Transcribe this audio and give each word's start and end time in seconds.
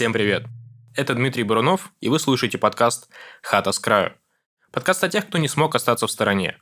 Всем 0.00 0.14
привет! 0.14 0.44
Это 0.96 1.12
Дмитрий 1.12 1.42
Барунов, 1.42 1.92
и 2.00 2.08
вы 2.08 2.18
слушаете 2.18 2.56
подкаст 2.56 3.10
«Хата 3.42 3.70
с 3.70 3.78
краю». 3.78 4.14
Подкаст 4.72 5.04
о 5.04 5.10
тех, 5.10 5.26
кто 5.28 5.36
не 5.36 5.46
смог 5.46 5.74
остаться 5.74 6.06
в 6.06 6.10
стороне. 6.10 6.56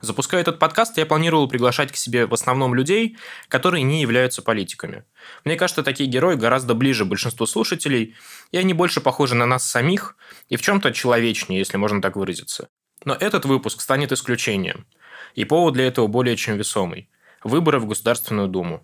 Запуская 0.00 0.40
этот 0.40 0.58
подкаст, 0.58 0.96
я 0.96 1.04
планировал 1.04 1.50
приглашать 1.50 1.92
к 1.92 1.96
себе 1.96 2.24
в 2.24 2.32
основном 2.32 2.74
людей, 2.74 3.18
которые 3.48 3.82
не 3.82 4.00
являются 4.00 4.40
политиками. 4.40 5.04
Мне 5.44 5.56
кажется, 5.56 5.82
такие 5.82 6.08
герои 6.08 6.36
гораздо 6.36 6.72
ближе 6.72 7.04
большинству 7.04 7.44
слушателей, 7.44 8.16
и 8.52 8.56
они 8.56 8.72
больше 8.72 9.02
похожи 9.02 9.34
на 9.34 9.44
нас 9.44 9.64
самих 9.64 10.16
и 10.48 10.56
в 10.56 10.62
чем-то 10.62 10.90
человечнее, 10.94 11.58
если 11.58 11.76
можно 11.76 12.00
так 12.00 12.16
выразиться. 12.16 12.70
Но 13.04 13.12
этот 13.12 13.44
выпуск 13.44 13.82
станет 13.82 14.12
исключением, 14.12 14.86
и 15.34 15.44
повод 15.44 15.74
для 15.74 15.88
этого 15.88 16.06
более 16.06 16.38
чем 16.38 16.56
весомый– 16.56 17.10
выборы 17.44 17.80
в 17.80 17.86
Государственную 17.86 18.48
Думу. 18.48 18.82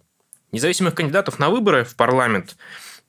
Независимых 0.53 0.95
кандидатов 0.95 1.39
на 1.39 1.49
выборы 1.49 1.85
в 1.85 1.97
парламент 1.97 2.57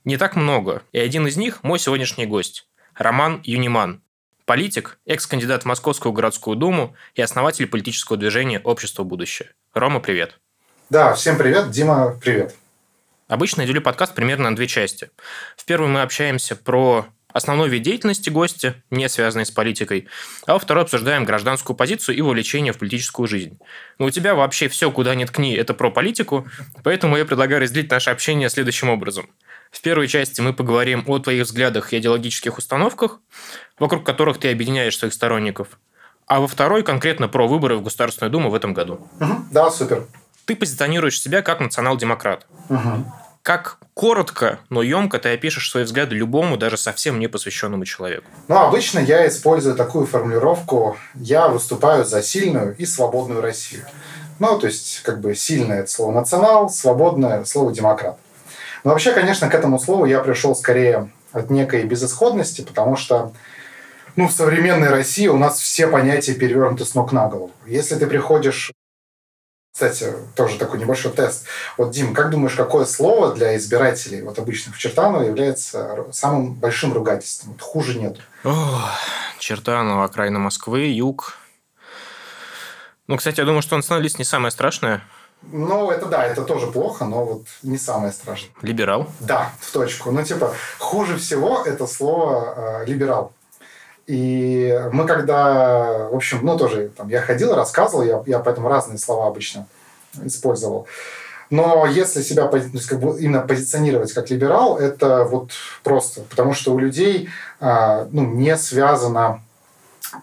не 0.05 0.17
так 0.17 0.35
много, 0.35 0.83
и 0.93 0.99
один 0.99 1.27
из 1.27 1.35
них– 1.35 1.61
мой 1.63 1.79
сегодняшний 1.79 2.25
гость– 2.25 2.67
Роман 2.95 3.41
Юниман, 3.43 4.01
политик, 4.45 4.99
экс-кандидат 5.05 5.63
в 5.63 5.65
Московскую 5.65 6.13
городскую 6.13 6.55
думу 6.55 6.95
и 7.15 7.21
основатель 7.21 7.67
политического 7.67 8.15
движения 8.15 8.59
«Общество 8.59 9.03
будущее». 9.03 9.49
Рома, 9.73 9.99
привет. 9.99 10.39
Да, 10.91 11.15
всем 11.15 11.37
привет. 11.37 11.71
Дима, 11.71 12.17
привет. 12.21 12.55
Обычно 13.27 13.61
я 13.61 13.67
делю 13.67 13.81
подкаст 13.81 14.13
примерно 14.13 14.51
на 14.51 14.55
две 14.55 14.67
части. 14.67 15.09
В 15.57 15.65
первой 15.65 15.87
мы 15.87 16.03
общаемся 16.03 16.55
про 16.55 17.07
основной 17.33 17.67
вид 17.67 17.81
деятельности 17.81 18.29
гостя, 18.29 18.75
не 18.91 19.09
связанный 19.09 19.45
с 19.45 19.51
политикой, 19.51 20.07
а 20.45 20.53
во 20.53 20.59
второй 20.59 20.83
обсуждаем 20.83 21.25
гражданскую 21.25 21.75
позицию 21.75 22.15
и 22.15 22.21
вовлечение 22.21 22.71
в 22.71 22.77
политическую 22.77 23.27
жизнь. 23.27 23.57
Но 23.97 24.05
у 24.05 24.09
тебя 24.11 24.35
вообще 24.35 24.69
все, 24.69 24.91
куда 24.91 25.15
ни 25.15 25.25
ткни, 25.25 25.53
это 25.53 25.73
про 25.73 25.89
политику, 25.89 26.47
поэтому 26.83 27.17
я 27.17 27.25
предлагаю 27.25 27.61
разделить 27.61 27.89
наше 27.89 28.11
общение 28.11 28.49
следующим 28.49 28.89
образом. 28.89 29.29
В 29.75 29.81
первой 29.81 30.07
части 30.07 30.39
мы 30.39 30.53
поговорим 30.53 31.03
о 31.05 31.19
твоих 31.19 31.43
взглядах 31.43 31.91
и 31.91 31.97
идеологических 31.97 32.57
установках, 32.57 33.19
вокруг 33.77 34.05
которых 34.05 34.39
ты 34.39 34.49
объединяешь 34.49 34.97
своих 34.97 35.13
сторонников. 35.13 35.67
А 36.27 36.39
во 36.39 36.47
второй 36.47 36.81
конкретно 36.81 37.27
про 37.27 37.45
выборы 37.45 37.75
в 37.75 37.83
Государственную 37.83 38.31
Думу 38.31 38.49
в 38.49 38.55
этом 38.55 38.73
году. 38.73 39.05
Угу, 39.19 39.33
да, 39.51 39.69
супер. 39.69 40.05
Ты 40.45 40.55
позиционируешь 40.55 41.21
себя 41.21 41.41
как 41.41 41.59
национал-демократ. 41.59 42.47
Угу. 42.69 43.11
Как 43.41 43.77
коротко, 43.93 44.59
но 44.69 44.81
емко 44.81 45.19
ты 45.19 45.33
опишешь 45.33 45.69
свои 45.69 45.83
взгляды 45.83 46.15
любому, 46.15 46.55
даже 46.55 46.77
совсем 46.77 47.19
не 47.19 47.27
посвященному 47.27 47.83
человеку? 47.83 48.27
Ну, 48.47 48.57
обычно 48.57 48.99
я 48.99 49.27
использую 49.27 49.75
такую 49.75 50.07
формулировку 50.07 50.95
«я 51.15 51.49
выступаю 51.49 52.05
за 52.05 52.23
сильную 52.23 52.77
и 52.77 52.85
свободную 52.85 53.41
Россию». 53.41 53.85
Ну, 54.39 54.57
то 54.57 54.67
есть, 54.67 55.01
как 55.03 55.19
бы 55.19 55.35
сильное– 55.35 55.79
это 55.81 55.91
слово 55.91 56.13
«национал», 56.13 56.69
свободное– 56.69 57.43
слово 57.45 57.73
«демократ». 57.73 58.17
Но 58.85 58.91
вообще, 58.91 59.13
конечно, 59.13 59.49
к 59.49 59.55
этому 59.55 59.79
слову 59.79 60.05
я 60.05 60.19
пришел 60.19 60.55
скорее 60.55 61.11
от 61.33 61.49
некой 61.49 61.83
безысходности, 61.83 62.61
потому 62.61 62.95
что 62.95 63.33
ну, 64.15 64.27
в 64.27 64.31
современной 64.31 64.89
России 64.89 65.27
у 65.27 65.37
нас 65.37 65.59
все 65.59 65.87
понятия 65.87 66.35
перевернуты 66.35 66.85
с 66.85 66.93
ног 66.93 67.11
на 67.11 67.27
голову. 67.27 67.51
Если 67.65 67.95
ты 67.95 68.07
приходишь 68.07 68.71
кстати, 69.73 70.13
тоже 70.37 70.57
такой 70.57 70.79
небольшой 70.79 71.11
тест. 71.11 71.47
Вот, 71.77 71.91
Дим, 71.91 72.13
как 72.13 72.29
думаешь, 72.29 72.53
какое 72.53 72.85
слово 72.85 73.35
для 73.35 73.57
избирателей, 73.57 74.21
вот 74.21 74.39
обычных 74.39 74.73
в 74.73 74.79
Чертаново, 74.79 75.23
является 75.23 76.05
самым 76.13 76.53
большим 76.53 76.93
ругательством? 76.93 77.51
Вот 77.51 77.61
хуже 77.61 77.99
нет. 77.99 78.17
О, 78.45 78.89
Чертаново, 79.37 80.05
окраина 80.05 80.39
Москвы, 80.39 80.85
юг. 80.85 81.37
Ну, 83.07 83.17
кстати, 83.17 83.41
я 83.41 83.45
думаю, 83.45 83.61
что 83.61 83.75
националист 83.75 84.17
не 84.17 84.23
самое 84.23 84.51
страшное. 84.51 85.03
Ну, 85.51 85.91
это 85.91 86.07
да, 86.07 86.25
это 86.25 86.43
тоже 86.43 86.67
плохо, 86.67 87.05
но 87.05 87.23
вот 87.23 87.43
не 87.61 87.77
самое 87.77 88.11
страшное. 88.11 88.49
Либерал? 88.61 89.07
Да, 89.19 89.51
в 89.59 89.71
точку. 89.71 90.11
Ну, 90.11 90.23
типа, 90.23 90.53
хуже 90.79 91.17
всего 91.17 91.61
это 91.63 91.85
слово 91.87 92.81
э, 92.81 92.85
либерал. 92.85 93.31
И 94.07 94.79
мы 94.91 95.05
когда, 95.05 96.09
в 96.09 96.15
общем, 96.15 96.39
ну, 96.43 96.57
тоже, 96.57 96.89
там, 96.95 97.09
я 97.09 97.21
ходил, 97.21 97.55
рассказывал, 97.55 98.03
я, 98.03 98.23
я 98.27 98.39
поэтому 98.39 98.69
разные 98.69 98.97
слова 98.97 99.27
обычно 99.27 99.67
использовал. 100.23 100.87
Но 101.49 101.85
если 101.85 102.21
себя 102.21 102.47
как 102.47 102.99
бы 102.99 103.19
именно 103.19 103.41
позиционировать 103.41 104.13
как 104.13 104.29
либерал, 104.29 104.77
это 104.77 105.23
вот 105.25 105.51
просто, 105.83 106.21
потому 106.21 106.53
что 106.53 106.73
у 106.73 106.79
людей 106.79 107.29
э, 107.59 108.07
ну, 108.11 108.25
не 108.25 108.57
связано 108.57 109.41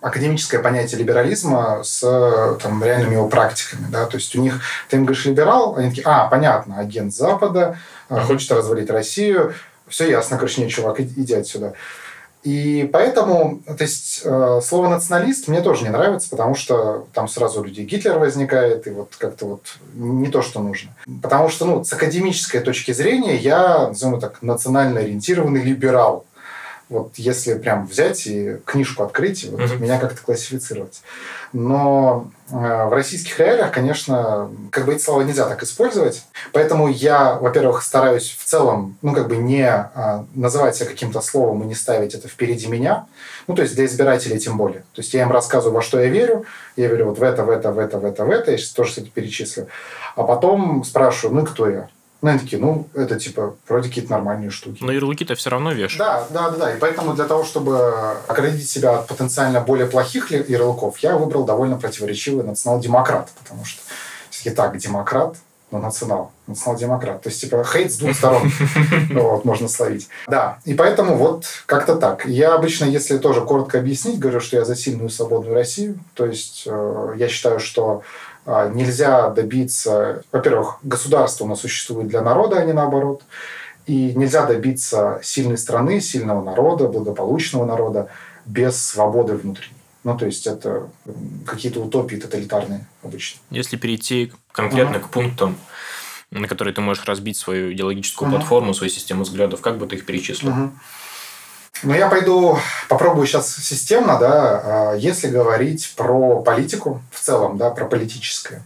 академическое 0.00 0.62
понятие 0.62 0.98
либерализма 0.98 1.82
с 1.84 2.00
там, 2.62 2.82
реальными 2.82 3.15
его 3.15 3.28
практиками. 3.28 3.87
Да? 3.91 4.06
То 4.06 4.16
есть 4.16 4.34
у 4.37 4.41
них, 4.41 4.60
ты 4.88 4.97
им 4.97 5.04
говоришь 5.04 5.25
либерал, 5.25 5.76
они 5.76 5.91
такие, 5.91 6.06
а, 6.06 6.26
понятно, 6.28 6.78
агент 6.78 7.15
Запада, 7.15 7.78
а, 8.09 8.20
хочет 8.20 8.50
развалить 8.53 8.91
Россию, 8.91 9.54
все 9.88 10.09
ясно, 10.09 10.37
короче, 10.38 10.62
нет, 10.62 10.70
чувак, 10.70 11.00
иди 11.00 11.34
отсюда. 11.34 11.75
И 12.43 12.91
поэтому, 12.93 13.60
то 13.66 13.84
есть, 13.84 14.22
э, 14.25 14.60
слово 14.65 14.88
националист 14.88 15.47
мне 15.47 15.60
тоже 15.60 15.84
не 15.84 15.91
нравится, 15.91 16.28
потому 16.28 16.56
что 16.56 17.06
там 17.12 17.28
сразу 17.28 17.60
у 17.60 17.64
людей 17.64 17.84
Гитлер 17.84 18.19
возникает, 18.19 18.88
и 18.88 18.91
вот 18.91 19.14
как-то 19.16 19.47
вот 19.47 19.76
не 19.94 20.28
то, 20.28 20.43
что 20.43 20.60
нужно. 20.60 20.91
Потому 21.22 21.49
что, 21.49 21.66
ну, 21.66 21.84
с 21.84 21.93
академической 21.93 22.59
точки 22.59 22.91
зрения 22.91 23.37
я, 23.37 23.88
назовем 23.88 24.19
так, 24.19 24.43
национально 24.43 25.00
ориентированный 25.00 25.62
либерал 25.62 26.26
вот 26.92 27.12
если 27.16 27.54
прям 27.54 27.86
взять 27.86 28.26
и 28.26 28.58
книжку 28.64 29.03
открыть, 29.03 29.44
и 29.44 29.50
вот 29.50 29.60
mm-hmm. 29.60 29.78
меня 29.78 29.98
как-то 29.98 30.22
классифицировать. 30.22 31.03
Но 31.53 32.30
э, 32.50 32.54
в 32.54 32.92
российских 32.92 33.38
реалиях, 33.41 33.72
конечно, 33.72 34.50
как 34.70 34.84
бы 34.84 34.94
эти 34.94 35.02
слова 35.02 35.22
нельзя 35.22 35.48
так 35.48 35.62
использовать. 35.62 36.25
Поэтому 36.52 36.88
я, 36.88 37.34
во-первых, 37.34 37.82
стараюсь 37.82 38.31
в 38.38 38.44
целом, 38.44 38.97
ну, 39.02 39.14
как 39.14 39.28
бы 39.28 39.36
не 39.36 39.64
э, 39.64 40.25
называть 40.34 40.76
себя 40.76 40.88
каким-то 40.88 41.20
словом 41.20 41.62
и 41.62 41.66
не 41.66 41.75
ставить 41.75 42.14
это 42.14 42.28
впереди 42.28 42.69
меня. 42.69 43.06
Ну, 43.47 43.54
то 43.54 43.62
есть 43.62 43.75
для 43.75 43.86
избирателей 43.86 44.38
тем 44.38 44.56
более. 44.56 44.81
То 44.92 45.00
есть 45.00 45.12
я 45.14 45.22
им 45.22 45.32
рассказываю, 45.32 45.75
во 45.75 45.82
что 45.82 46.00
я 46.00 46.08
верю. 46.08 46.44
Я 46.76 46.88
верю 46.88 47.06
вот 47.06 47.19
в 47.19 47.22
это, 47.22 47.44
в 47.44 47.50
это, 47.50 47.72
в 47.72 47.78
это, 47.78 47.98
в 47.98 48.04
это, 48.04 48.25
в 48.25 48.31
это. 48.31 48.50
Я 48.50 48.58
сейчас 48.58 48.70
тоже, 48.70 48.91
кстати, 48.91 49.08
перечислю. 49.08 49.66
А 50.14 50.25
потом 50.25 50.84
спрашиваю, 50.84 51.41
ну, 51.41 51.47
кто 51.47 51.69
я? 51.69 51.88
Ну, 52.22 52.30
они 52.30 52.38
такие, 52.38 52.62
ну, 52.62 52.88
это 52.94 53.18
типа 53.18 53.56
вроде 53.68 53.88
какие-то 53.88 54.12
нормальные 54.12 54.50
штуки. 54.50 54.78
Но 54.80 54.92
ярлыки-то 54.92 55.34
все 55.34 55.50
равно 55.50 55.72
вешают. 55.72 55.98
Да, 55.98 56.26
да, 56.30 56.50
да, 56.50 56.56
да. 56.56 56.74
И 56.74 56.78
поэтому 56.78 57.14
для 57.14 57.24
того, 57.24 57.42
чтобы 57.42 58.16
оградить 58.28 58.70
себя 58.70 59.00
от 59.00 59.08
потенциально 59.08 59.60
более 59.60 59.88
плохих 59.88 60.30
ярлыков, 60.30 60.98
я 60.98 61.16
выбрал 61.16 61.44
довольно 61.44 61.76
противоречивый 61.78 62.44
национал-демократ. 62.44 63.28
Потому 63.42 63.64
что 63.64 63.82
все-таки 64.30 64.54
так, 64.54 64.78
демократ, 64.78 65.36
но 65.72 65.80
национал, 65.80 66.30
национал-демократ. 66.46 67.22
То 67.22 67.28
есть, 67.28 67.40
типа, 67.40 67.64
хейт 67.64 67.90
с 67.90 67.96
двух 67.96 68.14
сторон 68.14 68.52
вот, 69.10 69.44
можно 69.44 69.66
словить. 69.66 70.08
Да, 70.28 70.58
и 70.64 70.74
поэтому 70.74 71.16
вот 71.16 71.46
как-то 71.66 71.96
так. 71.96 72.24
Я 72.26 72.54
обычно, 72.54 72.84
если 72.84 73.18
тоже 73.18 73.40
коротко 73.40 73.80
объяснить, 73.80 74.20
говорю, 74.20 74.40
что 74.40 74.58
я 74.58 74.64
за 74.64 74.76
сильную 74.76 75.10
свободную 75.10 75.56
Россию. 75.56 75.98
То 76.14 76.26
есть, 76.26 76.64
э, 76.66 77.14
я 77.16 77.28
считаю, 77.28 77.58
что 77.58 78.02
нельзя 78.47 79.30
добиться... 79.30 80.22
Во-первых, 80.32 80.78
государство 80.82 81.44
у 81.44 81.48
нас 81.48 81.60
существует 81.60 82.08
для 82.08 82.22
народа, 82.22 82.58
а 82.58 82.64
не 82.64 82.72
наоборот. 82.72 83.22
И 83.86 84.12
нельзя 84.14 84.47
добиться 84.47 85.20
сильной 85.22 85.58
страны, 85.58 86.00
сильного 86.00 86.42
народа, 86.42 86.88
благополучного 86.88 87.64
народа 87.64 88.08
без 88.47 88.82
свободы 88.82 89.34
внутренней. 89.34 89.76
Ну, 90.05 90.19
то 90.19 90.26
есть 90.26 90.46
это 90.46 90.88
какие-то 91.46 91.81
утопии 91.81 92.16
тоталитарные 92.16 92.87
обычно. 93.02 93.40
Если 93.50 93.76
перейти 93.76 94.32
конкретно 94.50 94.96
uh-huh. 94.96 95.05
к 95.05 95.08
пунктам, 95.11 95.56
на 96.31 96.49
которые 96.49 96.75
ты 96.75 96.81
можешь 96.81 97.05
разбить 97.05 97.37
свою 97.37 97.72
идеологическую 97.72 98.28
uh-huh. 98.28 98.34
платформу, 98.34 98.75
свою 98.75 98.90
систему 98.90 99.22
взглядов, 99.22 99.61
как 99.61 99.78
бы 99.78 99.87
ты 99.87 99.96
их 99.96 100.06
перечислил? 100.06 100.50
Uh-huh. 100.50 100.70
Ну, 101.82 101.94
я 101.94 102.08
пойду, 102.08 102.58
попробую 102.88 103.26
сейчас 103.26 103.56
системно, 103.56 104.17
да, 104.19 104.62
а, 104.64 104.94
если 104.94 105.26
говорить 105.26 105.94
про 105.96 106.40
политику 106.40 107.02
в 107.11 107.19
целом, 107.19 107.58
да, 107.58 107.70
про 107.70 107.87
политическое, 107.87 108.62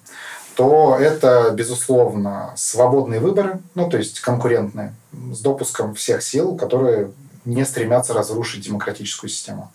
то 0.54 0.98
это, 1.00 1.50
безусловно, 1.52 2.52
свободные 2.56 3.20
выборы, 3.20 3.60
ну, 3.74 3.88
то 3.88 3.96
есть 3.96 4.20
конкурентные, 4.20 4.94
с 5.32 5.40
допуском 5.40 5.94
всех 5.94 6.22
сил, 6.22 6.56
которые 6.56 7.10
не 7.46 7.64
стремятся 7.64 8.12
разрушить 8.12 8.66
демократическую 8.66 9.30
систему. 9.30 9.72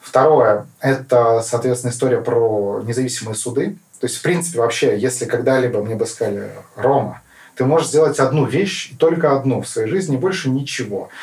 Второе– 0.00 0.66
это, 0.80 1.42
соответственно, 1.42 1.92
история 1.92 2.20
про 2.20 2.82
независимые 2.84 3.36
суды. 3.36 3.76
То 4.00 4.06
есть, 4.06 4.18
в 4.18 4.22
принципе, 4.22 4.58
вообще, 4.58 4.98
если 4.98 5.26
когда-либо 5.26 5.80
мне 5.80 5.94
бы 5.94 6.06
сказали, 6.06 6.50
Рома, 6.74 7.22
ты 7.54 7.64
можешь 7.64 7.88
сделать 7.88 8.18
одну 8.18 8.46
вещь, 8.46 8.90
и 8.92 8.96
только 8.96 9.36
одну 9.36 9.62
в 9.62 9.68
своей 9.68 9.88
жизни, 9.88 10.16
больше 10.16 10.50
ничего– 10.50 11.08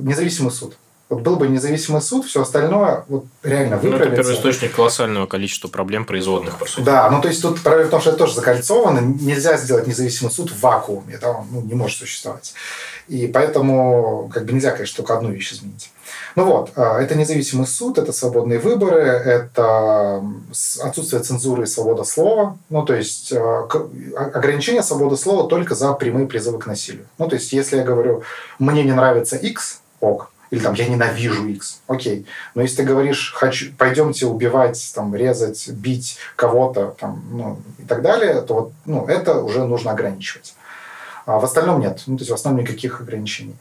независимый 0.00 0.52
суд. 0.52 0.76
Вот 1.10 1.22
был 1.22 1.34
бы 1.34 1.48
независимый 1.48 2.00
суд, 2.00 2.24
все 2.24 2.42
остальное 2.42 3.04
вот 3.08 3.24
реально 3.42 3.78
выправится. 3.78 4.06
Ну, 4.06 4.12
это 4.12 4.22
первоисточник 4.22 4.72
колоссального 4.72 5.26
количества 5.26 5.66
проблем 5.66 6.04
производных, 6.04 6.56
по 6.56 6.66
сути. 6.66 6.84
Да, 6.84 7.10
ну 7.10 7.20
то 7.20 7.26
есть 7.26 7.42
тут 7.42 7.60
проблема 7.60 7.88
в 7.88 7.90
том, 7.90 8.00
что 8.00 8.10
это 8.10 8.20
тоже 8.20 8.34
закольцовано. 8.34 9.00
Нельзя 9.00 9.56
сделать 9.56 9.88
независимый 9.88 10.32
суд 10.32 10.52
в 10.52 10.60
вакууме. 10.60 11.14
Это 11.14 11.30
он 11.30 11.48
ну, 11.50 11.62
не 11.62 11.74
может 11.74 11.98
существовать. 11.98 12.54
И 13.08 13.26
поэтому 13.26 14.30
как 14.32 14.44
бы 14.44 14.52
нельзя, 14.52 14.70
конечно, 14.70 14.98
только 14.98 15.16
одну 15.16 15.32
вещь 15.32 15.52
изменить. 15.52 15.90
Ну 16.36 16.44
вот, 16.44 16.70
а, 16.76 17.00
это 17.00 17.16
независимый 17.16 17.66
суд, 17.66 17.98
это 17.98 18.12
свободные 18.12 18.60
выборы, 18.60 19.00
это 19.00 20.22
отсутствие 20.80 21.22
цензуры 21.22 21.64
и 21.64 21.66
свобода 21.66 22.04
слова. 22.04 22.56
Ну, 22.68 22.84
то 22.84 22.94
есть 22.94 23.32
а, 23.32 23.68
ограничение 24.32 24.84
свободы 24.84 25.16
слова 25.16 25.48
только 25.48 25.74
за 25.74 25.92
прямые 25.94 26.28
призывы 26.28 26.60
к 26.60 26.66
насилию. 26.66 27.06
Ну, 27.18 27.28
то 27.28 27.34
есть 27.34 27.52
если 27.52 27.78
я 27.78 27.82
говорю, 27.82 28.22
мне 28.60 28.84
не 28.84 28.92
нравится 28.92 29.34
X, 29.34 29.80
ок, 29.98 30.30
или 30.50 30.60
там 30.60 30.74
я 30.74 30.88
ненавижу 30.88 31.46
X, 31.46 31.80
окей. 31.86 32.26
Но 32.54 32.62
если 32.62 32.78
ты 32.78 32.82
говоришь, 32.82 33.32
хочу, 33.34 33.72
пойдемте 33.78 34.26
убивать, 34.26 34.92
там, 34.94 35.14
резать, 35.14 35.68
бить 35.68 36.18
кого-то, 36.36 36.96
там, 36.98 37.22
ну, 37.30 37.58
и 37.78 37.84
так 37.84 38.02
далее, 38.02 38.42
то 38.42 38.54
вот, 38.54 38.72
ну, 38.84 39.06
это 39.06 39.40
уже 39.42 39.64
нужно 39.64 39.92
ограничивать. 39.92 40.54
А 41.26 41.38
в 41.38 41.44
остальном 41.44 41.80
нет. 41.80 42.02
Ну, 42.06 42.16
то 42.16 42.22
есть 42.22 42.30
в 42.30 42.34
основном 42.34 42.64
никаких 42.64 43.00
ограничений. 43.00 43.54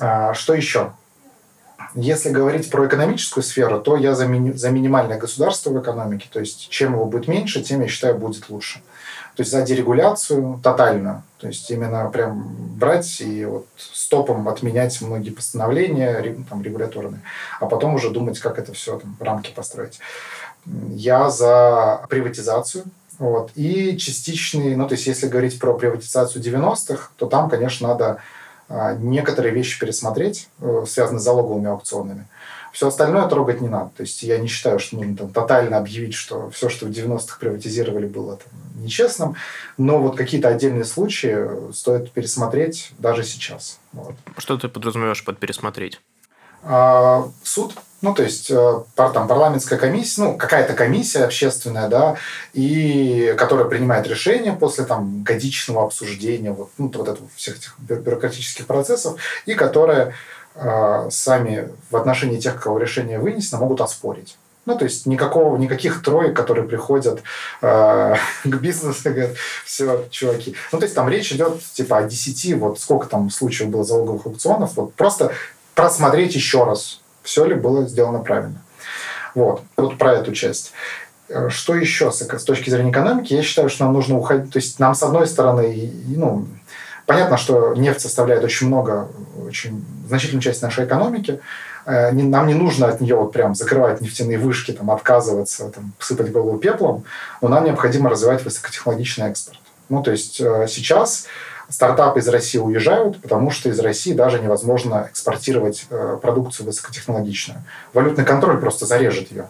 А, 0.00 0.32
что 0.34 0.54
еще? 0.54 0.92
Если 1.94 2.30
говорить 2.30 2.70
про 2.70 2.86
экономическую 2.86 3.44
сферу, 3.44 3.80
то 3.80 3.96
я 3.96 4.14
за, 4.14 4.26
ми- 4.26 4.52
за 4.52 4.70
минимальное 4.70 5.18
государство 5.18 5.70
в 5.70 5.80
экономике. 5.80 6.28
То 6.30 6.40
есть 6.40 6.68
чем 6.70 6.94
его 6.94 7.04
будет 7.04 7.28
меньше, 7.28 7.62
тем, 7.62 7.82
я 7.82 7.88
считаю, 7.88 8.16
будет 8.16 8.48
лучше. 8.48 8.80
То 9.36 9.42
есть 9.42 9.52
за 9.52 9.62
дерегуляцию 9.62 10.60
тотальную. 10.62 11.22
То 11.38 11.46
есть 11.46 11.70
именно 11.70 12.08
прям 12.10 12.48
брать 12.76 13.20
и 13.20 13.44
вот 13.44 13.66
стопом 13.76 14.48
отменять 14.48 15.00
многие 15.02 15.30
постановления 15.30 16.36
там, 16.48 16.62
регуляторные, 16.62 17.20
а 17.60 17.66
потом 17.66 17.94
уже 17.94 18.10
думать, 18.10 18.38
как 18.38 18.58
это 18.58 18.72
все 18.72 18.98
там, 18.98 19.16
рамки 19.20 19.52
построить. 19.54 20.00
Я 20.64 21.30
за 21.30 22.04
приватизацию 22.08 22.84
вот. 23.18 23.50
И 23.54 23.96
частичный, 23.96 24.76
ну, 24.76 24.86
то 24.86 24.94
есть, 24.94 25.06
если 25.06 25.26
говорить 25.28 25.58
про 25.58 25.74
приватизацию 25.74 26.42
90-х, 26.42 27.10
то 27.16 27.26
там, 27.26 27.48
конечно, 27.48 27.88
надо 27.88 28.18
некоторые 28.68 29.54
вещи 29.54 29.78
пересмотреть, 29.78 30.48
э, 30.60 30.84
связанные 30.86 31.20
с 31.20 31.24
залоговыми 31.24 31.68
аукционами. 31.68 32.26
Все 32.72 32.88
остальное 32.88 33.26
трогать 33.26 33.60
не 33.62 33.68
надо. 33.68 33.90
То 33.96 34.02
есть 34.02 34.22
я 34.22 34.38
не 34.38 34.48
считаю, 34.48 34.78
что 34.78 34.96
нужно 34.96 35.16
там, 35.16 35.30
тотально 35.30 35.78
объявить, 35.78 36.14
что 36.14 36.50
все, 36.50 36.68
что 36.68 36.86
в 36.86 36.90
90-х 36.90 37.38
приватизировали, 37.40 38.06
было 38.06 38.36
там, 38.36 38.84
нечестным. 38.84 39.36
Но 39.78 39.98
вот 39.98 40.16
какие-то 40.16 40.48
отдельные 40.48 40.84
случаи 40.84 41.72
стоит 41.72 42.10
пересмотреть 42.12 42.90
даже 42.98 43.24
сейчас. 43.24 43.78
Вот. 43.92 44.14
Что 44.36 44.58
ты 44.58 44.68
подразумеваешь 44.68 45.24
под 45.24 45.38
пересмотреть? 45.38 46.00
А, 46.64 47.30
суд 47.42 47.74
ну, 48.06 48.14
то 48.14 48.22
есть 48.22 48.52
э, 48.52 48.82
там 48.94 49.26
парламентская 49.26 49.76
комиссия, 49.76 50.22
ну, 50.22 50.36
какая-то 50.36 50.74
комиссия 50.74 51.24
общественная, 51.24 51.88
да, 51.88 52.14
и 52.52 53.34
которая 53.36 53.66
принимает 53.66 54.06
решение 54.06 54.52
после 54.52 54.84
там 54.84 55.24
годичного 55.24 55.82
обсуждения 55.82 56.52
вот, 56.52 56.70
ну, 56.78 56.88
вот 56.94 57.08
этого, 57.08 57.26
всех 57.34 57.56
этих 57.56 57.74
бюрократических 57.80 58.68
процессов, 58.68 59.20
и 59.44 59.54
которая 59.54 60.14
э, 60.54 61.08
сами 61.10 61.68
в 61.90 61.96
отношении 61.96 62.38
тех, 62.38 62.62
кого 62.62 62.78
решение 62.78 63.18
вынесено, 63.18 63.58
могут 63.58 63.80
оспорить. 63.80 64.36
Ну, 64.66 64.78
то 64.78 64.84
есть 64.84 65.06
никакого, 65.06 65.56
никаких 65.56 66.00
троек, 66.00 66.36
которые 66.36 66.68
приходят 66.68 67.24
э, 67.60 68.14
к 68.44 68.54
бизнесу 68.60 69.08
и 69.08 69.12
говорят, 69.12 69.36
все, 69.64 70.06
чуваки. 70.10 70.54
Ну, 70.70 70.78
то 70.78 70.84
есть 70.84 70.94
там 70.94 71.08
речь 71.08 71.32
идет 71.32 71.60
типа 71.74 71.98
о 71.98 72.02
10, 72.04 72.56
вот 72.58 72.78
сколько 72.78 73.08
там 73.08 73.30
случаев 73.30 73.70
было 73.70 73.82
залоговых 73.82 74.26
аукционов, 74.26 74.76
вот 74.76 74.94
просто 74.94 75.32
просмотреть 75.74 76.36
еще 76.36 76.62
раз 76.62 77.00
все 77.26 77.44
ли 77.44 77.54
было 77.54 77.86
сделано 77.86 78.20
правильно. 78.20 78.62
Вот, 79.34 79.62
вот 79.76 79.98
про 79.98 80.14
эту 80.14 80.32
часть. 80.32 80.72
Э, 81.28 81.48
что 81.50 81.74
еще 81.74 82.10
с, 82.10 82.22
с 82.22 82.44
точки 82.44 82.70
зрения 82.70 82.90
экономики? 82.90 83.34
Я 83.34 83.42
считаю, 83.42 83.68
что 83.68 83.84
нам 83.84 83.92
нужно 83.92 84.16
уходить. 84.16 84.52
То 84.52 84.58
есть 84.58 84.78
нам, 84.78 84.94
с 84.94 85.02
одной 85.02 85.26
стороны, 85.26 85.92
ну, 86.06 86.46
понятно, 87.04 87.36
что 87.36 87.74
нефть 87.74 88.00
составляет 88.00 88.44
очень 88.44 88.68
много, 88.68 89.08
очень 89.46 89.84
значительную 90.08 90.42
часть 90.42 90.62
нашей 90.62 90.86
экономики. 90.86 91.40
Э, 91.84 92.12
нам 92.12 92.46
не 92.46 92.54
нужно 92.54 92.86
от 92.86 93.00
нее 93.00 93.16
вот 93.16 93.32
прям 93.32 93.54
закрывать 93.54 94.00
нефтяные 94.00 94.38
вышки, 94.38 94.72
там, 94.72 94.90
отказываться, 94.90 95.70
там, 95.70 95.92
сыпать 95.98 96.30
голову 96.32 96.58
пеплом, 96.58 97.04
но 97.42 97.48
нам 97.48 97.64
необходимо 97.64 98.08
развивать 98.08 98.44
высокотехнологичный 98.44 99.28
экспорт. 99.28 99.58
Ну, 99.88 100.02
то 100.02 100.12
есть 100.12 100.40
э, 100.40 100.66
сейчас 100.68 101.26
стартапы 101.68 102.20
из 102.20 102.28
России 102.28 102.58
уезжают, 102.58 103.20
потому 103.20 103.50
что 103.50 103.68
из 103.68 103.78
России 103.80 104.12
даже 104.12 104.38
невозможно 104.38 105.08
экспортировать 105.10 105.86
э, 105.90 106.18
продукцию 106.20 106.66
высокотехнологичную. 106.66 107.62
Валютный 107.92 108.24
контроль 108.24 108.58
просто 108.58 108.86
зарежет 108.86 109.30
ее. 109.30 109.46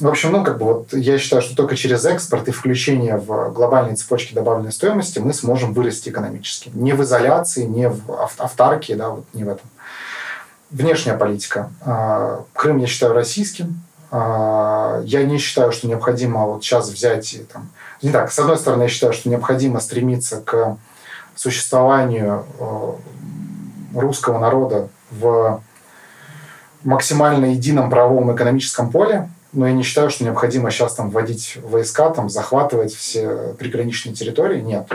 В 0.00 0.08
общем, 0.08 0.32
ну, 0.32 0.42
как 0.42 0.58
бы 0.58 0.64
вот 0.64 0.92
я 0.94 1.18
считаю, 1.18 1.42
что 1.42 1.54
только 1.54 1.76
через 1.76 2.06
экспорт 2.06 2.48
и 2.48 2.52
включение 2.52 3.18
в 3.18 3.52
глобальные 3.52 3.96
цепочки 3.96 4.32
добавленной 4.32 4.72
стоимости 4.72 5.18
мы 5.18 5.34
сможем 5.34 5.74
вырасти 5.74 6.08
экономически. 6.08 6.70
Не 6.72 6.94
в 6.94 7.02
изоляции, 7.02 7.64
не 7.64 7.90
в 7.90 8.10
автарке, 8.38 8.94
да, 8.94 9.10
вот 9.10 9.26
не 9.34 9.44
в 9.44 9.48
этом. 9.50 9.68
Внешняя 10.70 11.14
политика. 11.14 11.70
А, 11.82 12.44
Крым 12.54 12.78
я 12.78 12.86
считаю 12.86 13.12
российским. 13.12 13.82
А, 14.10 15.02
я 15.04 15.22
не 15.24 15.36
считаю, 15.36 15.70
что 15.70 15.86
необходимо 15.86 16.46
вот 16.46 16.64
сейчас 16.64 16.88
взять 16.88 17.34
и 17.34 17.38
там... 17.40 17.70
Не 18.00 18.10
так, 18.10 18.32
с 18.32 18.38
одной 18.38 18.56
стороны, 18.56 18.84
я 18.84 18.88
считаю, 18.88 19.12
что 19.12 19.28
необходимо 19.28 19.80
стремиться 19.80 20.40
к 20.40 20.78
существованию 21.40 22.44
э, 22.58 22.92
русского 23.94 24.38
народа 24.38 24.90
в 25.10 25.62
максимально 26.84 27.46
едином 27.46 27.88
правовом 27.88 28.34
экономическом 28.34 28.90
поле, 28.90 29.30
но 29.54 29.66
я 29.66 29.72
не 29.72 29.82
считаю, 29.82 30.10
что 30.10 30.22
необходимо 30.24 30.70
сейчас 30.70 30.94
там 30.94 31.08
вводить 31.08 31.56
войска, 31.62 32.10
там 32.10 32.28
захватывать 32.28 32.94
все 32.94 33.54
приграничные 33.58 34.14
территории. 34.14 34.60
Нет. 34.60 34.86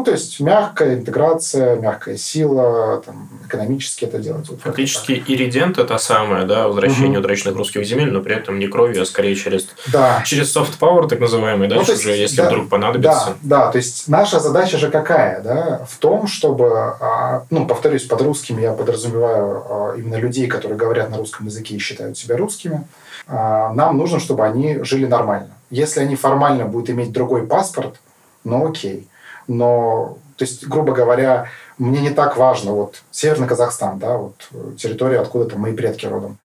Ну, 0.00 0.04
то 0.04 0.12
есть 0.12 0.40
мягкая 0.40 0.94
интеграция, 0.94 1.76
мягкая 1.76 2.16
сила, 2.16 3.02
там, 3.04 3.28
экономически 3.46 4.06
это 4.06 4.18
делать. 4.18 4.48
Вот 4.48 4.62
Фактически 4.62 5.22
иридент 5.26 5.76
это 5.76 5.98
самое, 5.98 6.46
да, 6.46 6.68
возвращение 6.68 7.18
угу. 7.18 7.20
утраченных 7.20 7.54
русских 7.54 7.84
земель, 7.84 8.10
но 8.10 8.22
при 8.22 8.34
этом 8.34 8.58
не 8.58 8.66
кровью, 8.66 9.02
а 9.02 9.04
скорее 9.04 9.34
через, 9.34 9.68
да. 9.92 10.22
через 10.24 10.56
soft 10.56 10.78
power, 10.80 11.06
так 11.06 11.20
называемый, 11.20 11.68
да, 11.68 11.74
ну, 11.74 11.82
есть, 11.82 11.92
уже, 11.98 12.16
если 12.16 12.38
да, 12.38 12.46
вдруг 12.46 12.70
понадобится. 12.70 13.36
Да, 13.42 13.64
да, 13.66 13.72
то 13.72 13.76
есть 13.76 14.08
наша 14.08 14.40
задача 14.40 14.78
же 14.78 14.90
какая, 14.90 15.42
да, 15.42 15.84
в 15.86 15.98
том, 15.98 16.26
чтобы, 16.26 16.70
а, 16.72 17.44
ну, 17.50 17.66
повторюсь, 17.66 18.04
под 18.04 18.22
русскими 18.22 18.62
я 18.62 18.72
подразумеваю 18.72 19.64
а, 19.68 19.94
именно 19.98 20.16
людей, 20.16 20.46
которые 20.46 20.78
говорят 20.78 21.10
на 21.10 21.18
русском 21.18 21.44
языке 21.44 21.74
и 21.74 21.78
считают 21.78 22.16
себя 22.16 22.38
русскими, 22.38 22.88
а, 23.26 23.70
нам 23.74 23.98
нужно, 23.98 24.18
чтобы 24.18 24.46
они 24.46 24.82
жили 24.82 25.04
нормально. 25.04 25.50
Если 25.68 26.00
они 26.00 26.16
формально 26.16 26.64
будут 26.64 26.88
иметь 26.88 27.12
другой 27.12 27.46
паспорт, 27.46 28.00
ну 28.44 28.66
окей. 28.66 29.09
Но, 29.50 30.18
то 30.36 30.44
есть, 30.44 30.64
грубо 30.68 30.92
говоря, 30.92 31.48
мне 31.76 32.00
не 32.00 32.10
так 32.10 32.36
важно, 32.36 32.72
вот 32.72 33.02
Северный 33.10 33.48
Казахстан, 33.48 33.98
да, 33.98 34.16
вот 34.16 34.48
территория, 34.78 35.18
откуда 35.18 35.46
там 35.46 35.60
мои 35.60 35.74
предки 35.74 36.06
родом. 36.06 36.38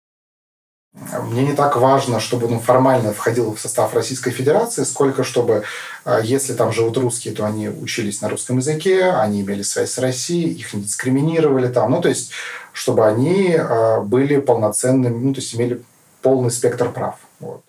Мне 1.24 1.43
не 1.43 1.53
так 1.53 1.75
важно, 1.75 2.19
чтобы 2.19 2.47
он 2.47 2.53
ну, 2.53 2.59
формально 2.59 3.13
входил 3.13 3.53
в 3.53 3.59
состав 3.59 3.93
Российской 3.93 4.31
Федерации, 4.31 4.83
сколько 4.85 5.24
чтобы, 5.24 5.63
а, 6.03 6.19
если 6.19 6.53
там 6.53 6.71
живут 6.71 6.97
русские, 6.97 7.35
то 7.35 7.45
они 7.45 7.69
учились 7.69 8.21
на 8.21 8.29
русском 8.29 8.57
языке, 8.57 9.12
они 9.12 9.41
имели 9.41 9.62
связь 9.62 9.91
с 9.91 9.97
Россией, 10.00 10.53
их 10.53 10.74
не 10.74 10.81
дискриминировали 10.81 11.67
там. 11.67 11.91
Ну, 11.91 12.01
то 12.01 12.09
есть, 12.09 12.31
чтобы 12.71 13.05
они 13.05 13.55
а, 13.55 14.00
были 14.00 14.38
полноценными, 14.38 15.21
ну, 15.21 15.33
то 15.33 15.41
есть, 15.41 15.53
имели 15.53 15.83
полный 16.21 16.50
спектр 16.50 16.89
прав. 16.91 17.15
Вот. 17.39 17.62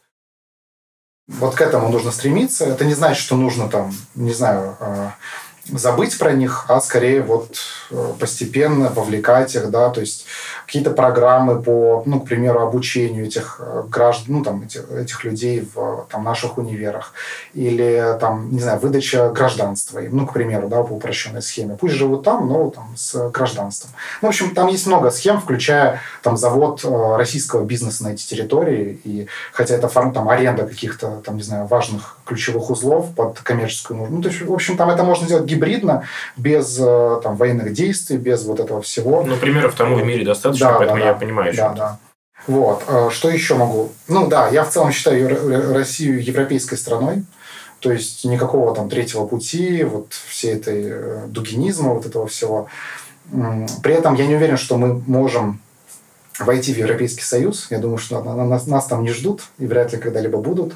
Вот 1.29 1.55
к 1.55 1.61
этому 1.61 1.89
нужно 1.89 2.11
стремиться. 2.13 2.67
Это 2.67 2.85
не 2.85 2.95
значит, 2.95 3.23
что 3.23 3.37
нужно 3.37 3.69
там, 3.69 3.93
не 4.15 4.33
знаю, 4.33 4.77
а, 4.81 5.15
забыть 5.73 6.19
про 6.19 6.33
них, 6.33 6.67
а 6.69 6.81
скорее 6.81 7.23
вот 7.23 7.57
э, 7.91 8.13
постепенно 8.19 8.89
вовлекать 8.89 9.55
их, 9.55 9.71
да, 9.71 9.91
то 9.91 10.01
есть 10.01 10.27
какие-то 10.67 10.91
программы 10.91 11.63
по, 11.63 12.03
ну, 12.07 12.21
к 12.21 12.27
примеру, 12.27 12.61
обучению 12.61 13.27
этих 13.27 13.61
э, 13.61 13.85
граждан, 13.89 14.37
ну, 14.37 14.45
там, 14.45 14.63
этих, 14.63 14.91
этих 14.91 15.25
людей 15.25 15.69
в 15.75 16.07
там, 16.11 16.25
наших 16.25 16.59
универах, 16.59 17.13
или, 17.55 18.17
там, 18.21 18.51
не 18.51 18.61
знаю, 18.61 18.79
выдача 18.81 19.31
гражданства 19.31 19.99
им, 19.99 20.17
ну, 20.17 20.27
к 20.27 20.33
примеру, 20.33 20.69
да, 20.69 20.83
по 20.83 20.93
упрощенной 20.93 21.43
схеме. 21.43 21.77
Пусть 21.81 21.95
живут 21.95 22.25
там, 22.25 22.49
но 22.49 22.71
там 22.71 22.95
с 22.97 23.31
гражданством. 23.31 23.93
Ну, 24.23 24.29
в 24.29 24.31
общем, 24.31 24.55
там 24.55 24.69
есть 24.69 24.87
много 24.87 25.11
схем, 25.11 25.41
включая 25.41 26.01
там 26.23 26.37
завод 26.37 26.83
э, 26.85 27.17
российского 27.17 27.65
бизнеса 27.65 28.05
на 28.05 28.09
эти 28.09 28.27
территории, 28.27 29.01
и 29.05 29.27
хотя 29.53 29.75
это 29.75 29.89
там 29.89 30.29
аренда 30.29 30.67
каких-то, 30.67 31.23
там, 31.25 31.37
не 31.37 31.43
знаю, 31.43 31.67
важных 31.67 32.19
ключевых 32.25 32.71
узлов 32.71 33.15
под 33.15 33.41
коммерческую 33.41 33.99
нужду. 33.99 34.17
Ну, 34.17 34.23
то 34.23 34.29
есть, 34.29 34.43
в 34.43 34.53
общем, 34.53 34.77
там 34.77 34.91
это 34.91 35.03
можно 35.03 35.27
сделать 35.27 35.45
гибридно, 35.57 36.05
без 36.37 36.79
э, 36.81 37.21
там, 37.23 37.37
военных 37.37 37.73
действий, 37.73 38.17
без 38.17 38.45
вот 38.45 38.61
этого 38.61 38.83
всего. 38.83 39.25
Ну, 39.25 39.37
примеров 39.37 39.75
тому 39.75 39.97
в 39.97 40.05
мире 40.05 40.25
достаточно, 40.25 40.69
да, 40.69 40.79
поэтому 40.79 41.01
да, 41.01 41.07
я 41.07 41.13
да, 41.13 41.19
понимаю. 41.19 41.55
Да, 41.57 41.73
да. 41.73 41.99
Вот. 42.47 42.85
Э, 42.87 43.09
что 43.11 43.29
еще 43.29 43.55
могу? 43.55 43.93
Ну 44.09 44.29
да, 44.29 44.49
я 44.49 44.65
в 44.65 44.71
целом 44.71 44.93
считаю 44.93 45.75
Россию 45.75 46.23
европейской 46.23 46.77
страной. 46.77 47.25
То 47.81 47.93
есть 47.93 48.25
никакого 48.25 48.75
там 48.75 48.89
третьего 48.89 49.27
пути, 49.27 49.85
вот 49.85 50.13
всей 50.29 50.55
этой 50.55 50.85
э, 50.87 51.27
дугинизма, 51.27 51.95
вот 51.95 52.07
этого 52.07 52.27
всего. 52.27 52.69
При 53.83 53.93
этом 53.93 54.15
я 54.15 54.27
не 54.27 54.37
уверен, 54.37 54.57
что 54.57 54.77
мы 54.77 55.03
можем 55.07 55.61
войти 56.39 56.73
в 56.73 56.79
Европейский 56.79 57.23
Союз. 57.23 57.67
Я 57.71 57.79
думаю, 57.79 57.99
что 57.99 58.23
нас, 58.23 58.67
нас 58.67 58.87
там 58.87 59.03
не 59.03 59.11
ждут 59.11 59.43
и 59.59 59.67
вряд 59.67 59.93
ли 59.93 59.99
когда-либо 59.99 60.39
будут. 60.39 60.75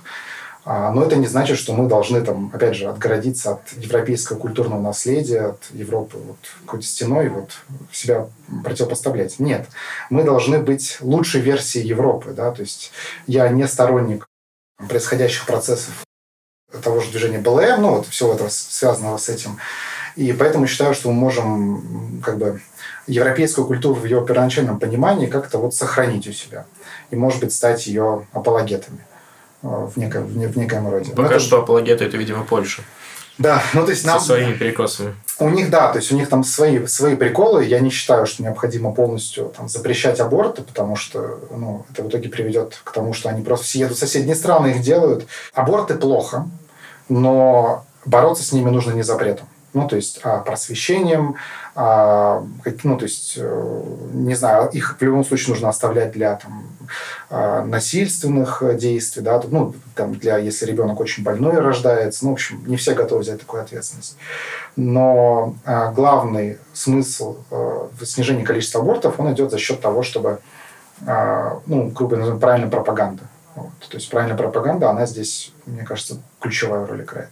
А, 0.65 0.93
но 0.93 1.05
это 1.05 1.17
не 1.17 1.27
значит, 1.27 1.59
что 1.59 1.73
мы 1.73 1.89
должны, 1.89 2.21
там, 2.21 2.51
опять 2.53 2.77
же, 2.77 2.89
отгородиться 2.89 3.53
от 3.53 3.73
европейского 3.77 4.39
культурного 4.39 4.81
наследия, 4.81 5.41
от 5.41 5.63
Европы 5.73 6.19
вот, 6.19 6.37
какой-то 6.65 6.87
стеной 6.87 7.29
вот, 7.29 7.53
себя 7.93 8.29
противопоставлять. 8.63 9.39
Нет. 9.39 9.67
Мы 10.11 10.23
должны 10.23 10.59
быть 10.59 10.99
лучшей 11.01 11.41
версией 11.41 11.87
Европы. 11.87 12.33
Да? 12.33 12.51
То 12.51 12.61
есть 12.61 12.93
я 13.27 13.49
не 13.49 13.67
сторонник 13.67 14.27
происходящих 14.89 15.47
процессов 15.47 16.05
того 16.83 17.01
же 17.01 17.11
движения 17.11 17.39
БЛМ, 17.39 17.83
ну, 17.83 17.95
вот 17.97 18.07
всего 18.07 18.35
этого 18.35 18.49
связанного 18.49 19.17
с 19.17 19.29
этим. 19.29 19.59
И 20.17 20.33
поэтому 20.33 20.67
считаю, 20.67 20.95
что 20.95 21.11
мы 21.11 21.15
можем 21.15 22.21
как 22.25 22.39
бы 22.39 22.61
европейскую 23.07 23.67
культуру 23.67 23.95
в 23.95 24.05
ее 24.05 24.25
первоначальном 24.25 24.79
понимании 24.79 25.27
как-то 25.27 25.59
вот 25.59 25.75
сохранить 25.75 26.29
у 26.29 26.33
себя. 26.33 26.67
И, 27.11 27.17
может 27.17 27.41
быть, 27.41 27.53
стать 27.53 27.87
ее 27.87 28.27
апологетами 28.33 29.01
в, 29.63 29.97
неком, 29.97 30.27
в 30.27 30.57
некоем 30.57 30.89
роде. 30.89 31.13
Пока 31.13 31.37
это... 31.37 31.41
что 31.41 31.61
апологеты– 31.61 32.05
это, 32.07 32.17
видимо, 32.17 32.45
Польша. 32.45 32.83
Да, 33.39 33.63
ну 33.73 33.85
то 33.85 33.91
есть 33.91 34.05
нам... 34.05 34.21
Со 34.21 34.27
своими 34.27 34.53
перекосами. 34.53 35.15
У 35.39 35.49
них, 35.49 35.71
да, 35.71 35.91
то 35.91 35.99
есть 35.99 36.13
у 36.13 36.15
них 36.15 36.29
там 36.29 36.45
свои, 36.45 36.87
свои 36.87 37.17
приколы. 37.17 37.65
Я 37.65 37.81
не 37.81 37.89
считаю, 37.89 38.27
что 38.27 38.43
необходимо 38.43 38.93
полностью 38.93 39.53
там, 39.57 39.67
запрещать 39.67 40.21
аборты, 40.21 40.63
потому 40.63 40.95
что 40.95 41.41
ну, 41.51 41.87
это 41.91 42.03
в 42.03 42.09
итоге 42.09 42.29
приведет 42.29 42.79
к 42.85 42.93
тому, 42.93 43.15
что 43.15 43.31
они 43.31 43.43
просто 43.43 43.65
все 43.65 43.79
едут 43.79 43.97
в 43.97 44.01
соседние 44.01 44.37
страны, 44.37 44.69
их 44.69 44.83
делают. 44.83 45.27
Аборты 45.55 45.95
плохо, 45.95 46.47
но 47.09 47.87
бороться 48.05 48.45
с 48.45 48.53
ними 48.53 48.69
нужно 48.69 48.93
не 48.93 49.03
запретом 49.03 49.47
ну, 49.73 49.87
то 49.87 49.97
есть 49.97 50.21
а, 50.23 50.41
просвещением, 50.41 51.37
ну, 51.75 52.97
то 52.97 53.05
есть, 53.05 53.35
э, 53.37 53.83
не 54.13 54.35
знаю, 54.35 54.69
их 54.71 54.97
в 54.99 55.03
любом 55.03 55.25
случае 55.25 55.51
нужно 55.51 55.69
оставлять 55.69 56.13
для 56.13 56.35
там, 56.37 56.67
а, 57.29 57.65
насильственных 57.65 58.63
действий, 58.77 59.23
да, 59.23 59.41
ну, 59.49 59.75
там, 59.95 60.15
для, 60.15 60.39
если 60.39 60.67
ребенок 60.67 60.99
очень 60.99 61.23
больной 61.23 61.59
рождается, 61.59 62.25
ну, 62.25 62.31
в 62.31 62.35
общем, 62.35 62.63
не 62.67 62.77
все 62.77 62.95
готовы 62.95 63.23
взять 63.23 63.41
такую 63.41 63.63
ответственность. 63.63 64.17
Но 64.75 65.55
главный 65.95 66.59
смысл 66.73 67.39
э, 67.51 67.89
в 67.99 68.05
снижении 68.05 68.45
количества 68.45 68.81
абортов, 68.81 69.21
он 69.21 69.33
идет 69.33 69.51
за 69.51 69.59
счет 69.59 69.81
того, 69.81 70.03
чтобы, 70.03 70.41
ну, 71.07 71.89
грубо 71.95 72.17
говоря, 72.17 72.37
правильная 72.37 72.71
пропаганда. 72.71 73.23
Вот. 73.55 73.71
То 73.89 73.97
есть 73.97 74.11
правильная 74.11 74.37
пропаганда, 74.37 74.91
она 74.91 75.07
здесь, 75.07 75.53
мне 75.67 75.83
кажется, 75.83 76.21
ключевая 76.41 76.87
роль 76.87 77.03
играет. 77.03 77.31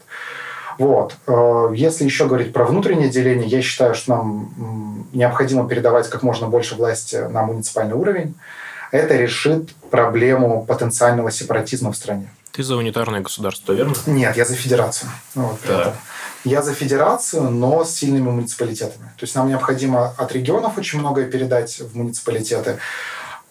Вот. 0.79 1.17
Э, 1.27 1.73
если 1.75 2.05
еще 2.05 2.27
говорить 2.27 2.53
про 2.53 2.65
внутреннее 2.65 3.09
деление, 3.09 3.49
я 3.49 3.61
считаю, 3.63 3.95
что 3.95 4.15
нам 4.15 5.07
необходимо 5.13 5.69
передавать 5.69 6.09
как 6.09 6.23
можно 6.23 6.47
больше 6.49 6.77
власти 6.77 7.17
на 7.17 7.43
муниципальный 7.43 7.95
уровень. 7.95 8.35
Это 8.91 9.17
решит 9.17 9.75
проблему 9.91 10.65
потенциального 10.65 11.31
сепаратизма 11.31 11.93
в 11.93 11.97
стране. 11.97 12.31
Ты 12.53 12.63
за 12.63 12.77
унитарное 12.77 13.21
государство, 13.21 13.73
верно? 13.73 13.95
Нет, 14.07 14.37
я 14.37 14.45
за 14.45 14.55
федерацию. 14.55 15.11
Вот 15.35 15.59
да. 15.67 15.95
Я 16.45 16.63
за 16.63 16.73
федерацию, 16.73 17.51
но 17.51 17.85
с 17.85 17.91
сильными 17.91 18.31
муниципалитетами. 18.31 19.07
То 19.17 19.25
есть 19.25 19.35
нам 19.35 19.49
необходимо 19.49 20.15
от 20.17 20.33
регионов 20.33 20.79
очень 20.79 21.01
многое 21.01 21.27
передать 21.27 21.81
в 21.81 21.97
муниципалитеты, 21.97 22.79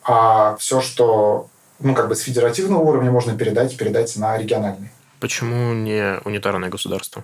а 0.03 0.55
все, 0.57 0.81
что 0.81 1.48
ну, 1.79 1.93
как 1.93 2.07
бы 2.07 2.15
с 2.15 2.22
федеративного 2.22 2.81
уровня 2.81 3.12
можно 3.12 3.38
передать, 3.38 3.77
передать 3.77 4.15
на 4.15 4.38
региональный. 4.38 4.89
Почему 5.19 5.74
не 5.74 6.19
унитарное 6.25 6.69
государство? 6.69 7.24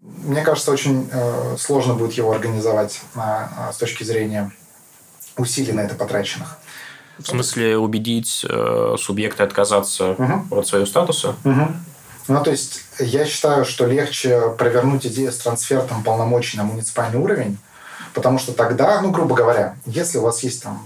Мне 0.00 0.42
кажется, 0.42 0.70
очень 0.70 1.08
э, 1.10 1.56
сложно 1.58 1.94
будет 1.94 2.12
его 2.14 2.32
организовать 2.32 3.00
на, 3.14 3.70
с 3.72 3.76
точки 3.76 4.04
зрения 4.04 4.52
усилий 5.36 5.72
на 5.72 5.80
это 5.80 5.94
потраченных. 5.94 6.58
В 7.18 7.26
смысле 7.26 7.78
убедить 7.78 8.44
э, 8.48 8.96
субъекта 8.98 9.44
отказаться 9.44 10.10
угу. 10.12 10.58
от 10.58 10.66
своего 10.66 10.86
статуса? 10.86 11.36
Угу. 11.44 11.68
Ну, 12.28 12.42
то 12.42 12.50
есть, 12.50 12.80
я 12.98 13.24
считаю, 13.24 13.64
что 13.64 13.86
легче 13.86 14.50
провернуть 14.58 15.06
идею 15.06 15.30
с 15.30 15.38
трансфертом 15.38 16.02
полномочий 16.02 16.56
на 16.56 16.64
муниципальный 16.64 17.18
уровень, 17.18 17.58
потому 18.14 18.38
что 18.38 18.52
тогда, 18.52 19.00
ну, 19.00 19.10
грубо 19.10 19.34
говоря, 19.34 19.76
если 19.84 20.18
у 20.18 20.22
вас 20.22 20.42
есть 20.42 20.62
там 20.62 20.82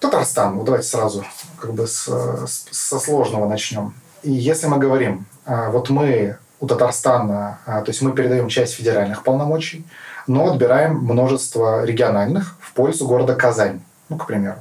Татарстан, 0.00 0.56
ну, 0.56 0.64
давайте 0.64 0.88
сразу 0.88 1.24
как 1.58 1.74
бы 1.74 1.86
с, 1.86 2.08
с, 2.08 2.66
со 2.70 2.98
сложного 2.98 3.48
начнем. 3.48 3.94
И 4.22 4.32
если 4.32 4.66
мы 4.66 4.78
говорим, 4.78 5.26
вот 5.46 5.90
мы 5.90 6.36
у 6.62 6.66
Татарстана, 6.66 7.58
а, 7.66 7.82
то 7.82 7.90
есть 7.90 8.02
мы 8.02 8.12
передаем 8.12 8.48
часть 8.48 8.74
федеральных 8.74 9.24
полномочий, 9.24 9.84
но 10.28 10.52
отбираем 10.52 10.96
множество 10.96 11.84
региональных 11.84 12.56
в 12.60 12.72
пользу 12.72 13.06
города 13.06 13.34
Казань, 13.34 13.82
ну, 14.08 14.16
к 14.16 14.28
примеру. 14.28 14.58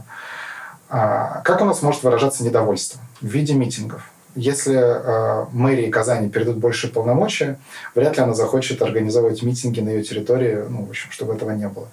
А, 0.89 1.41
как 1.43 1.61
у 1.61 1.65
нас 1.65 1.83
может 1.83 2.01
выражаться 2.01 2.43
недовольство? 2.43 2.99
В 3.21 3.27
виде 3.27 3.53
митингов. 3.53 4.10
Если 4.35 4.75
э, 4.75 5.45
мэрии 5.51 5.89
Казани 5.89 6.29
передают 6.29 6.57
больше 6.57 6.87
полномочия, 6.87 7.59
вряд 7.95 8.17
ли 8.17 8.23
она 8.23 8.33
захочет 8.33 8.81
организовывать 8.81 9.43
митинги 9.43 9.81
на 9.81 9.89
ее 9.89 10.03
территории, 10.03 10.63
ну, 10.69 10.85
в 10.85 10.89
общем, 10.89 11.11
чтобы 11.11 11.33
этого 11.33 11.51
не 11.51 11.67
было. 11.67 11.87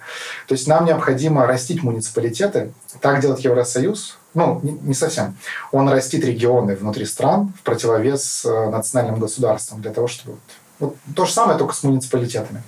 То 0.47 0.55
есть 0.55 0.69
нам 0.69 0.85
необходимо 0.85 1.47
растить 1.47 1.83
муниципалитеты. 1.83 2.73
Так 3.01 3.21
делает 3.21 3.41
Евросоюз, 3.41 4.19
ну, 4.35 4.61
не 4.63 4.95
совсем. 4.95 5.37
Он 5.73 5.89
растит 5.89 6.25
регионы 6.25 6.77
внутри 6.77 7.07
стран 7.07 7.53
в 7.59 7.63
противовес 7.63 8.45
э, 8.45 8.71
национальным 8.71 9.19
государствам 9.19 9.83
для 9.83 9.93
того, 9.93 10.07
чтобы... 10.07 10.37
Вот, 10.79 10.95
то 11.17 11.25
же 11.25 11.33
самое, 11.33 11.59
только 11.59 11.75
с 11.75 11.83
муниципалитетами. 11.83 12.63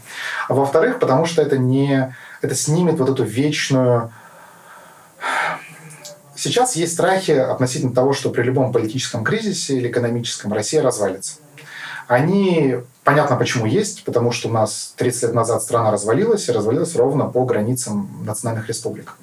А 0.49 0.55
во-вторых, 0.55 0.99
потому 0.99 1.27
что 1.27 1.43
это 1.43 1.59
не... 1.59 2.15
Это 2.43 2.55
снимет 2.57 2.99
вот 2.99 3.09
эту 3.09 3.23
вечную... 3.23 4.13
Сейчас 6.41 6.75
есть 6.75 6.95
страхи 6.95 7.33
относительно 7.33 7.93
того, 7.93 8.15
что 8.15 8.31
при 8.31 8.43
любом 8.43 8.73
политическом 8.73 9.25
кризисе 9.25 9.77
или 9.77 9.89
экономическом 9.89 10.55
Россия 10.55 10.81
развалится. 10.81 11.35
Они, 12.09 12.77
понятно 13.05 13.37
почему 13.37 13.67
есть, 13.67 14.05
потому 14.05 14.33
что 14.33 14.49
у 14.49 14.51
нас 14.51 14.95
30 14.97 15.23
лет 15.25 15.35
назад 15.35 15.63
страна 15.63 15.91
развалилась, 15.91 16.49
и 16.49 16.53
развалилась 16.53 16.97
ровно 16.97 17.27
по 17.27 17.45
границам 17.45 18.25
национальных 18.25 18.69
республик. 18.69 19.17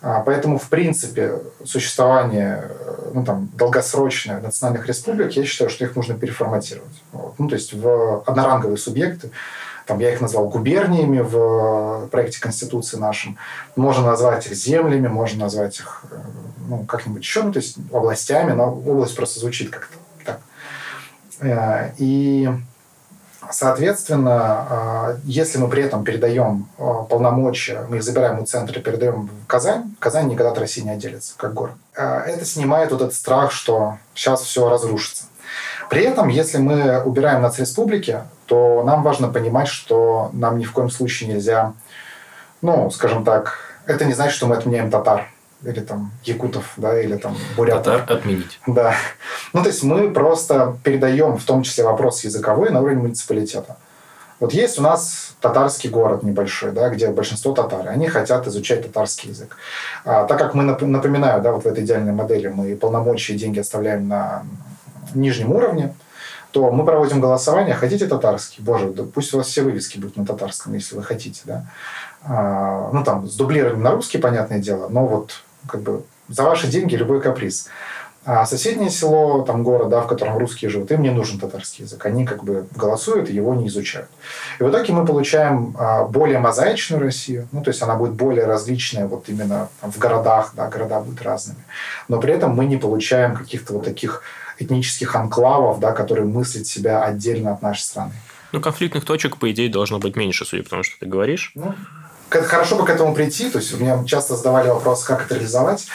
А, 0.00 0.18
поэтому, 0.20 0.58
в 0.58 0.68
принципе, 0.68 1.38
существование 1.64 2.72
ну, 3.14 3.24
там, 3.24 3.48
долгосрочное 3.54 4.40
национальных 4.40 4.88
республик, 4.88 5.30
я 5.36 5.44
считаю, 5.44 5.70
что 5.70 5.84
их 5.84 5.94
нужно 5.94 6.14
переформатировать. 6.14 7.02
Вот. 7.12 7.38
Ну, 7.38 7.46
то 7.46 7.54
есть 7.54 7.72
в 7.72 8.24
одноранговые 8.26 8.78
субъекты, 8.78 9.30
там, 9.92 9.98
я 9.98 10.10
их 10.10 10.22
назвал 10.22 10.48
губерниями 10.48 11.20
в 11.20 12.08
проекте 12.08 12.40
Конституции 12.40 12.96
нашем. 12.96 13.36
Можно 13.76 14.06
назвать 14.06 14.46
их 14.46 14.54
землями, 14.54 15.06
можно 15.06 15.44
назвать 15.44 15.80
их 15.80 16.04
э, 16.10 16.16
ну, 16.66 16.84
как-нибудь 16.84 17.22
еще, 17.22 17.42
ну, 17.42 17.52
то 17.52 17.58
есть 17.58 17.76
областями, 17.92 18.52
но 18.52 18.72
область 18.72 19.14
просто 19.14 19.40
звучит 19.40 19.68
как-то 19.68 19.94
так. 20.24 20.40
Э, 21.40 21.90
и 21.98 22.50
Соответственно, 23.50 25.18
если 25.24 25.58
мы 25.58 25.68
при 25.68 25.82
этом 25.82 26.04
передаем 26.04 26.68
полномочия, 26.78 27.84
мы 27.90 27.96
их 27.96 28.02
забираем 28.02 28.38
у 28.38 28.46
центра 28.46 28.78
и 28.78 28.82
передаем 28.82 29.26
в 29.26 29.46
Казань, 29.46 29.94
Казань 29.98 30.28
никогда 30.28 30.52
от 30.52 30.58
России 30.58 30.80
не 30.80 30.90
отделится, 30.90 31.34
как 31.36 31.52
город. 31.52 31.74
Это 31.94 32.46
снимает 32.46 32.92
вот 32.92 33.02
этот 33.02 33.14
страх, 33.14 33.50
что 33.52 33.98
сейчас 34.14 34.42
все 34.42 34.70
разрушится. 34.70 35.24
При 35.90 36.02
этом, 36.04 36.28
если 36.28 36.58
мы 36.58 37.02
убираем 37.02 37.42
нацреспублики, 37.42 38.22
то 38.52 38.82
нам 38.84 39.02
важно 39.02 39.28
понимать, 39.28 39.66
что 39.66 40.28
нам 40.34 40.58
ни 40.58 40.64
в 40.64 40.72
коем 40.72 40.90
случае 40.90 41.32
нельзя, 41.32 41.72
ну, 42.60 42.90
скажем 42.90 43.24
так, 43.24 43.80
это 43.86 44.04
не 44.04 44.12
значит, 44.12 44.36
что 44.36 44.46
мы 44.46 44.56
отменяем 44.56 44.90
татар 44.90 45.30
или 45.64 45.80
там 45.80 46.10
якутов, 46.22 46.74
да, 46.76 47.00
или 47.00 47.16
там 47.16 47.34
бурятов. 47.56 48.00
Татар 48.00 48.18
отменить. 48.18 48.60
Да. 48.66 48.94
Ну, 49.54 49.62
то 49.62 49.70
есть 49.70 49.82
мы 49.82 50.10
просто 50.10 50.76
передаем 50.84 51.38
в 51.38 51.44
том 51.44 51.62
числе 51.62 51.84
вопрос 51.84 52.24
языковой 52.24 52.68
на 52.68 52.82
уровень 52.82 52.98
муниципалитета. 52.98 53.78
Вот 54.38 54.52
есть 54.52 54.78
у 54.78 54.82
нас 54.82 55.34
татарский 55.40 55.88
город 55.88 56.22
небольшой, 56.22 56.72
да, 56.72 56.90
где 56.90 57.08
большинство 57.08 57.54
татары. 57.54 57.88
Они 57.88 58.06
хотят 58.06 58.46
изучать 58.48 58.82
татарский 58.82 59.30
язык. 59.30 59.56
А, 60.04 60.26
так 60.26 60.38
как 60.38 60.52
мы, 60.52 60.62
напоминаю, 60.62 61.40
да, 61.40 61.52
вот 61.52 61.64
в 61.64 61.66
этой 61.66 61.84
идеальной 61.84 62.12
модели 62.12 62.48
мы 62.48 62.76
полномочия 62.76 63.32
и 63.32 63.38
деньги 63.38 63.60
оставляем 63.60 64.08
на 64.08 64.42
нижнем 65.14 65.52
уровне, 65.52 65.94
то 66.52 66.70
мы 66.70 66.84
проводим 66.84 67.20
голосование, 67.20 67.74
хотите 67.74 68.06
татарский? 68.06 68.62
Боже, 68.62 68.90
да 68.90 69.04
пусть 69.04 69.34
у 69.34 69.38
вас 69.38 69.46
все 69.46 69.62
вывески 69.62 69.98
будут 69.98 70.16
на 70.16 70.26
татарском, 70.26 70.74
если 70.74 70.94
вы 70.94 71.02
хотите. 71.02 71.40
Да? 71.44 71.64
А, 72.22 72.90
ну, 72.92 73.02
там, 73.02 73.26
с 73.26 73.34
дублированием 73.34 73.82
на 73.82 73.90
русский, 73.92 74.18
понятное 74.18 74.58
дело, 74.58 74.88
но 74.88 75.06
вот 75.06 75.42
как 75.66 75.80
бы 75.80 76.04
за 76.28 76.44
ваши 76.44 76.68
деньги 76.68 76.94
любой 76.94 77.20
каприз. 77.20 77.68
А 78.24 78.46
соседнее 78.46 78.88
село, 78.88 79.42
там 79.42 79.64
город, 79.64 79.88
да, 79.88 80.00
в 80.00 80.06
котором 80.06 80.38
русские 80.38 80.70
живут, 80.70 80.92
им 80.92 81.02
не 81.02 81.10
нужен 81.10 81.40
татарский 81.40 81.84
язык. 81.84 82.06
Они 82.06 82.24
как 82.24 82.44
бы 82.44 82.66
голосуют 82.76 83.28
и 83.28 83.34
его 83.34 83.52
не 83.54 83.66
изучают. 83.66 84.08
И 84.60 84.62
в 84.62 84.70
итоге 84.70 84.92
мы 84.92 85.04
получаем 85.04 85.74
а, 85.76 86.04
более 86.04 86.38
мозаичную 86.38 87.02
Россию, 87.02 87.48
ну, 87.50 87.62
то 87.64 87.70
есть 87.70 87.82
она 87.82 87.96
будет 87.96 88.12
более 88.12 88.46
различная 88.46 89.08
вот 89.08 89.28
именно 89.28 89.68
в 89.80 89.98
городах, 89.98 90.52
да, 90.54 90.68
города 90.68 91.00
будут 91.00 91.20
разными. 91.22 91.64
Но 92.06 92.20
при 92.20 92.32
этом 92.32 92.54
мы 92.54 92.66
не 92.66 92.76
получаем 92.76 93.34
каких-то 93.34 93.72
вот 93.72 93.84
таких 93.84 94.22
этнических 94.62 95.14
анклавов, 95.16 95.80
да, 95.80 95.92
которые 95.92 96.26
мыслят 96.26 96.66
себя 96.66 97.02
отдельно 97.02 97.52
от 97.52 97.62
нашей 97.62 97.82
страны. 97.82 98.12
Ну, 98.52 98.60
конфликтных 98.60 99.04
точек, 99.04 99.38
по 99.38 99.50
идее, 99.50 99.70
должно 99.70 99.98
быть 99.98 100.14
меньше, 100.16 100.44
судя 100.44 100.62
по 100.62 100.70
тому, 100.70 100.82
что 100.82 100.98
ты 101.00 101.06
говоришь. 101.06 101.52
Ну, 101.54 101.74
хорошо 102.28 102.76
бы 102.76 102.84
к 102.84 102.90
этому 102.90 103.14
прийти. 103.14 103.50
То 103.50 103.58
есть 103.58 103.78
меня 103.78 104.04
часто 104.04 104.36
задавали 104.36 104.68
вопрос, 104.68 105.04
как 105.04 105.24
это 105.24 105.34
реализовать. 105.34 105.86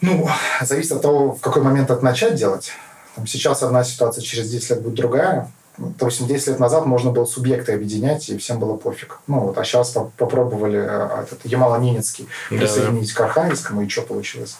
Ну, 0.00 0.28
зависит 0.62 0.92
от 0.92 1.02
того, 1.02 1.32
в 1.32 1.40
какой 1.40 1.62
момент 1.62 1.90
это 1.90 2.02
начать 2.02 2.34
делать. 2.34 2.72
Там, 3.14 3.26
сейчас 3.26 3.62
одна 3.62 3.84
ситуация, 3.84 4.22
через 4.22 4.50
10 4.50 4.70
лет 4.70 4.82
будет 4.82 4.94
другая. 4.94 5.50
Допустим, 5.76 6.26
10 6.26 6.46
лет 6.48 6.58
назад 6.58 6.86
можно 6.86 7.10
было 7.10 7.24
субъекты 7.24 7.72
объединять, 7.72 8.28
и 8.28 8.38
всем 8.38 8.58
было 8.58 8.76
пофиг. 8.76 9.20
Ну, 9.26 9.40
вот, 9.40 9.58
а 9.58 9.64
сейчас 9.64 9.96
попробовали 10.16 10.78
э, 10.78 11.22
этот 11.22 11.44
Ямало-Ненецкий 11.44 12.28
присоединить 12.48 13.08
да. 13.08 13.14
к 13.14 13.20
Архангельскому, 13.20 13.82
и 13.82 13.88
что 13.88 14.02
получилось? 14.02 14.56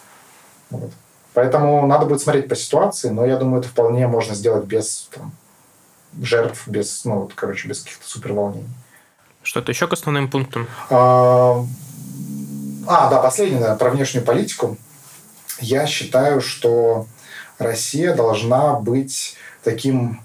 Вот. 0.71 0.91
Поэтому 1.35 1.87
надо 1.87 2.07
будет 2.07 2.21
смотреть 2.21 2.49
по 2.49 2.57
ситуации, 2.57 3.09
но 3.09 3.25
я 3.25 3.37
думаю, 3.37 3.61
это 3.61 3.69
вполне 3.69 4.07
можно 4.09 4.35
сделать 4.35 4.65
без 4.65 5.09
там, 5.15 5.33
жертв, 6.21 6.67
без, 6.67 7.05
ну, 7.05 7.21
вот, 7.21 7.35
короче, 7.35 7.69
без 7.69 7.81
каких-то 7.81 8.09
суперволнений. 8.09 8.69
Что-то 9.43 9.73
еще 9.73 9.87
к 9.87 9.93
основным 9.93 10.29
пунктам? 10.29 10.67
А, 10.91 11.65
а 12.87 13.11
да, 13.11 13.21
последнее, 13.21 13.61
да, 13.61 13.77
про 13.77 13.91
внешнюю 13.91 14.25
политику. 14.25 14.77
Я 15.61 15.87
считаю, 15.87 16.41
что 16.41 17.07
Россия 17.59 18.15
должна 18.15 18.75
быть 18.75 19.37
таким 19.63 20.21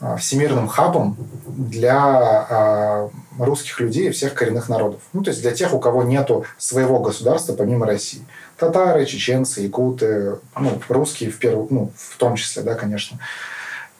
а, 0.00 0.16
всемирным 0.16 0.68
хабом 0.68 1.16
для 1.46 1.96
а, 1.98 3.10
русских 3.38 3.80
людей 3.80 4.08
и 4.08 4.12
всех 4.12 4.34
коренных 4.34 4.68
народов. 4.68 5.00
Ну, 5.12 5.22
то 5.22 5.30
есть 5.30 5.42
для 5.42 5.52
тех, 5.52 5.72
у 5.72 5.78
кого 5.78 6.02
нет 6.02 6.30
своего 6.58 7.00
государства 7.00 7.54
помимо 7.54 7.86
России. 7.86 8.24
Татары, 8.56 9.04
чеченцы, 9.06 9.62
якуты, 9.62 10.36
ну, 10.58 10.80
русские 10.88 11.30
в, 11.30 11.38
первую, 11.38 11.66
ну, 11.70 11.92
в 11.96 12.16
том 12.16 12.36
числе, 12.36 12.62
да, 12.62 12.74
конечно. 12.74 13.18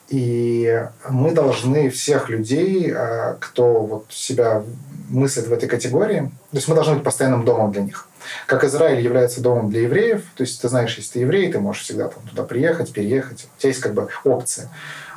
И 0.07 0.85
мы 1.09 1.31
должны 1.31 1.89
всех 1.89 2.29
людей, 2.29 2.91
а, 2.93 3.37
кто 3.39 3.81
вот 3.81 4.05
себя 4.09 4.63
мыслит 5.09 5.47
в 5.47 5.53
этой 5.53 5.67
категории, 5.67 6.31
то 6.51 6.57
есть 6.57 6.67
мы 6.67 6.75
должны 6.75 6.95
быть 6.95 7.03
постоянным 7.03 7.43
домом 7.43 7.71
для 7.71 7.81
них. 7.81 8.07
Как 8.47 8.63
Израиль 8.63 9.01
является 9.01 9.41
домом 9.41 9.69
для 9.69 9.81
евреев, 9.81 10.23
то 10.35 10.41
есть 10.41 10.61
ты 10.61 10.69
знаешь, 10.69 10.95
если 10.97 11.13
ты 11.13 11.19
еврей, 11.19 11.51
ты 11.51 11.59
можешь 11.59 11.83
всегда 11.83 12.07
там, 12.07 12.23
туда 12.27 12.43
приехать, 12.43 12.91
переехать, 12.91 13.47
у 13.57 13.61
тебя 13.61 13.69
есть 13.69 13.81
как 13.81 13.93
бы 13.93 14.07
опция. 14.23 14.69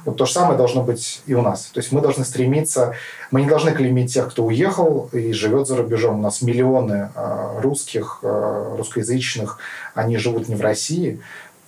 Вот 0.09 0.17
то 0.17 0.25
же 0.25 0.33
самое 0.33 0.57
должно 0.57 0.83
быть 0.83 1.21
и 1.27 1.35
у 1.35 1.43
нас. 1.43 1.67
То 1.67 1.81
есть 1.81 1.93
мы 1.93 2.01
должны 2.01 2.25
стремиться, 2.25 2.95
мы 3.31 3.43
не 3.43 3.47
должны 3.47 3.73
клеймить 3.73 4.15
тех, 4.15 4.31
кто 4.31 4.43
уехал 4.47 5.11
и 5.13 5.33
живет 5.33 5.67
за 5.67 5.77
рубежом. 5.77 6.21
У 6.21 6.23
нас 6.23 6.41
миллионы 6.41 7.11
э, 7.15 7.61
русских, 7.61 8.21
э, 8.23 8.75
русскоязычных, 8.79 9.59
они 9.93 10.17
живут 10.17 10.49
не 10.49 10.55
в 10.55 10.63
России, 10.63 11.21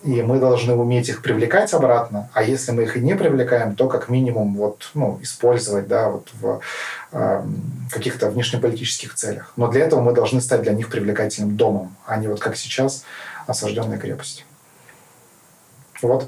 и 0.03 0.23
мы 0.23 0.39
должны 0.39 0.75
уметь 0.75 1.11
их 1.11 1.21
привлекать 1.21 1.75
обратно, 1.75 2.31
а 2.33 2.43
если 2.43 2.73
мы 2.73 2.85
их 2.85 2.97
и 2.97 3.01
не 3.01 3.15
привлекаем, 3.15 3.77
то 3.77 3.89
как 3.89 4.09
минимум 4.09 4.57
вот, 4.57 4.89
ну, 4.95 5.19
использовать 5.21 5.87
да, 5.87 6.09
вот 6.09 6.31
в 6.41 6.61
э, 7.13 7.43
каких-то 7.91 8.31
внешнеполитических 8.31 9.15
целях. 9.17 9.53
Но 9.57 9.69
для 9.69 9.85
этого 9.85 10.01
мы 10.01 10.15
должны 10.15 10.41
стать 10.41 10.63
для 10.63 10.73
них 10.73 10.89
привлекательным 10.89 11.59
домом, 11.59 11.95
а 12.07 12.17
не 12.17 12.27
вот 12.27 12.41
как 12.41 12.57
сейчас 12.57 13.05
осажденная 13.47 13.99
крепость. 13.99 14.47
Вот. 16.01 16.27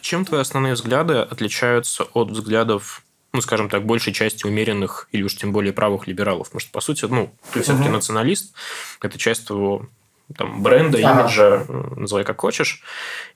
Чем 0.00 0.24
твои 0.24 0.40
основные 0.40 0.74
взгляды 0.74 1.14
отличаются 1.14 2.04
от 2.04 2.30
взглядов 2.30 3.02
ну, 3.32 3.40
скажем 3.40 3.68
так, 3.68 3.86
большей 3.86 4.12
части 4.12 4.44
умеренных 4.44 5.08
или 5.12 5.22
уж 5.22 5.36
тем 5.36 5.52
более 5.52 5.72
правых 5.72 6.08
либералов. 6.08 6.48
Потому 6.48 6.60
что, 6.60 6.72
по 6.72 6.80
сути, 6.80 7.04
ну, 7.04 7.32
ты 7.52 7.62
все-таки 7.62 7.86
угу. 7.86 7.94
националист, 7.94 8.54
это 9.00 9.18
часть 9.18 9.46
твоего 9.46 9.86
там, 10.36 10.62
бренда, 10.62 10.98
ага. 10.98 11.22
имиджа, 11.22 11.64
называй 11.96 12.24
как 12.24 12.40
хочешь. 12.40 12.82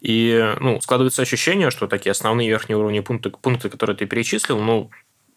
И 0.01 0.55
ну, 0.61 0.81
складывается 0.81 1.23
ощущение, 1.23 1.71
что 1.71 1.87
такие 1.87 2.11
основные 2.11 2.49
верхние 2.49 2.77
уровни 2.77 3.01
пункты, 3.01 3.31
пункты, 3.31 3.69
которые 3.69 3.97
ты 3.97 4.07
перечислил, 4.07 4.61
ну, 4.61 4.91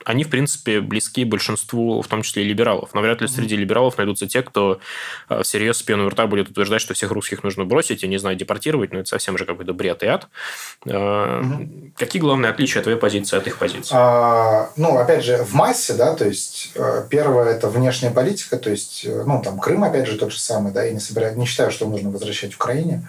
они, 0.06 0.24
в 0.24 0.30
принципе, 0.30 0.80
близки 0.80 1.26
большинству, 1.26 2.02
в 2.02 2.08
том 2.08 2.22
числе 2.22 2.44
и 2.44 2.48
либералов. 2.48 2.92
Но 2.94 3.02
вряд 3.02 3.22
ли 3.22 3.28
среди 3.28 3.56
либералов 3.56 3.98
найдутся 3.98 4.28
те, 4.28 4.42
кто 4.42 4.80
э, 5.30 5.44
всерьез 5.44 5.78
с 5.78 5.84
пеной 5.84 6.08
рта 6.08 6.28
будет 6.28 6.50
утверждать, 6.50 6.82
что 6.82 6.94
всех 6.94 7.12
русских 7.12 7.44
нужно 7.44 7.66
бросить, 7.66 8.04
и 8.04 8.08
не 8.08 8.18
знаю, 8.18 8.36
депортировать, 8.36 8.94
но 8.94 9.00
это 9.00 9.10
совсем 9.10 9.38
же 9.38 9.46
какой-то 9.46 9.74
бред 9.74 10.04
и 10.04 10.08
ад. 10.08 10.28
Угу. 10.86 11.94
Какие 11.98 12.22
главные 12.22 12.52
отличия 12.52 12.82
твоей 12.82 12.98
позиции 12.98 13.38
от 13.38 13.48
их 13.48 13.58
позиции? 13.58 13.94
А, 13.94 14.70
ну, 14.76 14.98
опять 14.98 15.24
же, 15.24 15.44
в 15.44 15.54
массе, 15.54 15.94
да, 15.94 16.16
то 16.16 16.26
есть 16.26 16.72
э, 16.76 17.06
первое– 17.10 17.46
это 17.56 17.68
внешняя 17.68 18.12
политика, 18.12 18.58
то 18.58 18.70
есть, 18.70 19.06
ну, 19.06 19.42
там, 19.42 19.60
Крым, 19.60 19.84
опять 19.84 20.08
же, 20.08 20.18
тот 20.18 20.32
же 20.32 20.40
самый, 20.40 20.72
да, 20.72 20.84
я 20.84 20.92
не, 20.92 21.00
собираю, 21.00 21.38
не 21.38 21.46
считаю, 21.46 21.72
что 21.72 21.88
нужно 21.88 22.12
возвращать 22.12 22.54
в 22.54 22.58
Украине. 22.58 23.08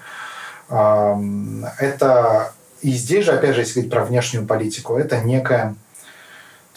Это 0.70 2.53
и 2.83 2.90
здесь 2.92 3.24
же, 3.24 3.33
опять 3.33 3.55
же, 3.55 3.62
если 3.62 3.81
говорить 3.81 3.90
про 3.90 4.05
внешнюю 4.05 4.46
политику, 4.46 4.96
это 4.96 5.20
некая 5.20 5.74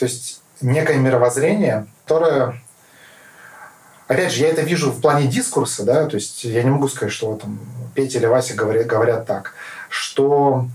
то 0.01 0.05
есть 0.05 0.41
некое 0.61 0.97
мировоззрение, 0.97 1.85
которое 2.05 2.59
Опять 4.07 4.33
же, 4.33 4.41
я 4.41 4.49
это 4.49 4.61
вижу 4.61 4.91
в 4.91 4.99
плане 4.99 5.27
дискурса, 5.27 5.85
да, 5.85 6.05
то 6.05 6.15
есть 6.15 6.43
я 6.43 6.63
не 6.63 6.69
могу 6.69 6.89
сказать, 6.89 7.13
что 7.13 7.35
там 7.35 7.59
Петя 7.93 8.17
или 8.17 8.25
Вася 8.25 8.55
говорят, 8.55 8.85
говорят 8.85 9.25
так, 9.25 9.53
что 9.87 10.65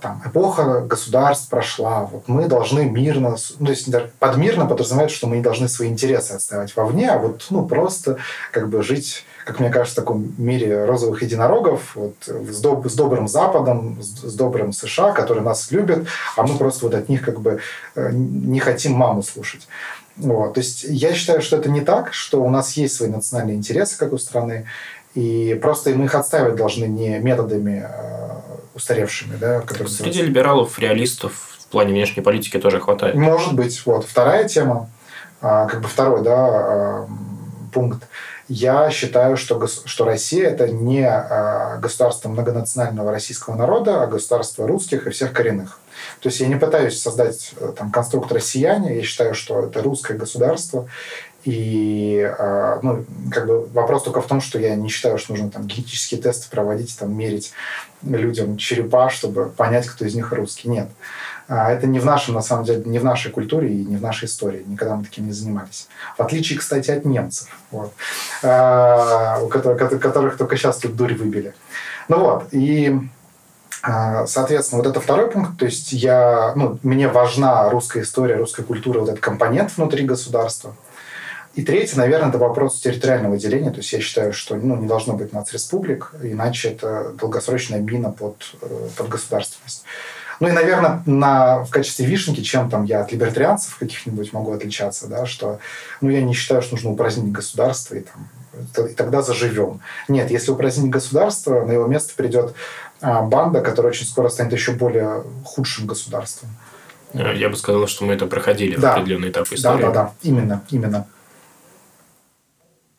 там, 0.00 0.22
эпоха 0.24 0.80
государств 0.80 1.50
прошла, 1.50 2.06
вот 2.06 2.28
мы 2.28 2.46
должны 2.46 2.88
мирно, 2.88 3.36
ну, 3.58 3.66
то 3.66 3.72
есть 3.72 3.88
под 4.18 4.36
мирно 4.38 4.64
подразумевает, 4.64 5.10
что 5.10 5.26
мы 5.26 5.36
не 5.36 5.42
должны 5.42 5.68
свои 5.68 5.88
интересы 5.88 6.32
отставать 6.32 6.74
вовне, 6.76 7.10
а 7.10 7.18
вот 7.18 7.46
ну, 7.50 7.66
просто 7.66 8.16
как 8.52 8.70
бы 8.70 8.82
жить 8.82 9.26
как 9.48 9.60
мне 9.60 9.70
кажется, 9.70 10.02
в 10.02 10.04
таком 10.04 10.34
мире 10.36 10.84
розовых 10.84 11.22
единорогов, 11.22 11.96
вот, 11.96 12.16
с, 12.26 12.60
доб 12.60 12.86
с 12.86 12.94
добрым 12.94 13.28
Западом, 13.28 13.96
с, 13.98 14.20
с 14.20 14.34
добрым 14.34 14.74
США, 14.74 15.12
которые 15.12 15.42
нас 15.42 15.70
любят, 15.70 16.06
а 16.36 16.42
мы 16.42 16.58
просто 16.58 16.84
вот 16.84 16.94
от 16.94 17.08
них 17.08 17.24
как 17.24 17.40
бы 17.40 17.58
э, 17.94 18.10
не 18.12 18.60
хотим 18.60 18.92
маму 18.92 19.22
слушать. 19.22 19.66
Вот. 20.18 20.52
То 20.52 20.60
есть 20.60 20.84
я 20.86 21.14
считаю, 21.14 21.40
что 21.40 21.56
это 21.56 21.70
не 21.70 21.80
так, 21.80 22.12
что 22.12 22.42
у 22.42 22.50
нас 22.50 22.76
есть 22.76 22.96
свои 22.96 23.08
национальные 23.08 23.56
интересы, 23.56 23.96
как 23.96 24.12
у 24.12 24.18
страны, 24.18 24.66
и 25.14 25.58
просто 25.62 25.90
мы 25.94 26.04
их 26.04 26.14
отстаивать 26.14 26.56
должны 26.56 26.84
не 26.84 27.18
методами 27.18 27.88
э, 27.88 28.30
устаревшими. 28.74 29.36
Да, 29.36 29.60
которые 29.60 29.88
Среди 29.88 30.20
либералов, 30.20 30.78
реалистов 30.78 31.56
в 31.58 31.66
плане 31.68 31.94
внешней 31.94 32.22
политики 32.22 32.58
тоже 32.58 32.80
хватает. 32.80 33.14
Может 33.14 33.54
быть. 33.54 33.80
Вот. 33.86 34.04
Вторая 34.04 34.46
тема, 34.46 34.90
э, 35.40 35.66
как 35.70 35.80
бы 35.80 35.88
второй 35.88 36.22
да, 36.22 37.06
э, 37.06 37.06
пункт– 37.72 38.02
я 38.48 38.90
считаю, 38.90 39.36
что, 39.36 39.66
что 39.66 40.04
Россия– 40.04 40.48
это 40.50 40.68
не 40.68 41.06
а, 41.06 41.76
государство 41.76 42.28
многонационального 42.30 43.12
российского 43.12 43.56
народа, 43.56 44.02
а 44.02 44.06
государство 44.06 44.66
русских 44.66 45.06
и 45.06 45.10
всех 45.10 45.32
коренных. 45.32 45.78
То 46.20 46.28
есть 46.28 46.40
я 46.40 46.46
не 46.46 46.56
пытаюсь 46.56 47.00
создать 47.00 47.52
э, 47.60 47.72
там, 47.76 47.90
конструкт 47.90 48.32
россияне, 48.32 48.96
я 48.96 49.02
считаю, 49.02 49.34
что 49.34 49.60
это 49.60 49.82
русское 49.82 50.16
государство, 50.16 50.88
и 51.44 52.20
а, 52.38 52.80
ну, 52.82 53.04
как 53.30 53.46
бы 53.46 53.66
вопрос 53.66 54.04
только 54.04 54.22
в 54.22 54.26
том, 54.26 54.40
что 54.40 54.58
я 54.58 54.74
не 54.76 54.88
считаю, 54.88 55.18
что 55.18 55.32
нужно 55.32 55.50
там 55.50 55.66
генетические 55.66 56.20
тесты 56.20 56.48
проводить, 56.50 56.98
там, 56.98 57.16
мерить 57.16 57.52
людям 58.02 58.56
черепа, 58.56 59.10
чтобы 59.10 59.50
понять, 59.50 59.86
кто 59.86 60.04
из 60.04 60.14
них 60.14 60.32
русский. 60.32 60.68
Нет. 60.68 60.88
А 61.48 61.72
это 61.72 61.86
не 61.86 61.98
в 61.98 62.04
нашем, 62.04 62.34
на 62.34 62.42
самом 62.42 62.64
деле, 62.64 62.82
не 62.84 62.98
в 62.98 63.04
нашей 63.04 63.32
культуре 63.32 63.72
и 63.72 63.84
не 63.84 63.96
в 63.96 64.02
нашей 64.02 64.26
истории. 64.26 64.62
Никогда 64.66 64.96
мы 64.96 65.04
таким 65.04 65.26
не 65.26 65.32
занимались. 65.32 65.88
В 66.16 66.22
отличие, 66.22 66.58
кстати, 66.58 66.90
от 66.90 67.06
немцев, 67.06 67.48
вот, 67.70 67.92
а, 68.42 69.40
у 69.42 69.48
которых, 69.48 70.00
которых 70.00 70.36
только 70.36 70.56
сейчас 70.56 70.76
тут 70.76 70.94
дурь 70.94 71.14
выбили. 71.14 71.54
Ну 72.08 72.20
вот, 72.20 72.48
и 72.52 73.00
а, 73.82 74.26
Соответственно, 74.26 74.82
вот 74.82 74.90
это 74.90 75.00
второй 75.00 75.30
пункт. 75.30 75.58
То 75.58 75.64
есть 75.64 75.92
я, 75.92 76.52
ну, 76.56 76.78
мне 76.82 77.08
важна 77.08 77.70
русская 77.70 78.02
история, 78.02 78.36
русская 78.36 78.64
культура, 78.64 79.00
вот 79.00 79.08
этот 79.08 79.20
компонент 79.20 79.76
внутри 79.76 80.04
государства. 80.04 80.74
И 81.54 81.62
третий, 81.62 81.96
наверное, 81.96 82.28
это 82.28 82.38
вопрос 82.38 82.80
территориального 82.80 83.36
деления. 83.36 83.70
То 83.70 83.78
есть 83.78 83.92
я 83.92 84.00
считаю, 84.00 84.32
что 84.32 84.56
ну, 84.56 84.76
не 84.76 84.86
должно 84.86 85.14
быть 85.14 85.32
нацреспублик, 85.32 86.12
иначе 86.22 86.70
это 86.70 87.12
долгосрочная 87.18 87.80
мина 87.80 88.10
под, 88.10 88.54
э, 88.60 88.88
под 88.96 89.08
государственность. 89.08 89.84
Ну 90.40 90.48
и, 90.48 90.52
наверное, 90.52 91.02
на, 91.06 91.64
в 91.64 91.70
качестве 91.70 92.06
вишенки, 92.06 92.42
чем 92.42 92.70
там 92.70 92.84
я 92.84 93.00
от 93.00 93.12
либертарианцев 93.12 93.76
каких-нибудь 93.76 94.32
могу 94.32 94.52
отличаться, 94.52 95.08
да, 95.08 95.26
что 95.26 95.58
ну, 96.00 96.10
я 96.10 96.22
не 96.22 96.34
считаю, 96.34 96.62
что 96.62 96.74
нужно 96.74 96.90
упразднить 96.90 97.32
государство 97.32 97.96
и, 97.96 98.00
там, 98.00 98.86
и 98.86 98.94
тогда 98.94 99.22
заживем. 99.22 99.80
Нет, 100.06 100.30
если 100.30 100.50
упразднить 100.50 100.90
государство, 100.90 101.64
на 101.64 101.72
его 101.72 101.86
место 101.86 102.12
придет 102.16 102.54
а, 103.00 103.22
банда, 103.22 103.60
которая 103.60 103.92
очень 103.92 104.06
скоро 104.06 104.28
станет 104.28 104.52
еще 104.52 104.72
более 104.72 105.24
худшим 105.44 105.86
государством. 105.86 106.50
Я 107.14 107.48
бы 107.48 107.56
сказал, 107.56 107.86
что 107.86 108.04
мы 108.04 108.14
это 108.14 108.26
проходили 108.26 108.76
да. 108.76 108.92
в 108.92 108.98
определенный 108.98 109.30
этап 109.30 109.50
истории. 109.50 109.82
Да, 109.82 109.88
да, 109.88 109.90
да, 109.90 110.12
именно, 110.22 110.62
именно. 110.70 111.06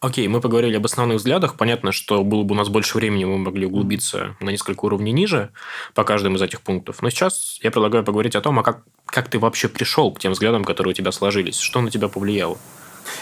Окей, 0.02 0.30
мы 0.30 0.40
поговорили 0.40 0.78
об 0.78 0.86
основных 0.86 1.18
взглядах. 1.18 1.56
Понятно, 1.56 1.92
что 1.92 2.24
было 2.24 2.44
бы 2.44 2.54
у 2.54 2.58
нас 2.58 2.70
больше 2.70 2.98
времени, 2.98 3.26
мы 3.26 3.38
могли 3.38 3.66
углубиться 3.66 4.38
на 4.40 4.50
несколько 4.50 4.86
уровней 4.86 5.12
ниже 5.12 5.52
по 5.94 6.06
каждому 6.06 6.38
из 6.38 6.42
этих 6.42 6.62
пунктов. 6.62 7.02
Но 7.02 7.10
сейчас 7.10 7.60
я 7.64 7.70
предлагаю 7.70 8.06
поговорить 8.06 8.36
о 8.36 8.42
том, 8.42 8.58
а 8.60 8.64
как, 8.64 8.84
как 9.06 9.28
ты 9.28 9.40
вообще 9.40 9.68
пришел 9.68 10.14
к 10.14 10.20
тем 10.20 10.32
взглядам, 10.32 10.64
которые 10.64 10.92
у 10.92 10.94
тебя 10.94 11.12
сложились? 11.12 11.58
Что 11.58 11.82
на 11.82 11.92
тебя 11.92 12.08
повлияло? 12.08 12.58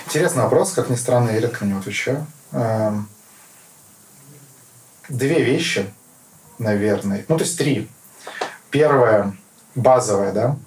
Интересный 0.06 0.44
вопрос, 0.44 0.74
как 0.74 0.90
ни 0.92 0.96
странно, 0.96 1.32
я 1.32 1.40
редко 1.40 1.66
на 1.66 1.70
него 1.70 1.80
отвечаю. 1.80 2.28
Эм, 2.52 3.10
две 5.10 5.44
вещи, 5.44 5.86
наверное. 6.60 7.26
Ну, 7.28 7.38
то 7.38 7.44
есть 7.44 7.58
три. 7.58 7.88
Первое, 8.70 9.36
базовое, 9.74 10.32
да. 10.32 10.58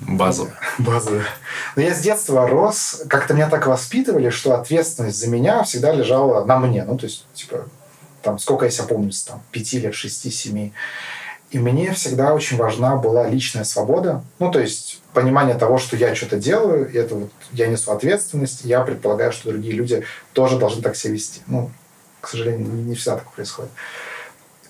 Базовая. 0.00 0.54
Базовая. 0.78 1.24
Но 1.76 1.82
я 1.82 1.94
с 1.94 2.00
детства 2.00 2.46
рос, 2.46 3.02
как-то 3.08 3.34
меня 3.34 3.48
так 3.48 3.66
воспитывали, 3.66 4.30
что 4.30 4.54
ответственность 4.54 5.18
за 5.18 5.28
меня 5.28 5.62
всегда 5.62 5.92
лежала 5.92 6.44
на 6.44 6.58
мне. 6.58 6.84
Ну, 6.84 6.96
то 6.96 7.06
есть, 7.06 7.26
типа, 7.34 7.66
там, 8.22 8.38
сколько 8.38 8.64
я 8.64 8.70
себя 8.70 8.84
помню, 8.84 9.12
там, 9.26 9.42
пяти 9.50 9.78
лет, 9.78 9.94
шести, 9.94 10.30
семи. 10.30 10.72
И 11.50 11.58
мне 11.58 11.92
всегда 11.92 12.34
очень 12.34 12.58
важна 12.58 12.96
была 12.96 13.26
личная 13.26 13.64
свобода. 13.64 14.22
Ну, 14.38 14.50
то 14.50 14.60
есть, 14.60 15.00
понимание 15.14 15.56
того, 15.56 15.78
что 15.78 15.96
я 15.96 16.14
что-то 16.14 16.36
делаю, 16.36 16.90
и 16.90 16.96
это 16.98 17.14
вот 17.14 17.30
я 17.52 17.68
несу 17.68 17.90
ответственность, 17.90 18.64
я 18.64 18.82
предполагаю, 18.82 19.32
что 19.32 19.50
другие 19.50 19.74
люди 19.74 20.04
тоже 20.34 20.58
должны 20.58 20.82
так 20.82 20.96
себя 20.96 21.14
вести. 21.14 21.40
Ну, 21.46 21.70
к 22.20 22.28
сожалению, 22.28 22.68
не, 22.68 22.82
не 22.82 22.94
всегда 22.94 23.16
так 23.16 23.30
происходит. 23.32 23.70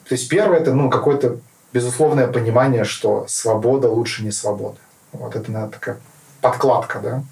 То 0.09 0.15
есть 0.15 0.29
первое 0.29 0.61
это 0.61 0.73
ну, 0.73 0.89
какое-то 0.89 1.39
безусловное 1.73 2.29
понимание, 2.29 2.85
что 2.85 3.27
свобода 3.29 3.91
лучше 3.91 4.23
не 4.23 4.31
свободы. 4.31 4.79
Вот 5.19 5.37
это, 5.37 5.51
наверное, 5.51 5.73
такая 5.73 5.99
подкладка, 6.41 7.01
да. 7.01 7.23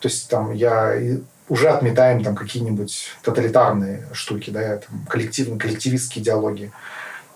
То 0.00 0.08
есть 0.08 0.28
там 0.28 0.52
я 0.52 0.94
уже 1.48 1.68
отметаем 1.68 2.24
там 2.24 2.34
какие-нибудь 2.34 3.10
тоталитарные 3.22 4.06
штуки, 4.12 4.50
да, 4.50 4.78
там, 4.78 5.06
коллективные, 5.08 5.58
коллективистские 5.58 6.22
идеологии. 6.22 6.72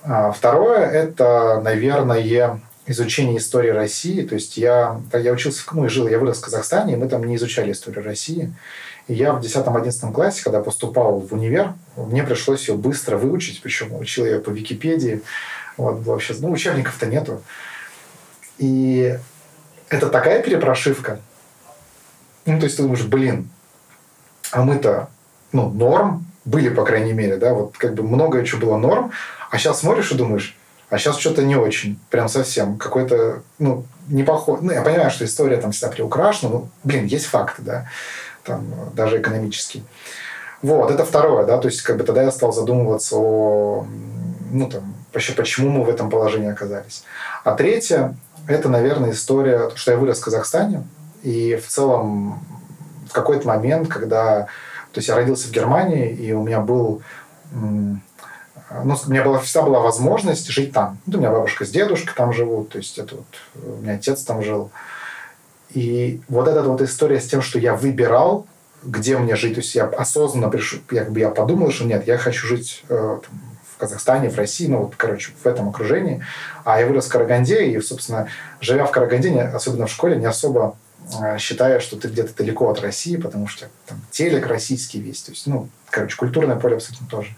А 0.02 0.32
второе– 0.32 0.78
это, 0.90 1.60
наверное, 1.62 2.60
изучение 2.86 3.38
истории 3.38 3.70
России. 3.70 4.22
То 4.22 4.34
есть 4.34 4.56
я, 4.56 5.00
я 5.12 5.32
учился, 5.32 5.62
ну 5.72 5.84
и 5.84 5.88
жил, 5.88 6.08
я 6.08 6.18
вырос 6.18 6.38
в 6.38 6.44
Казахстане, 6.44 6.94
и 6.94 6.96
мы 6.96 7.08
там 7.08 7.24
не 7.24 7.36
изучали 7.36 7.72
историю 7.72 8.04
России. 8.04 8.54
И 9.06 9.14
я 9.14 9.32
в 9.32 9.40
10-11 9.40 10.12
классе, 10.12 10.42
когда 10.42 10.60
поступал 10.62 11.20
в 11.20 11.32
универ, 11.32 11.74
мне 11.96 12.22
пришлось 12.22 12.68
ее 12.68 12.76
быстро 12.76 13.16
выучить, 13.16 13.62
причем 13.62 13.94
учил 13.94 14.26
я 14.26 14.38
по 14.38 14.50
Википедии. 14.50 15.22
Вот, 15.76 16.00
вообще, 16.04 16.34
ну, 16.40 16.50
учебников-то 16.50 17.06
нету. 17.06 17.42
И 18.58 19.18
это 19.90 20.08
такая 20.08 20.42
перепрошивка. 20.42 21.18
Ну, 22.46 22.58
то 22.58 22.64
есть 22.64 22.76
ты 22.76 22.82
думаешь, 22.82 23.04
блин, 23.04 23.50
а 24.50 24.62
мы-то, 24.62 25.08
ну, 25.52 25.68
норм 25.68 26.26
были, 26.44 26.68
по 26.70 26.84
крайней 26.84 27.12
мере, 27.12 27.36
да, 27.36 27.52
вот 27.52 27.76
как 27.76 27.94
бы 27.94 28.02
многое 28.02 28.44
что 28.44 28.56
было 28.56 28.78
норм, 28.78 29.12
а 29.50 29.58
сейчас 29.58 29.80
смотришь 29.80 30.10
и 30.12 30.16
думаешь, 30.16 30.56
а 30.90 30.98
сейчас 30.98 31.18
что-то 31.18 31.42
не 31.42 31.56
очень, 31.56 31.98
прям 32.08 32.28
совсем. 32.28 32.78
Какой-то, 32.78 33.42
ну, 33.58 33.84
не 34.08 34.22
похож. 34.22 34.60
Ну, 34.62 34.72
я 34.72 34.80
понимаю, 34.80 35.10
что 35.10 35.26
история 35.26 35.58
там 35.58 35.72
всегда 35.72 35.92
приукрашена, 35.92 36.50
но, 36.50 36.68
блин, 36.84 37.04
есть 37.04 37.26
факты, 37.26 37.62
да, 37.62 37.88
там, 38.44 38.64
даже 38.94 39.20
экономические. 39.20 39.84
Вот, 40.62 40.90
это 40.90 41.04
второе, 41.04 41.44
да, 41.44 41.58
то 41.58 41.68
есть, 41.68 41.82
как 41.82 41.98
бы 41.98 42.04
тогда 42.04 42.22
я 42.22 42.30
стал 42.30 42.52
задумываться 42.52 43.16
о, 43.16 43.86
ну, 44.50 44.68
там, 44.68 44.94
вообще, 45.12 45.32
почему 45.34 45.68
мы 45.68 45.84
в 45.84 45.90
этом 45.90 46.08
положении 46.08 46.50
оказались. 46.50 47.04
А 47.44 47.54
третье, 47.54 48.16
это, 48.48 48.68
наверное, 48.68 49.12
история, 49.12 49.70
что 49.74 49.92
я 49.92 49.98
вырос 49.98 50.20
в 50.20 50.24
Казахстане, 50.24 50.84
и 51.22 51.56
в 51.56 51.68
целом 51.68 52.44
в 53.08 53.12
какой-то 53.12 53.46
момент, 53.46 53.88
когда, 53.88 54.46
то 54.92 54.98
есть 54.98 55.08
я 55.08 55.14
родился 55.14 55.48
в 55.48 55.52
Германии, 55.52 56.10
и 56.10 56.32
у 56.32 56.42
меня 56.42 56.60
был 56.60 57.02
ну, 57.52 58.96
у 59.06 59.10
меня 59.10 59.24
была, 59.24 59.38
всегда 59.38 59.62
была 59.62 59.80
возможность 59.80 60.48
жить 60.48 60.72
там. 60.72 60.98
Ну, 61.06 61.18
у 61.18 61.20
меня 61.20 61.30
бабушка 61.30 61.64
с 61.64 61.70
дедушкой 61.70 62.12
там 62.14 62.32
живут, 62.32 62.70
то 62.70 62.78
есть 62.78 62.98
это 62.98 63.16
вот, 63.16 63.26
у 63.54 63.82
меня 63.82 63.94
отец 63.94 64.22
там 64.22 64.42
жил. 64.42 64.70
И 65.70 66.20
вот 66.28 66.48
эта 66.48 66.62
вот 66.62 66.80
история 66.82 67.20
с 67.20 67.26
тем, 67.26 67.42
что 67.42 67.58
я 67.58 67.74
выбирал, 67.74 68.46
где 68.82 69.16
мне 69.18 69.36
жить, 69.36 69.54
то 69.54 69.60
есть 69.60 69.74
я 69.74 69.84
осознанно 69.84 70.48
пришел, 70.48 70.80
я, 70.90 71.04
как 71.04 71.12
бы 71.12 71.20
я 71.20 71.30
подумал, 71.30 71.70
что 71.70 71.84
нет, 71.84 72.06
я 72.06 72.18
хочу 72.18 72.46
жить 72.46 72.84
э, 72.88 73.18
там, 73.22 73.40
Казахстане, 73.78 74.28
в 74.28 74.36
России, 74.36 74.66
ну 74.66 74.78
вот, 74.84 74.94
короче, 74.96 75.32
в 75.42 75.46
этом 75.46 75.68
окружении. 75.68 76.24
А 76.64 76.80
я 76.80 76.86
вырос 76.86 77.06
в 77.06 77.10
Караганде, 77.10 77.66
и, 77.66 77.80
собственно, 77.80 78.28
живя 78.60 78.84
в 78.84 78.90
Караганде, 78.90 79.40
особенно 79.40 79.86
в 79.86 79.90
школе, 79.90 80.16
не 80.16 80.26
особо 80.26 80.76
э, 81.20 81.38
считая, 81.38 81.80
что 81.80 81.96
ты 81.96 82.08
где-то 82.08 82.34
далеко 82.36 82.68
от 82.68 82.80
России, 82.80 83.16
потому 83.16 83.46
что 83.46 83.68
там 83.86 84.00
телек 84.10 84.46
российский 84.46 85.00
весь, 85.00 85.22
то 85.22 85.32
есть, 85.32 85.46
ну, 85.46 85.68
короче, 85.90 86.16
культурное 86.16 86.56
поле 86.56 86.76
абсолютно 86.76 87.06
тоже. 87.06 87.34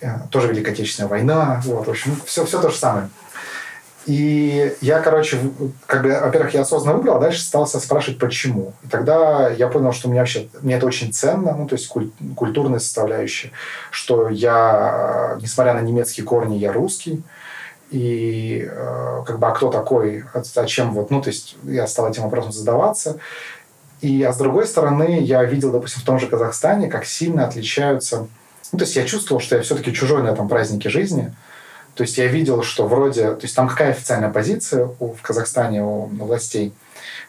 Э, 0.00 0.18
тоже 0.30 0.48
Великая 0.48 0.72
Отечественная 0.72 1.08
война, 1.08 1.62
вот, 1.64 1.86
в 1.86 1.90
общем, 1.90 2.16
все, 2.26 2.44
все 2.44 2.60
то 2.60 2.70
же 2.70 2.76
самое. 2.76 3.08
И 4.06 4.74
я, 4.80 5.00
короче, 5.00 5.38
как 5.86 6.02
бы, 6.02 6.08
во-первых, 6.08 6.54
я 6.54 6.62
осознанно 6.62 6.96
выбрал, 6.98 7.16
а 7.16 7.20
дальше 7.20 7.40
стал 7.40 7.66
спрашивать, 7.66 8.18
почему. 8.18 8.72
И 8.82 8.88
тогда 8.88 9.48
я 9.50 9.68
понял, 9.68 9.92
что 9.92 10.08
мне 10.08 10.18
вообще, 10.18 10.48
мне 10.60 10.74
это 10.74 10.86
очень 10.86 11.12
ценно, 11.12 11.54
ну, 11.54 11.68
то 11.68 11.74
есть 11.74 11.86
куль, 11.88 12.10
культурная 12.34 12.80
составляющая, 12.80 13.52
что 13.90 14.28
я, 14.28 15.36
несмотря 15.40 15.74
на 15.74 15.80
немецкие 15.80 16.26
корни, 16.26 16.56
я 16.56 16.72
русский, 16.72 17.22
и 17.90 18.68
э, 18.68 19.22
как 19.24 19.38
бы, 19.38 19.46
а 19.46 19.50
кто 19.52 19.70
такой, 19.70 20.24
а 20.34 20.42
вот, 20.90 21.10
ну, 21.10 21.22
то 21.22 21.28
есть 21.28 21.56
я 21.62 21.86
стал 21.86 22.10
этим 22.10 22.24
вопросом 22.24 22.52
задаваться. 22.52 23.18
И, 24.00 24.22
а 24.24 24.32
с 24.32 24.36
другой 24.36 24.66
стороны, 24.66 25.20
я 25.20 25.44
видел, 25.44 25.70
допустим, 25.70 26.02
в 26.02 26.04
том 26.04 26.18
же 26.18 26.26
Казахстане, 26.26 26.88
как 26.88 27.04
сильно 27.04 27.46
отличаются 27.46 28.26
ну, 28.72 28.78
то 28.78 28.84
есть 28.84 28.96
я 28.96 29.04
чувствовал, 29.04 29.40
что 29.40 29.56
я 29.56 29.62
все-таки 29.62 29.92
чужой 29.92 30.22
на 30.22 30.28
этом 30.28 30.48
празднике 30.48 30.88
жизни. 30.88 31.34
То 31.94 32.02
есть 32.02 32.18
я 32.18 32.26
видел, 32.26 32.62
что 32.62 32.86
вроде... 32.86 33.34
То 33.34 33.42
есть 33.42 33.54
там 33.54 33.68
какая 33.68 33.90
официальная 33.90 34.30
позиция 34.30 34.88
у, 34.98 35.12
в 35.12 35.22
Казахстане 35.22 35.82
у, 35.84 36.06
властей? 36.06 36.74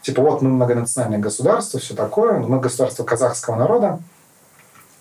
Типа 0.01 0.21
вот 0.21 0.41
мы 0.41 0.49
многонациональное 0.49 1.19
государство, 1.19 1.79
все 1.79 1.93
такое, 1.93 2.39
мы 2.39 2.59
государство 2.59 3.03
казахского 3.03 3.55
народа, 3.55 3.99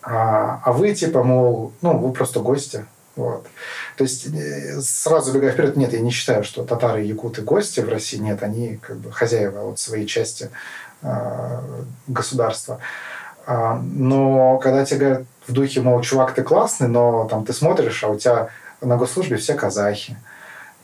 а, 0.03 0.61
а 0.64 0.72
вы 0.72 0.94
типа, 0.94 1.22
мол, 1.22 1.72
ну, 1.81 1.96
вы 1.98 2.12
просто 2.12 2.40
гости. 2.40 2.85
Вот. 3.14 3.46
То 3.96 4.05
есть 4.05 4.27
э, 4.27 4.81
сразу 4.81 5.33
бегая 5.33 5.53
вперед, 5.53 5.77
нет, 5.77 5.92
я 5.92 6.01
не 6.01 6.11
считаю, 6.11 6.44
что 6.44 6.64
татары 6.64 7.03
якуты 7.03 7.42
гости 7.42 7.81
в 7.81 7.88
России. 7.88 8.16
Нет, 8.16 8.42
они 8.42 8.79
как 8.79 8.96
бы 8.96 9.12
хозяева 9.12 9.61
вот 9.61 9.79
своей 9.79 10.07
части 10.07 10.51
э, 11.03 11.61
государства. 12.07 12.79
А, 13.46 13.81
но 13.83 14.59
когда 14.59 14.85
тебе 14.85 14.98
говорят 14.98 15.22
в 15.46 15.53
духе, 15.53 15.81
мол, 15.81 16.01
чувак, 16.01 16.35
ты 16.35 16.42
классный, 16.42 16.88
но 16.88 17.29
там 17.29 17.44
ты 17.44 17.53
смотришь, 17.53 18.03
а 18.03 18.09
у 18.09 18.18
тебя 18.18 18.48
на 18.82 18.96
госслужбе 18.96 19.36
все 19.36 19.54
казахи. 19.54 20.16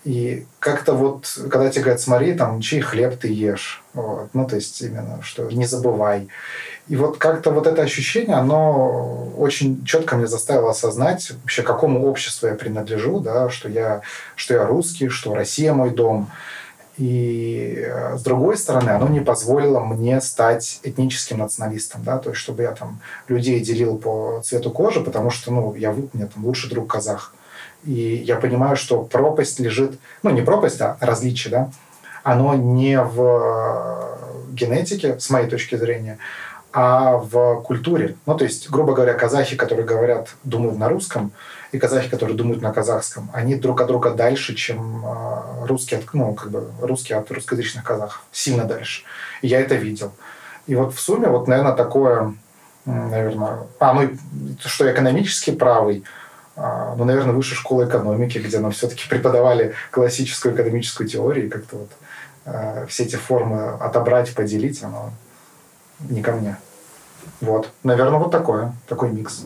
И 0.04 0.46
как-то 0.58 0.94
вот, 0.94 1.26
когда 1.50 1.68
тебе 1.70 1.82
говорят, 1.82 2.00
смотри, 2.00 2.34
там, 2.34 2.60
чей 2.60 2.80
хлеб 2.80 3.18
ты 3.18 3.28
ешь. 3.28 3.82
Вот. 3.94 4.28
Ну, 4.32 4.46
то 4.46 4.56
есть 4.56 4.80
именно, 4.80 5.20
что 5.22 5.50
не 5.50 5.66
забывай. 5.66 6.28
И 6.86 6.96
вот 6.96 7.18
как-то 7.18 7.50
вот 7.50 7.66
это 7.66 7.82
ощущение, 7.82 8.36
оно 8.36 9.30
очень 9.36 9.84
четко 9.84 10.16
мне 10.16 10.26
заставило 10.26 10.70
осознать 10.70 11.32
вообще, 11.42 11.62
какому 11.62 12.06
обществу 12.06 12.46
я 12.46 12.54
принадлежу, 12.54 13.20
да, 13.20 13.50
что 13.50 13.68
я, 13.68 14.00
что 14.36 14.54
я 14.54 14.64
русский, 14.64 15.08
что 15.08 15.34
Россия 15.34 15.74
мой 15.74 15.90
дом. 15.90 16.30
И 16.96 17.84
э, 17.86 18.16
с 18.16 18.22
другой 18.22 18.56
стороны, 18.56 18.90
оно 18.90 19.08
не 19.08 19.20
позволило 19.20 19.80
мне 19.80 20.20
стать 20.20 20.80
этническим 20.82 21.38
националистом, 21.38 22.02
да, 22.02 22.18
то 22.18 22.30
есть 22.30 22.40
чтобы 22.40 22.62
я 22.62 22.72
там 22.72 23.00
людей 23.28 23.60
делил 23.60 23.98
по 23.98 24.40
цвету 24.44 24.70
кожи, 24.70 25.00
потому 25.00 25.30
что, 25.30 25.52
ну, 25.52 25.74
я, 25.74 25.92
у 25.92 26.08
меня 26.12 26.26
там 26.26 26.44
лучший 26.44 26.70
друг 26.70 26.90
казах. 26.90 27.34
И 27.88 28.16
я 28.16 28.36
понимаю, 28.36 28.76
что 28.76 29.02
пропасть 29.02 29.58
лежит, 29.58 29.98
ну, 30.22 30.28
не 30.28 30.42
пропасть, 30.42 30.78
а 30.82 30.98
различие, 31.00 31.50
да, 31.50 31.70
оно 32.22 32.54
не 32.54 33.00
в 33.00 34.18
генетике, 34.52 35.18
с 35.18 35.30
моей 35.30 35.48
точки 35.48 35.74
зрения, 35.74 36.18
а 36.70 37.16
в 37.16 37.62
культуре. 37.62 38.16
Ну, 38.26 38.36
то 38.36 38.44
есть, 38.44 38.68
грубо 38.68 38.92
говоря, 38.92 39.14
казахи, 39.14 39.56
которые 39.56 39.86
говорят, 39.86 40.28
думают 40.44 40.76
на 40.76 40.90
русском, 40.90 41.32
и 41.72 41.78
казахи, 41.78 42.10
которые 42.10 42.36
думают 42.36 42.60
на 42.60 42.74
казахском, 42.74 43.30
они 43.32 43.54
друг 43.54 43.80
от 43.80 43.86
друга 43.86 44.10
дальше, 44.10 44.54
чем 44.54 45.02
а, 45.06 45.64
русские, 45.66 46.02
ну, 46.12 46.34
как 46.34 46.50
бы 46.50 46.70
русские 46.82 47.16
от 47.16 47.30
русскоязычных 47.30 47.84
казахов. 47.84 48.22
Сильно 48.32 48.64
дальше. 48.64 49.04
И 49.40 49.48
я 49.48 49.60
это 49.60 49.76
видел. 49.76 50.12
И 50.66 50.74
вот 50.74 50.94
в 50.94 51.00
сумме, 51.00 51.28
вот, 51.28 51.48
наверное, 51.48 51.72
такое, 51.72 52.34
наверное... 52.84 53.60
А, 53.80 53.94
ну, 53.94 54.10
что 54.62 54.92
экономически 54.92 55.52
правый, 55.52 56.04
ну, 56.96 57.04
наверное, 57.04 57.34
высшая 57.34 57.54
школа 57.54 57.86
экономики, 57.86 58.38
где 58.38 58.58
нам 58.58 58.72
все-таки 58.72 59.08
преподавали 59.08 59.74
классическую 59.90 60.54
экономическую 60.54 61.08
теорию, 61.08 61.46
и 61.46 61.48
как-то 61.48 61.76
вот 61.76 61.90
а, 62.44 62.86
все 62.86 63.04
эти 63.04 63.16
формы 63.16 63.70
отобрать, 63.80 64.34
поделить, 64.34 64.82
оно 64.82 65.12
не 66.00 66.22
ко 66.22 66.32
мне. 66.32 66.56
Вот. 67.40 67.70
Наверное, 67.84 68.18
вот 68.18 68.30
такое, 68.30 68.74
такой 68.88 69.10
микс 69.10 69.44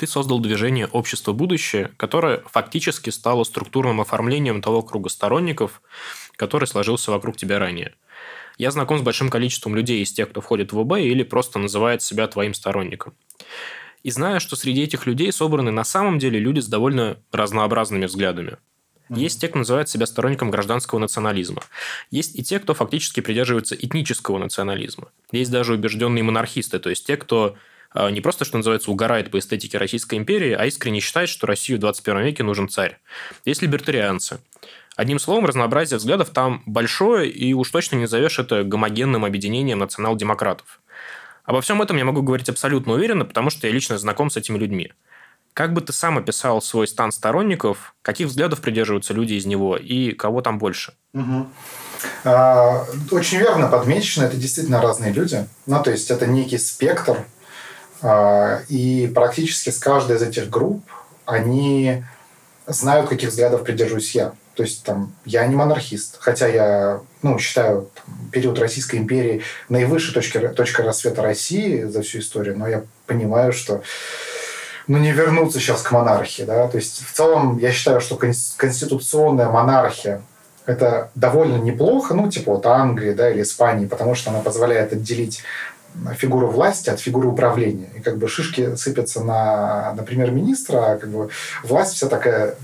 ты 0.00 0.06
создал 0.06 0.40
движение 0.40 0.86
«Общество 0.86 1.34
будущее», 1.34 1.90
которое 1.98 2.42
фактически 2.46 3.10
стало 3.10 3.44
структурным 3.44 4.00
оформлением 4.00 4.62
того 4.62 4.80
круга 4.80 5.10
сторонников, 5.10 5.82
который 6.36 6.66
сложился 6.66 7.10
вокруг 7.10 7.36
тебя 7.36 7.58
ранее. 7.58 7.92
Я 8.56 8.70
знаком 8.70 8.98
с 8.98 9.02
большим 9.02 9.28
количеством 9.28 9.74
людей 9.74 10.02
из 10.02 10.10
тех, 10.10 10.30
кто 10.30 10.40
входит 10.40 10.72
в 10.72 10.78
ОБ 10.78 10.96
или 11.00 11.22
просто 11.22 11.58
называет 11.58 12.00
себя 12.00 12.26
твоим 12.28 12.54
сторонником. 12.54 13.12
И 14.02 14.10
знаю, 14.10 14.40
что 14.40 14.56
среди 14.56 14.82
этих 14.82 15.06
людей 15.06 15.32
собраны 15.32 15.70
на 15.70 15.84
самом 15.84 16.18
деле 16.18 16.38
люди 16.38 16.60
с 16.60 16.66
довольно 16.66 17.18
разнообразными 17.32 18.06
взглядами. 18.06 18.56
Есть 19.10 19.40
те, 19.40 19.48
кто 19.48 19.58
называет 19.58 19.88
себя 19.88 20.06
сторонником 20.06 20.50
гражданского 20.50 21.00
национализма. 21.00 21.62
Есть 22.12 22.38
и 22.38 22.44
те, 22.44 22.60
кто 22.60 22.74
фактически 22.74 23.20
придерживается 23.20 23.74
этнического 23.74 24.38
национализма. 24.38 25.08
Есть 25.32 25.50
даже 25.50 25.74
убежденные 25.74 26.22
монархисты, 26.22 26.78
то 26.78 26.90
есть 26.90 27.06
те, 27.06 27.16
кто 27.16 27.56
а, 27.92 28.10
не 28.10 28.20
просто, 28.20 28.44
что 28.44 28.56
называется, 28.56 28.90
угорает 28.90 29.32
по 29.32 29.38
эстетике 29.38 29.78
Российской 29.78 30.14
империи, 30.14 30.52
а 30.52 30.64
искренне 30.64 31.00
считает, 31.00 31.28
что 31.28 31.48
Россию 31.48 31.78
в 31.78 31.80
21 31.80 32.22
веке 32.22 32.42
нужен 32.44 32.68
царь. 32.68 32.98
Есть 33.44 33.62
либертарианцы. 33.62 34.38
Одним 34.94 35.18
словом, 35.18 35.44
разнообразие 35.46 35.98
взглядов 35.98 36.30
там 36.30 36.62
большое, 36.66 37.28
и 37.28 37.52
уж 37.52 37.70
точно 37.70 37.96
не 37.96 38.06
зовешь 38.06 38.38
это 38.38 38.62
гомогенным 38.62 39.24
объединением 39.24 39.78
национал-демократов. 39.78 40.80
Обо 41.44 41.60
всем 41.60 41.80
этом 41.82 41.96
я 41.96 42.04
могу 42.04 42.22
говорить 42.22 42.48
абсолютно 42.48 42.92
уверенно, 42.92 43.24
потому 43.24 43.50
что 43.50 43.66
я 43.66 43.72
лично 43.72 43.98
знаком 43.98 44.30
с 44.30 44.36
этими 44.36 44.58
людьми. 44.58 44.92
Как 45.52 45.72
бы 45.72 45.80
ты 45.80 45.92
сам 45.92 46.16
описал 46.16 46.62
свой 46.62 46.86
стан 46.86 47.10
сторонников, 47.10 47.94
каких 48.02 48.28
взглядов 48.28 48.60
придерживаются 48.60 49.12
люди 49.12 49.34
из 49.34 49.46
него 49.46 49.76
и 49.76 50.12
кого 50.12 50.42
там 50.42 50.58
больше? 50.58 50.94
Угу. 51.12 51.48
А, 52.24 52.86
очень 53.10 53.38
верно 53.38 53.66
подмечено, 53.66 54.24
это 54.24 54.36
действительно 54.36 54.80
разные 54.80 55.12
люди. 55.12 55.46
Ну, 55.66 55.82
то 55.82 55.90
есть 55.90 56.10
это 56.10 56.26
некий 56.26 56.58
спектр, 56.58 57.24
а, 58.00 58.60
и 58.68 59.10
практически 59.12 59.70
с 59.70 59.78
каждой 59.78 60.16
из 60.16 60.22
этих 60.22 60.48
групп 60.48 60.84
они 61.26 62.04
знают, 62.66 63.08
каких 63.08 63.30
взглядов 63.30 63.64
придерживаюсь 63.64 64.14
я. 64.14 64.32
То 64.54 64.62
есть 64.62 64.84
там, 64.84 65.12
я 65.24 65.46
не 65.46 65.54
монархист, 65.54 66.16
хотя 66.20 66.46
я 66.46 67.00
ну, 67.22 67.38
считаю 67.38 67.88
там, 67.94 68.30
период 68.30 68.58
Российской 68.58 68.96
империи 68.96 69.42
наивысшей 69.68 70.12
точкой, 70.12 70.48
точкой 70.48 70.84
рассвета 70.84 71.22
России 71.22 71.84
за 71.84 72.02
всю 72.02 72.18
историю, 72.18 72.58
но 72.58 72.68
я 72.68 72.82
понимаю, 73.06 73.52
что 73.52 73.82
ну, 74.86 74.98
не 74.98 75.12
вернуться 75.12 75.60
сейчас 75.60 75.82
к 75.82 75.92
монархии. 75.92 76.42
Да? 76.42 76.66
То 76.68 76.76
есть 76.78 77.04
в 77.06 77.12
целом 77.12 77.58
я 77.58 77.70
считаю, 77.70 78.00
что 78.00 78.16
конституционная 78.16 79.48
монархия 79.48 80.22
это 80.66 81.10
довольно 81.14 81.56
неплохо, 81.56 82.14
ну, 82.14 82.28
типа 82.28 82.52
вот 82.52 82.66
Англии 82.66 83.12
да, 83.12 83.30
или 83.30 83.42
Испании, 83.42 83.86
потому 83.86 84.14
что 84.14 84.30
она 84.30 84.40
позволяет 84.40 84.92
отделить 84.92 85.42
фигуру 86.16 86.48
власти 86.48 86.90
от 86.90 87.00
фигуры 87.00 87.28
управления. 87.28 87.88
И 87.96 88.00
как 88.00 88.16
бы 88.16 88.28
шишки 88.28 88.76
сыпятся 88.76 89.22
на, 89.22 89.92
на 89.94 90.02
премьер-министра, 90.02 90.92
а 90.92 90.96
как 90.96 91.10
бы 91.10 91.30
власть 91.64 91.94
вся 91.94 92.08
такая 92.08 92.54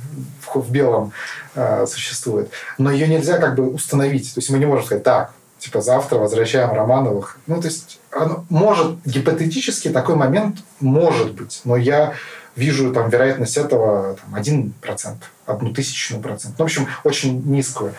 в, 0.41 0.61
в 0.61 0.71
белом 0.71 1.13
э, 1.57 1.87
существует. 1.87 2.51
Но 2.79 2.93
ее 2.93 3.09
нельзя 3.09 3.39
как 3.39 3.57
бы 3.57 3.69
установить. 3.69 4.35
То 4.35 4.39
есть 4.39 4.51
мы 4.51 4.59
не 4.59 4.67
можем 4.67 4.85
сказать, 4.85 5.03
так, 5.03 5.33
типа 5.59 5.81
завтра 5.81 6.19
возвращаем 6.19 6.73
Романовых. 6.73 7.39
Ну, 7.47 7.61
то 7.61 7.67
есть 7.67 7.99
оно, 8.13 8.45
может, 8.49 8.99
гипотетически 9.05 9.89
такой 9.89 10.15
момент 10.15 10.59
может 10.81 11.33
быть, 11.33 11.63
но 11.65 11.77
я 11.77 12.15
вижу 12.55 12.93
там 12.93 13.11
вероятность 13.11 13.57
этого 13.57 14.17
там, 14.17 14.35
1%, 14.35 15.17
одну 15.47 15.73
тысячную 15.73 16.23
процент. 16.23 16.55
Ну, 16.59 16.65
в 16.65 16.67
общем, 16.67 16.89
очень 17.05 17.43
низкую. 17.45 17.95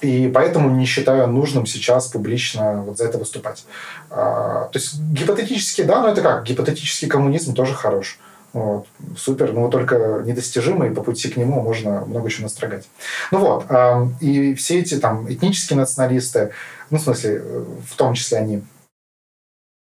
И 0.00 0.28
поэтому 0.34 0.68
не 0.70 0.84
считаю 0.84 1.28
нужным 1.28 1.64
сейчас 1.64 2.08
публично 2.08 2.82
вот 2.82 2.98
за 2.98 3.04
это 3.04 3.18
выступать. 3.18 3.64
А, 4.10 4.68
то 4.72 4.78
есть 4.78 4.98
гипотетически, 4.98 5.82
да, 5.82 6.02
но 6.02 6.08
это 6.08 6.22
как? 6.22 6.42
Гипотетический 6.42 7.06
коммунизм 7.06 7.54
тоже 7.54 7.74
хорош. 7.74 8.18
Вот, 8.52 8.86
супер, 9.16 9.52
но 9.52 9.68
только 9.68 10.22
недостижимый, 10.26 10.90
по 10.90 11.02
пути 11.02 11.30
к 11.30 11.38
нему 11.38 11.62
можно 11.62 12.04
много 12.04 12.28
чего 12.28 12.44
настрогать. 12.44 12.86
Ну 13.30 13.38
вот, 13.38 13.64
э, 13.70 14.06
и 14.20 14.54
все 14.54 14.80
эти 14.80 14.98
там 14.98 15.30
этнические 15.32 15.78
националисты, 15.78 16.50
ну, 16.90 16.98
в 16.98 17.00
смысле, 17.00 17.42
э, 17.42 17.64
в 17.88 17.96
том 17.96 18.12
числе 18.12 18.38
они, 18.38 18.62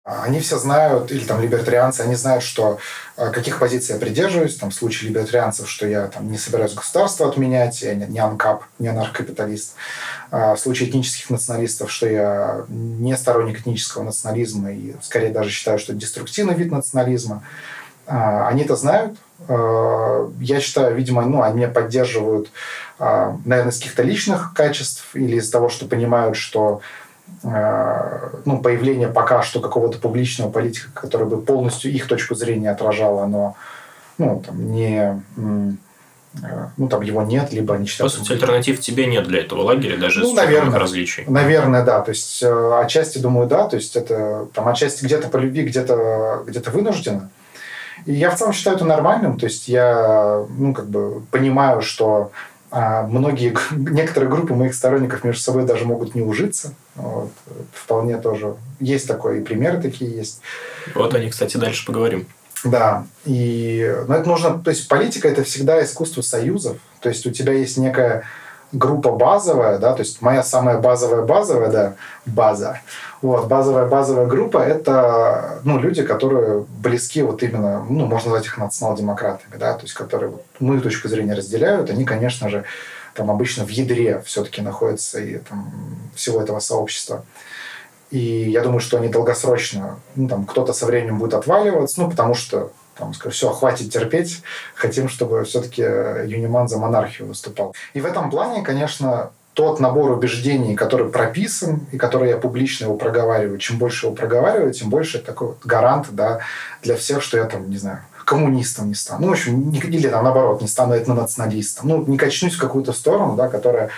а, 0.06 0.22
они 0.22 0.38
все 0.38 0.56
знают, 0.56 1.10
или 1.10 1.24
там 1.24 1.42
либертарианцы, 1.42 2.02
они 2.02 2.14
знают, 2.14 2.44
что 2.44 2.78
а, 3.16 3.30
каких 3.30 3.58
позиций 3.58 3.94
я 3.94 4.00
придерживаюсь. 4.00 4.56
Там, 4.56 4.70
в 4.70 4.74
случае 4.74 5.10
либертарианцев, 5.10 5.68
что 5.68 5.84
я 5.84 6.06
там, 6.06 6.30
не 6.30 6.38
собираюсь 6.38 6.74
государство 6.74 7.28
отменять, 7.28 7.82
я 7.82 7.94
не 7.94 8.18
анкап, 8.20 8.62
не 8.78 8.86
анархокапиталист. 8.86 9.74
А 10.30 10.54
в 10.54 10.60
случае 10.60 10.90
этнических 10.90 11.28
националистов, 11.28 11.90
что 11.90 12.08
я 12.08 12.64
не 12.68 13.16
сторонник 13.16 13.60
этнического 13.60 14.04
национализма 14.04 14.72
и 14.72 14.94
скорее 15.02 15.30
даже 15.30 15.50
считаю, 15.50 15.80
что 15.80 15.92
это 15.92 16.00
деструктивный 16.00 16.54
вид 16.54 16.70
национализма. 16.70 17.42
А, 18.06 18.48
они 18.48 18.62
это 18.62 18.76
знают. 18.76 19.16
Я 19.48 20.60
считаю, 20.60 20.96
видимо, 20.96 21.22
ну, 21.22 21.42
они 21.42 21.58
меня 21.58 21.68
поддерживают, 21.68 22.48
наверное, 22.98 23.70
из 23.70 23.76
каких-то 23.76 24.02
личных 24.02 24.54
качеств 24.54 25.14
или 25.14 25.36
из 25.36 25.50
того, 25.50 25.68
что 25.68 25.86
понимают, 25.86 26.36
что 26.36 26.80
ну, 27.42 28.58
появление 28.62 29.08
пока 29.08 29.42
что 29.42 29.60
какого-то 29.60 29.98
публичного 29.98 30.50
политика, 30.50 30.88
который 30.94 31.26
бы 31.26 31.40
полностью 31.40 31.92
их 31.92 32.08
точку 32.08 32.34
зрения 32.34 32.70
отражал, 32.70 33.18
оно 33.18 33.56
ну, 34.16 34.42
там, 34.44 34.72
не 34.72 35.22
ну, 36.76 36.88
там 36.88 37.02
его 37.02 37.22
нет, 37.22 37.52
либо 37.52 37.74
они 37.74 37.86
считают... 37.86 38.12
По 38.12 38.18
сути, 38.18 38.32
альтернатив 38.32 38.80
тебе 38.80 39.06
нет 39.06 39.26
для 39.26 39.40
этого 39.40 39.62
лагеря, 39.62 39.96
даже 39.96 40.20
ну, 40.20 40.34
наверное, 40.34 40.78
различий. 40.78 41.24
Наверное, 41.26 41.84
да. 41.84 42.00
То 42.00 42.10
есть, 42.10 42.42
э, 42.42 42.80
отчасти, 42.80 43.18
думаю, 43.18 43.48
да. 43.48 43.66
То 43.66 43.76
есть, 43.76 43.96
это 43.96 44.48
там 44.52 44.68
отчасти 44.68 45.04
где-то 45.04 45.28
по 45.28 45.38
любви, 45.38 45.62
где-то 45.62 46.44
где 46.46 46.60
вынуждено. 46.60 47.30
И 48.04 48.12
я 48.12 48.30
в 48.30 48.36
целом 48.36 48.52
считаю 48.52 48.76
это 48.76 48.84
нормальным. 48.84 49.38
То 49.38 49.46
есть, 49.46 49.68
я, 49.68 50.44
ну, 50.58 50.74
как 50.74 50.88
бы 50.88 51.22
понимаю, 51.30 51.80
что 51.80 52.30
а 52.70 53.04
многие, 53.04 53.56
некоторые 53.72 54.30
группы 54.30 54.54
моих 54.54 54.74
сторонников 54.74 55.24
между 55.24 55.42
собой 55.42 55.64
даже 55.64 55.84
могут 55.84 56.14
не 56.14 56.22
ужиться. 56.22 56.74
Вот. 56.94 57.30
Вполне 57.72 58.18
тоже 58.18 58.56
есть 58.80 59.08
такое, 59.08 59.38
и 59.38 59.44
примеры 59.44 59.80
такие 59.80 60.10
есть. 60.10 60.40
Вот 60.94 61.14
они, 61.14 61.30
кстати, 61.30 61.56
дальше 61.56 61.86
поговорим. 61.86 62.26
Да, 62.64 63.06
и 63.24 63.94
но 64.08 64.14
это 64.14 64.28
нужно, 64.28 64.58
то 64.58 64.70
есть 64.70 64.88
политика 64.88 65.28
это 65.28 65.44
всегда 65.44 65.84
искусство 65.84 66.22
союзов, 66.22 66.78
то 67.00 67.08
есть 67.08 67.24
у 67.26 67.30
тебя 67.30 67.52
есть 67.52 67.76
некая 67.76 68.24
группа 68.72 69.12
базовая, 69.12 69.78
да, 69.78 69.92
то 69.92 70.00
есть 70.00 70.20
моя 70.22 70.42
самая 70.42 70.78
базовая 70.78 71.22
базовая, 71.22 71.70
да, 71.70 71.94
база. 72.24 72.80
Вот, 73.22 73.46
базовая 73.46 73.86
базовая 73.86 74.26
группа– 74.26 74.58
это 74.66 75.60
ну, 75.64 75.78
люди, 75.78 76.02
которые 76.02 76.64
близки 76.68 77.22
вот 77.22 77.42
именно, 77.42 77.84
ну, 77.88 78.06
можно 78.06 78.30
назвать 78.30 78.46
их 78.46 78.58
национал-демократами, 78.58 79.56
да, 79.58 79.74
то 79.74 79.82
есть 79.82 79.94
которые 79.94 80.32
мою 80.58 80.80
точку 80.80 81.08
зрения 81.08 81.34
разделяют, 81.34 81.90
они, 81.90 82.04
конечно 82.04 82.48
же, 82.48 82.64
там 83.14 83.30
обычно 83.30 83.64
в 83.64 83.70
ядре 83.70 84.22
все-таки 84.26 84.60
находятся 84.60 85.20
и 85.20 85.38
там 85.38 85.72
всего 86.14 86.42
этого 86.42 86.60
сообщества. 86.60 87.24
И 88.10 88.18
я 88.50 88.62
думаю, 88.62 88.80
что 88.80 88.98
они 88.98 89.08
долгосрочно, 89.08 89.98
ну, 90.14 90.28
там, 90.28 90.44
кто-то 90.44 90.72
со 90.72 90.86
временем 90.86 91.18
будет 91.18 91.34
отваливаться, 91.34 92.00
ну, 92.00 92.10
потому 92.10 92.34
что 92.34 92.70
там, 92.98 93.14
скажу, 93.14 93.34
все, 93.34 93.50
хватит 93.50 93.92
терпеть, 93.92 94.42
хотим, 94.74 95.08
чтобы 95.08 95.44
все-таки 95.44 95.82
Юниман 95.82 96.68
за 96.68 96.78
монархию 96.78 97.28
выступал. 97.28 97.74
И 97.94 98.00
в 98.00 98.06
этом 98.06 98.30
плане, 98.30 98.62
конечно, 98.62 99.30
тот 99.56 99.80
набор 99.80 100.10
убеждений, 100.10 100.76
который 100.76 101.08
прописан 101.08 101.86
и 101.90 101.96
который 101.96 102.28
я 102.28 102.36
публично 102.36 102.84
его 102.84 102.96
проговариваю, 102.96 103.58
чем 103.58 103.78
больше 103.78 104.06
его 104.06 104.14
проговариваю, 104.14 104.72
тем 104.72 104.90
больше 104.90 105.18
такой 105.18 105.48
вот 105.48 105.64
гарант 105.64 106.08
да, 106.10 106.40
для 106.82 106.96
всех, 106.96 107.22
что 107.22 107.38
я 107.38 107.44
там, 107.44 107.70
не 107.70 107.78
знаю, 107.78 108.00
коммунистом 108.26 108.88
не 108.88 108.94
стану. 108.94 109.22
Ну, 109.22 109.28
в 109.28 109.32
общем, 109.32 109.70
не, 109.70 109.78
или 109.78 110.08
там, 110.08 110.24
наоборот, 110.24 110.60
не 110.60 110.68
стану 110.68 110.94
этнонационалистом. 110.94 111.88
Ну, 111.88 112.04
не 112.06 112.18
качнусь 112.18 112.56
в 112.56 112.60
какую-то 112.60 112.92
сторону, 112.92 113.34
да, 113.36 113.48
которая 113.48 113.88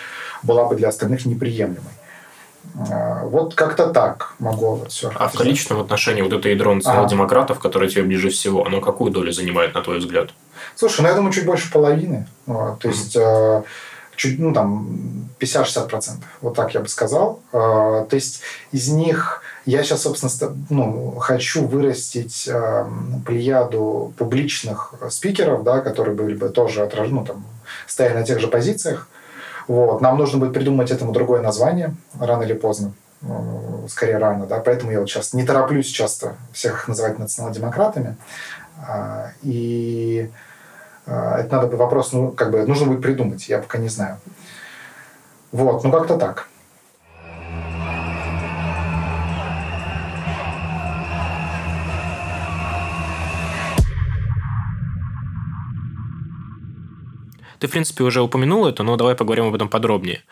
была 0.43 0.67
бы 0.67 0.77
для 0.77 0.89
остальных 0.89 1.27
неприемлемой. 1.27 1.98
А, 2.91 3.25
вот 3.25 3.55
как-то 3.55 3.89
так 3.89 4.35
могу 4.39 4.77
вот 4.77 4.93
все. 4.93 5.11
А 5.15 5.29
в 5.29 5.35
количественном 5.35 5.83
отношении 5.83 6.23
вот 6.23 6.33
это 6.33 6.49
ядро 6.49 6.75
национал-демократов, 6.75 7.59
которое 7.59 7.89
тебе 7.89 8.03
ближе 8.03 8.31
всего, 8.31 8.65
оно 8.65 8.81
какую 8.81 9.11
долю 9.11 9.33
занимает, 9.33 9.75
на 9.75 9.83
твой 9.83 9.99
взгляд? 9.99 10.31
Слушай, 10.75 11.03
ну 11.03 11.09
я 11.09 11.15
думаю, 11.15 11.33
чуть 11.33 11.47
больше 11.47 11.71
половины. 11.73 12.27
Вот, 12.47 12.79
то 12.79 12.89
есть, 12.89 13.17
э, 13.17 13.63
чуть, 14.17 14.39
ну 14.39 14.53
там 14.53 15.29
50-60%. 15.41 16.25
Вот 16.41 16.55
так 16.55 16.75
я 16.75 16.81
бы 16.81 16.89
сказал. 16.89 17.41
Э, 17.53 18.07
то 18.09 18.15
есть, 18.15 18.41
из 18.73 18.89
них 18.89 19.43
я 19.67 19.83
сейчас, 19.83 20.03
собственно, 20.03 20.57
ну, 20.71 21.17
хочу 21.21 21.67
вырастить 21.67 22.49
э, 22.49 22.87
плеяду 23.27 24.15
публичных 24.17 24.95
спикеров, 25.11 25.63
да, 25.63 25.81
которые 25.81 26.15
были 26.15 26.35
бы 26.35 26.49
тоже 26.49 26.83
отражены, 26.83 27.21
ну, 27.21 27.27
там, 27.27 27.45
стояли 27.87 28.15
на 28.15 28.23
тех 28.23 28.41
же 28.41 28.49
позициях, 28.49 29.09
вот. 29.69 30.01
Нам 30.01 30.19
нужно 30.19 30.39
будет 30.39 30.55
придумать 30.55 30.91
этому 30.91 31.13
другое 31.13 31.43
название 31.43 31.95
рано 32.19 32.43
или 32.43 32.55
поздно. 32.55 32.93
Ну, 33.21 33.87
скорее 33.89 34.19
рано, 34.19 34.47
да, 34.47 34.61
поэтому 34.61 34.93
я 34.93 35.01
вот 35.01 35.11
сейчас 35.11 35.35
не 35.35 35.45
тороплюсь 35.45 35.89
часто 35.89 36.37
всех 36.53 36.89
называть 36.89 37.19
национал-демократами. 37.19 38.17
А, 38.87 39.33
и 39.43 40.31
а, 41.07 41.39
это 41.39 41.57
надо 41.57 41.67
бы 41.67 41.77
вопрос, 41.77 42.13
ну, 42.13 42.31
как 42.31 42.51
бы 42.51 42.65
нужно 42.65 42.87
будет 42.87 43.03
придумать, 43.03 43.49
я 43.49 43.59
пока 43.59 43.79
не 43.79 43.89
знаю. 43.89 44.19
Вот, 45.51 45.83
ну 45.85 45.91
как-то 45.91 46.17
так. 46.17 46.49
Ты, 57.59 57.67
в 57.67 57.71
принципе, 57.71 58.05
уже 58.05 58.23
упомянул 58.23 58.67
это, 58.67 58.83
но 58.83 58.97
давай 58.97 59.15
поговорим 59.15 59.47
об 59.47 59.55
этом 59.55 59.69
подробнее. 59.69 60.23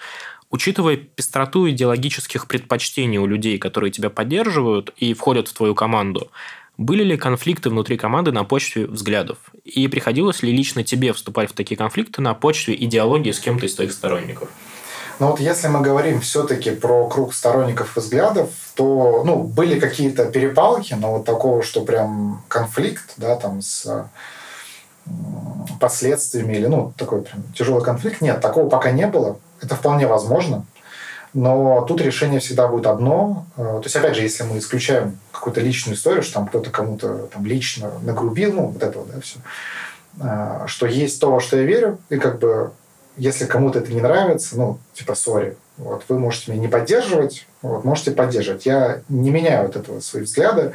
Учитывая 0.51 0.97
пестроту 0.97 1.69
идеологических 1.69 2.47
предпочтений 2.47 3.19
у 3.19 3.27
людей, 3.27 3.59
которые 3.59 3.91
тебя 3.91 4.11
поддерживают 4.11 4.95
и 4.97 5.13
входят 5.13 5.49
в 5.49 5.55
твою 5.55 5.75
команду, 5.75 6.31
были 6.79 7.03
ли 7.03 7.17
конфликты 7.17 7.71
внутри 7.71 7.97
команды 7.97 8.33
на 8.33 8.45
почве 8.45 8.87
взглядов? 8.87 9.39
И 9.65 9.89
приходилось 9.89 10.43
ли 10.43 10.53
лично 10.53 10.85
тебе 10.85 11.13
вступать 11.13 11.51
в 11.51 11.55
такие 11.55 11.77
конфликты 11.77 12.23
на 12.23 12.35
почве 12.35 12.77
идеологии 12.77 13.33
с 13.33 13.41
кем-то 13.41 13.67
из 13.67 13.75
твоих 13.75 13.93
сторонников? 13.93 14.49
Ну 15.19 15.29
вот 15.29 15.41
если 15.41 15.69
мы 15.69 15.81
говорим 15.81 16.21
все-таки 16.21 16.71
про 16.71 17.09
круг 17.09 17.33
сторонников 17.35 17.97
взглядов, 17.97 18.51
то 18.75 19.23
ну, 19.25 19.43
были 19.43 19.81
какие-то 19.81 20.27
перепалки, 20.27 20.93
но 20.93 21.13
вот 21.13 21.25
такого, 21.25 21.63
что 21.63 21.81
прям 21.81 22.45
конфликт, 22.49 23.15
да, 23.17 23.37
там 23.37 23.63
с 23.63 24.11
последствиями 25.81 26.55
или 26.55 26.67
ну 26.67 26.93
такой 26.97 27.23
прям 27.23 27.43
тяжелый 27.55 27.85
конфликт 27.85 28.21
нет 28.21 28.41
такого 28.41 28.69
пока 28.69 28.91
не 28.91 29.07
было 29.07 29.39
Это 29.61 29.75
вполне 29.75 30.07
возможно. 30.07 30.65
Но 31.35 31.83
тут 31.83 32.01
решение 32.01 32.41
всегда 32.41 32.67
будет 32.67 32.87
одно. 32.87 33.45
Э, 33.59 33.63
то 33.63 33.83
есть, 33.85 33.95
опять 33.95 34.17
же, 34.17 34.23
если 34.23 34.43
мы 34.45 34.57
исключаем 34.57 35.19
какую-то 35.33 35.61
личную 35.61 35.95
историю, 35.95 36.23
что 36.23 36.35
там 36.35 36.47
кто-то 36.47 36.71
кому-то 36.71 37.27
там 37.27 37.45
лично 37.45 37.91
нагрубил, 38.01 38.55
ну, 38.55 38.67
вот 38.69 38.83
это 38.83 38.99
вот, 38.99 39.11
да, 39.13 39.21
все, 39.21 39.39
э, 40.19 40.67
что 40.67 40.87
есть 40.87 41.21
то, 41.21 41.31
во 41.31 41.41
что 41.41 41.59
я 41.59 41.65
верю, 41.65 41.99
и 42.09 42.17
как 42.17 42.39
бы 42.39 42.71
если 43.19 43.45
кому-то 43.45 43.81
это 43.81 43.93
не 43.93 44.01
нравится, 44.01 44.57
ну, 44.57 44.79
типа, 44.95 45.15
сори, 45.15 45.57
вот, 45.77 46.05
вы 46.09 46.19
можете 46.19 46.53
меня 46.53 46.63
не 46.63 46.69
поддерживать, 46.69 47.47
вот, 47.61 47.85
можете 47.85 48.13
поддерживать. 48.13 48.65
Я 48.65 49.01
не 49.09 49.31
меняю 49.31 49.67
от 49.67 49.77
этого 49.77 50.01
свои 50.01 50.23
взгляды. 50.23 50.73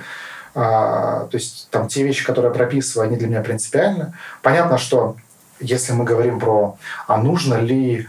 А, 0.53 1.27
то 1.31 1.37
есть 1.37 1.69
там 1.71 1.87
те 1.87 2.03
вещи, 2.03 2.25
которые 2.25 2.51
я 2.51 2.55
прописываю, 2.55 3.07
они 3.07 3.17
для 3.17 3.27
меня 3.27 3.41
принципиальны. 3.41 4.13
Понятно, 4.41 4.77
что 4.77 5.15
если 5.59 5.93
мы 5.93 6.03
говорим 6.03 6.39
про, 6.39 6.77
а 7.07 7.17
нужно 7.17 7.55
ли 7.55 8.07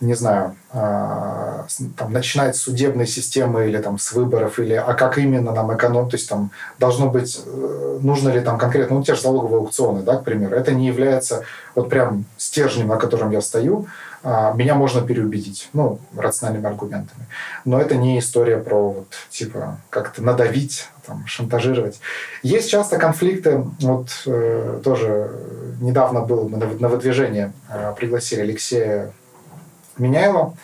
не 0.00 0.14
знаю, 0.14 0.56
э, 0.72 1.62
там, 1.96 2.12
начинать 2.12 2.56
с 2.56 2.62
судебной 2.62 3.06
системы 3.06 3.66
или 3.66 3.78
там 3.78 3.98
с 3.98 4.12
выборов, 4.12 4.58
или 4.58 4.74
а 4.74 4.92
как 4.94 5.16
именно 5.16 5.52
нам 5.52 5.74
эконом, 5.74 6.10
то 6.10 6.16
есть 6.16 6.28
там 6.28 6.50
должно 6.78 7.08
быть, 7.08 7.40
э, 7.44 7.98
нужно 8.02 8.28
ли 8.28 8.40
там 8.40 8.58
конкретно, 8.58 8.96
ну, 8.96 9.02
те 9.02 9.14
же 9.14 9.22
залоговые 9.22 9.60
аукционы, 9.60 10.02
да, 10.02 10.16
к 10.16 10.24
примеру, 10.24 10.54
это 10.54 10.72
не 10.72 10.86
является 10.86 11.44
вот 11.74 11.88
прям 11.88 12.26
стержнем, 12.36 12.88
на 12.88 12.96
котором 12.96 13.30
я 13.30 13.40
стою, 13.40 13.86
э, 14.22 14.52
меня 14.54 14.74
можно 14.74 15.00
переубедить, 15.00 15.70
ну, 15.72 15.98
рациональными 16.14 16.66
аргументами. 16.66 17.26
Но 17.64 17.80
это 17.80 17.94
не 17.94 18.18
история 18.18 18.58
про 18.58 18.90
вот, 18.90 19.08
типа, 19.30 19.78
как-то 19.88 20.22
надавить, 20.22 20.88
там, 21.06 21.24
шантажировать. 21.26 22.00
Есть 22.42 22.70
часто 22.70 22.98
конфликты, 22.98 23.64
вот 23.80 24.08
э, 24.26 24.80
тоже 24.84 25.30
недавно 25.80 26.20
был, 26.20 26.48
мы 26.48 26.58
на, 26.58 26.66
на 26.66 26.88
выдвижение 26.88 27.52
э, 27.68 27.94
пригласили 27.96 28.40
Алексея 28.40 29.12
Меняйло. 29.98 30.54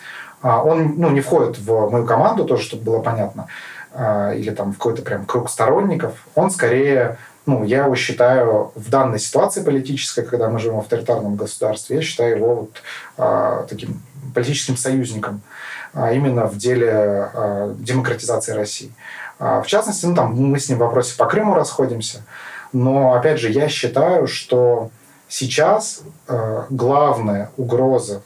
А, 0.43 0.61
он 0.61 0.95
ну, 0.97 1.09
не 1.09 1.21
входит 1.21 1.57
в 1.57 1.89
мою 1.89 2.05
команду, 2.05 2.43
тоже, 2.45 2.63
чтобы 2.63 2.83
было 2.83 2.99
понятно, 2.99 3.47
а, 3.93 4.33
или 4.33 4.51
там 4.51 4.73
в 4.73 4.77
какой-то 4.77 5.01
прям 5.01 5.25
круг 5.25 5.49
сторонников. 5.49 6.15
Он 6.35 6.51
скорее, 6.51 7.17
ну, 7.45 7.63
я 7.63 7.85
его 7.85 7.95
считаю 7.95 8.71
в 8.75 8.89
данной 8.89 9.19
ситуации 9.19 9.63
политической, 9.63 10.25
когда 10.25 10.49
мы 10.49 10.59
живем 10.59 10.75
в 10.75 10.79
авторитарном 10.79 11.37
государстве, 11.37 11.97
я 11.97 12.01
считаю 12.01 12.35
его 12.35 12.55
вот 12.55 12.81
а, 13.17 13.65
таким 13.69 14.01
политическим 14.35 14.77
союзником 14.77 15.41
именно 15.95 16.47
в 16.47 16.57
деле 16.57 17.29
демократизации 17.77 18.53
России. 18.53 18.91
В 19.63 19.65
частности, 19.67 20.05
ну, 20.05 20.15
там 20.15 20.33
мы 20.35 20.59
с 20.59 20.69
ним 20.69 20.77
в 20.77 20.81
вопросе 20.81 21.17
по 21.17 21.25
Крыму 21.25 21.53
расходимся, 21.53 22.23
но, 22.71 23.13
опять 23.13 23.39
же, 23.39 23.51
я 23.51 23.67
считаю, 23.67 24.27
что 24.27 24.89
сейчас 25.27 26.01
главная 26.69 27.51
угроза 27.57 28.21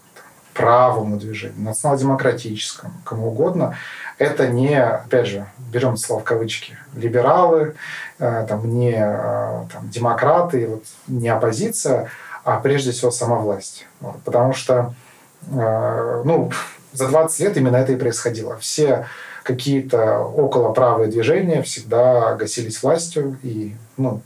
правому 0.58 1.18
движению, 1.18 1.62
национал-демократическому, 1.62 2.94
кому 3.06 3.28
угодно, 3.28 3.76
это 4.18 4.48
не, 4.48 4.82
опять 4.82 5.28
же, 5.28 5.46
берем 5.72 5.96
слова 5.98 6.22
в 6.22 6.24
кавычки, 6.24 6.78
либералы, 6.96 7.76
э, 8.18 8.46
там, 8.50 8.68
не 8.68 8.96
э, 8.98 9.66
там, 9.72 9.90
демократы, 9.90 10.68
вот, 10.68 10.84
не 11.08 11.30
оппозиция, 11.30 12.10
а 12.44 12.60
прежде 12.60 12.92
всего 12.92 13.12
сама 13.12 13.36
власть. 13.38 13.86
Вот, 14.00 14.22
потому 14.24 14.54
что 14.54 14.96
э, 15.52 16.22
ну, 16.26 16.52
за 16.92 17.08
20 17.08 17.40
лет 17.42 17.58
именно 17.58 17.78
это 17.78 17.92
и 17.92 17.98
происходило. 17.98 18.58
Все 18.58 19.06
какие-то 19.48 20.20
около 20.20 20.74
правые 20.74 21.10
движения 21.10 21.62
всегда 21.62 22.36
гасились 22.36 22.84
властью, 22.84 23.40
и 23.44 23.76
ну, 23.96 24.22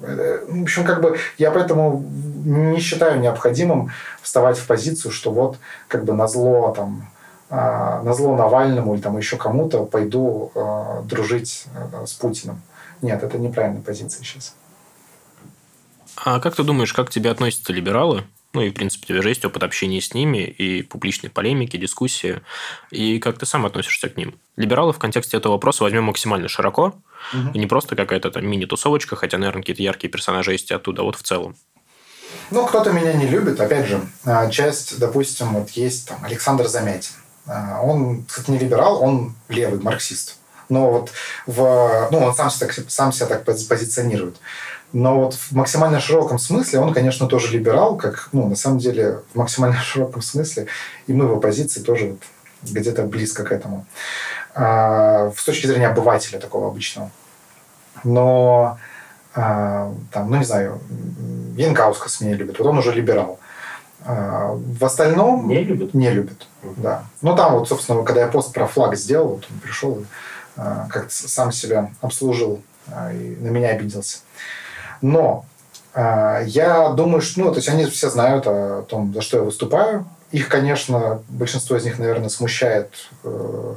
Э, 0.00 0.44
в 0.48 0.62
общем, 0.62 0.84
как 0.84 1.00
бы 1.00 1.18
я 1.38 1.50
поэтому 1.50 2.04
не 2.44 2.80
считаю 2.80 3.20
необходимым 3.20 3.90
вставать 4.22 4.58
в 4.58 4.66
позицию, 4.66 5.12
что 5.12 5.30
вот 5.30 5.56
как 5.88 6.04
бы 6.04 6.12
на 6.12 6.26
зло 6.26 6.72
там 6.76 7.08
а, 7.50 8.02
на 8.02 8.14
зло 8.14 8.36
Навальному 8.36 8.94
или 8.94 9.00
там 9.00 9.16
еще 9.16 9.36
кому-то 9.36 9.84
пойду 9.84 10.50
э, 10.54 11.02
дружить 11.04 11.66
э, 11.74 12.06
с 12.06 12.12
Путиным. 12.14 12.62
Нет, 13.02 13.22
это 13.22 13.38
неправильная 13.38 13.82
позиция 13.82 14.24
сейчас. 14.24 14.54
А 16.16 16.40
как 16.40 16.56
ты 16.56 16.64
думаешь, 16.64 16.92
как 16.92 17.08
к 17.08 17.10
тебе 17.10 17.30
относятся 17.30 17.72
либералы? 17.72 18.24
Ну 18.54 18.62
и, 18.62 18.70
в 18.70 18.74
принципе, 18.74 19.04
у 19.04 19.08
тебя 19.08 19.22
же 19.22 19.28
есть 19.28 19.44
опыт 19.44 19.64
общения 19.64 20.00
с 20.00 20.14
ними 20.14 20.38
и 20.38 20.82
публичной 20.82 21.28
полемики, 21.28 21.76
дискуссии. 21.76 22.40
И 22.90 23.18
как 23.18 23.36
ты 23.38 23.46
сам 23.46 23.66
относишься 23.66 24.08
к 24.08 24.16
ним? 24.16 24.38
Либералы 24.56 24.92
в 24.92 24.98
контексте 24.98 25.36
этого 25.36 25.54
вопроса 25.54 25.82
возьмем 25.82 26.04
максимально 26.04 26.48
широко, 26.48 26.94
угу. 27.32 27.50
и 27.52 27.58
не 27.58 27.66
просто 27.66 27.96
какая-то 27.96 28.30
там 28.30 28.46
мини-тусовочка, 28.46 29.16
хотя, 29.16 29.38
наверное, 29.38 29.62
какие-то 29.62 29.82
яркие 29.82 30.10
персонажи 30.10 30.52
есть 30.52 30.70
оттуда, 30.70 31.02
а 31.02 31.04
вот 31.04 31.16
в 31.16 31.22
целом. 31.22 31.56
Ну, 32.50 32.64
кто-то 32.66 32.92
меня 32.92 33.12
не 33.12 33.26
любит, 33.26 33.60
опять 33.60 33.86
же. 33.86 34.00
А, 34.24 34.48
часть, 34.48 34.98
допустим, 34.98 35.54
вот 35.54 35.70
есть 35.70 36.08
там 36.08 36.24
Александр 36.24 36.68
Замятин. 36.68 37.14
А, 37.46 37.80
он, 37.82 38.24
кстати, 38.24 38.50
не 38.50 38.58
либерал, 38.58 39.02
он 39.02 39.34
левый, 39.48 39.80
марксист. 39.80 40.38
Но 40.68 40.90
вот 40.90 41.10
в... 41.46 42.08
Ну, 42.10 42.18
он 42.18 42.34
сам 42.34 42.50
себя 42.50 42.68
так, 42.68 42.90
сам 42.90 43.12
себя 43.12 43.26
так 43.26 43.44
позиционирует. 43.44 44.36
Но 44.94 45.22
вот 45.22 45.34
в 45.34 45.50
максимально 45.52 45.98
широком 45.98 46.38
смысле 46.38 46.78
он, 46.78 46.94
конечно, 46.94 47.26
тоже 47.26 47.52
либерал, 47.52 47.96
как, 47.96 48.28
ну, 48.30 48.48
на 48.48 48.54
самом 48.54 48.78
деле, 48.78 49.22
в 49.32 49.36
максимально 49.36 49.76
широком 49.82 50.22
смысле, 50.22 50.68
и 51.08 51.12
мы 51.12 51.26
в 51.26 51.32
оппозиции 51.32 51.80
тоже 51.80 52.12
вот 52.12 52.20
где-то 52.62 53.02
близко 53.02 53.42
к 53.42 53.50
этому. 53.50 53.86
А, 54.54 55.32
с 55.36 55.44
точки 55.44 55.66
зрения 55.66 55.88
обывателя 55.88 56.38
такого 56.38 56.68
обычного. 56.68 57.10
Но 58.04 58.78
а, 59.34 59.92
там, 60.12 60.30
ну 60.30 60.36
не 60.36 60.44
знаю, 60.44 60.80
Янкаускас 61.56 62.20
меня 62.20 62.36
любит, 62.36 62.60
вот 62.60 62.68
он 62.68 62.78
уже 62.78 62.92
либерал. 62.92 63.40
А, 64.04 64.52
в 64.54 64.84
остальном... 64.84 65.48
Не 65.48 65.64
любит? 65.64 65.92
Не 65.94 66.10
любит, 66.10 66.46
да. 66.62 67.02
Ну 67.20 67.34
там 67.34 67.54
вот, 67.54 67.68
собственно, 67.68 68.04
когда 68.04 68.20
я 68.20 68.28
пост 68.28 68.54
про 68.54 68.68
флаг 68.68 68.94
сделал, 68.94 69.28
вот 69.28 69.48
он 69.50 69.58
пришел 69.58 69.98
и 69.98 70.04
а, 70.56 70.86
как-то 70.88 71.12
сам 71.12 71.50
себя 71.50 71.90
обслужил 72.00 72.62
а, 72.86 73.12
и 73.12 73.34
на 73.36 73.48
меня 73.48 73.70
обиделся. 73.70 74.18
Но 75.04 75.44
э, 75.92 76.44
я 76.46 76.88
думаю, 76.88 77.20
что 77.20 77.40
ну, 77.40 77.50
то 77.50 77.56
есть 77.56 77.68
они 77.68 77.84
все 77.84 78.08
знают 78.08 78.46
о 78.46 78.82
том, 78.88 79.12
за 79.12 79.20
что 79.20 79.36
я 79.36 79.42
выступаю. 79.42 80.06
Их, 80.32 80.48
конечно, 80.48 81.22
большинство 81.28 81.76
из 81.76 81.84
них, 81.84 81.98
наверное, 81.98 82.30
смущает 82.30 82.88
э, 83.22 83.74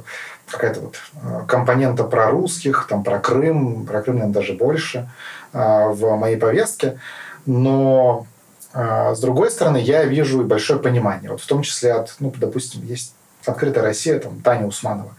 какая-то 0.50 0.80
вот 0.80 0.96
э, 1.22 1.42
компонента 1.46 2.04
про 2.04 2.30
русских, 2.30 2.86
там, 2.88 3.04
про 3.04 3.18
Крым, 3.18 3.84
про 3.84 4.00
Крым, 4.00 4.16
наверное, 4.16 4.32
даже 4.32 4.54
больше 4.54 5.10
э, 5.52 5.88
в 5.90 6.16
моей 6.16 6.38
повестке. 6.38 6.98
Но 7.44 8.26
э, 8.72 9.14
с 9.14 9.20
другой 9.20 9.50
стороны, 9.50 9.76
я 9.76 10.04
вижу 10.04 10.40
и 10.40 10.46
большое 10.46 10.80
понимание. 10.80 11.30
Вот 11.30 11.42
в 11.42 11.46
том 11.46 11.60
числе 11.60 11.92
от, 11.92 12.14
ну, 12.20 12.32
допустим, 12.38 12.86
есть 12.86 13.12
«Открытая 13.44 13.84
Россия», 13.84 14.18
там, 14.18 14.40
Таня 14.40 14.66
Усманова. 14.66 15.14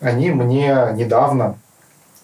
Они 0.00 0.30
мне 0.30 0.88
недавно 0.94 1.58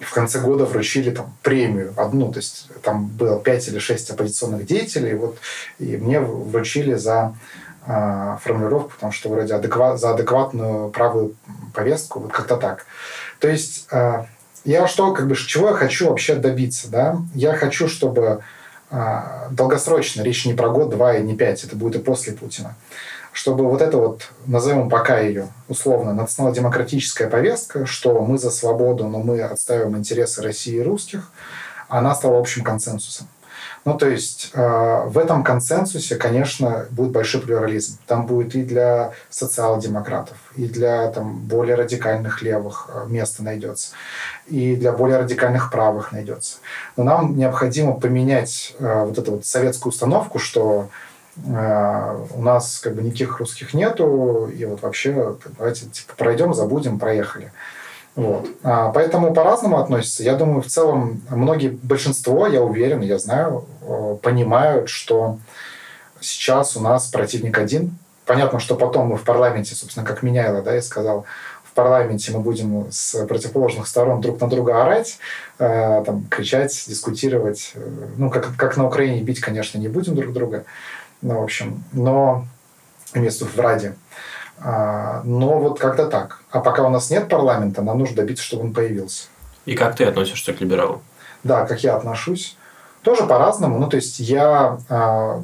в 0.01 0.13
конце 0.13 0.41
года 0.41 0.65
вручили 0.65 1.11
там 1.11 1.33
премию 1.43 1.93
одну, 1.97 2.31
то 2.31 2.39
есть 2.39 2.69
там 2.83 3.07
было 3.07 3.41
пять 3.41 3.67
или 3.69 3.79
шесть 3.79 4.11
оппозиционных 4.11 4.67
деятелей, 4.67 5.15
вот, 5.15 5.39
и 5.79 5.97
мне 5.97 6.21
вручили 6.21 6.95
за 6.95 7.35
э, 7.87 8.37
формулировку, 8.43 8.91
потому 8.91 9.13
что 9.13 9.29
вроде 9.29 9.55
адекват, 9.55 9.99
за 9.99 10.11
адекватную 10.11 10.91
правую 10.91 11.35
повестку, 11.75 12.21
вот 12.21 12.33
как-то 12.33 12.57
так. 12.57 12.87
То 13.41 13.49
есть 13.49 13.89
э, 13.91 14.25
я 14.65 14.87
что, 14.87 15.13
как 15.13 15.27
бы, 15.27 15.35
чего 15.35 15.69
я 15.69 15.75
хочу 15.75 16.09
вообще 16.09 16.35
добиться, 16.37 16.89
да? 16.89 17.19
Я 17.35 17.55
хочу, 17.55 17.89
чтобы 17.89 18.43
э, 18.91 19.23
долгосрочно, 19.51 20.23
речь 20.23 20.47
не 20.47 20.55
про 20.55 20.69
год, 20.69 20.91
два 20.91 21.17
и 21.17 21.23
не 21.23 21.37
пять, 21.37 21.65
это 21.65 21.75
будет 21.75 21.97
и 21.97 22.05
после 22.05 22.35
Путина, 22.35 22.77
чтобы 23.33 23.69
вот 23.69 23.83
это 23.83 23.97
вот, 23.99 24.29
назовем 24.47 24.89
пока 24.89 25.21
ее 25.21 25.49
условно, 25.69 26.13
национал-демократическая 26.13 27.29
повестка, 27.29 27.87
что 27.87 28.21
мы 28.23 28.39
за 28.39 28.51
свободу, 28.51 29.07
но 29.09 29.19
мы 29.19 29.41
отстаиваем 29.41 29.97
интересы 29.97 30.43
России 30.43 30.77
и 30.77 30.83
русских, 30.83 31.31
она 31.89 32.15
стала 32.15 32.39
общим 32.39 32.65
консенсусом. 32.65 33.29
Ну, 33.85 33.97
то 33.97 34.07
есть 34.07 34.51
э, 34.53 35.03
в 35.07 35.17
этом 35.17 35.43
консенсусе, 35.43 36.17
конечно, 36.17 36.87
будет 36.91 37.11
большой 37.11 37.41
плюрализм. 37.41 37.99
Там 38.07 38.27
будет 38.27 38.55
и 38.55 38.63
для 38.63 39.13
социал-демократов, 39.31 40.37
и 40.57 40.67
для 40.67 41.09
там, 41.09 41.39
более 41.39 41.75
радикальных 41.77 42.43
левых 42.43 42.91
э, 42.93 43.07
место 43.09 43.43
найдется, 43.43 43.93
и 44.47 44.77
для 44.77 44.93
более 44.93 45.19
радикальных 45.19 45.71
правых 45.71 46.13
найдется. 46.13 46.59
Но 46.97 47.05
нам 47.05 47.37
необходимо 47.37 47.95
поменять 47.95 48.75
э, 48.79 49.05
вот 49.07 49.17
эту 49.17 49.33
вот 49.33 49.47
советскую 49.47 49.91
установку, 49.91 50.39
что 50.39 50.91
у 51.47 52.43
нас 52.43 52.81
как 52.81 52.95
бы 52.95 53.03
никаких 53.03 53.39
русских 53.39 53.73
нету, 53.75 54.51
и 54.55 54.65
вот 54.65 54.83
вообще 54.83 55.37
давайте 55.59 55.87
типа, 55.87 56.15
пройдем, 56.17 56.53
забудем, 56.53 56.99
проехали. 56.99 57.53
Вот. 58.19 58.49
А, 58.65 58.91
поэтому 58.91 59.33
по-разному 59.33 59.79
относятся. 59.79 60.25
Я 60.25 60.35
думаю, 60.35 60.61
в 60.63 60.67
целом 60.67 61.23
многие, 61.31 61.69
большинство, 61.69 62.49
я 62.49 62.61
уверен, 62.63 63.01
я 63.01 63.17
знаю, 63.17 63.65
э, 63.81 64.17
понимают, 64.21 64.89
что 64.89 65.39
сейчас 66.21 66.77
у 66.77 66.81
нас 66.81 67.07
противник 67.07 67.57
один. 67.57 67.97
Понятно, 68.27 68.59
что 68.59 68.75
потом 68.75 69.07
мы 69.07 69.17
в 69.17 69.23
парламенте, 69.23 69.77
собственно, 69.77 70.05
как 70.05 70.25
Меняйло, 70.25 70.63
да, 70.63 70.75
я 70.75 70.83
сказал, 70.83 71.27
в 71.63 71.73
парламенте 71.75 72.33
мы 72.33 72.41
будем 72.41 72.89
с 72.91 73.25
противоположных 73.25 73.87
сторон 73.87 74.21
друг 74.21 74.41
на 74.41 74.49
друга 74.49 74.83
орать, 74.83 75.21
э, 75.61 76.03
там, 76.05 76.27
кричать, 76.29 76.87
дискутировать. 76.89 77.75
Ну, 78.17 78.31
как, 78.31 78.57
как 78.57 78.77
на 78.77 78.85
Украине 78.85 79.23
бить, 79.23 79.39
конечно, 79.39 79.79
не 79.79 79.87
будем 79.87 80.17
друг 80.17 80.33
друга. 80.33 80.65
Ну, 81.23 81.41
в 81.41 81.43
общем, 81.43 81.83
но 81.93 82.47
имеется 83.15 83.45
в 83.45 83.59
Раде. 83.59 83.97
А, 84.61 85.23
но 85.25 85.59
вот 85.59 85.79
как-то 85.79 86.07
так. 86.07 86.43
А 86.51 86.61
пока 86.61 86.85
у 86.85 86.91
нас 86.91 87.11
нет 87.11 87.29
парламента, 87.29 87.83
нам 87.83 87.99
нужно 87.99 88.17
добиться, 88.17 88.45
чтобы 88.45 88.65
он 88.65 88.73
появился. 88.73 89.27
И 89.67 89.75
как 89.75 89.97
ты 89.97 90.05
относишься 90.05 90.53
к 90.53 90.61
либералам? 90.61 91.03
Да, 91.45 91.67
как 91.67 91.83
я 91.83 91.97
отношусь. 91.97 92.57
Тоже 93.03 93.25
по-разному. 93.27 93.79
Ну, 93.79 93.89
то 93.89 93.97
есть 93.97 94.19
я... 94.19 94.79
А, 94.89 95.43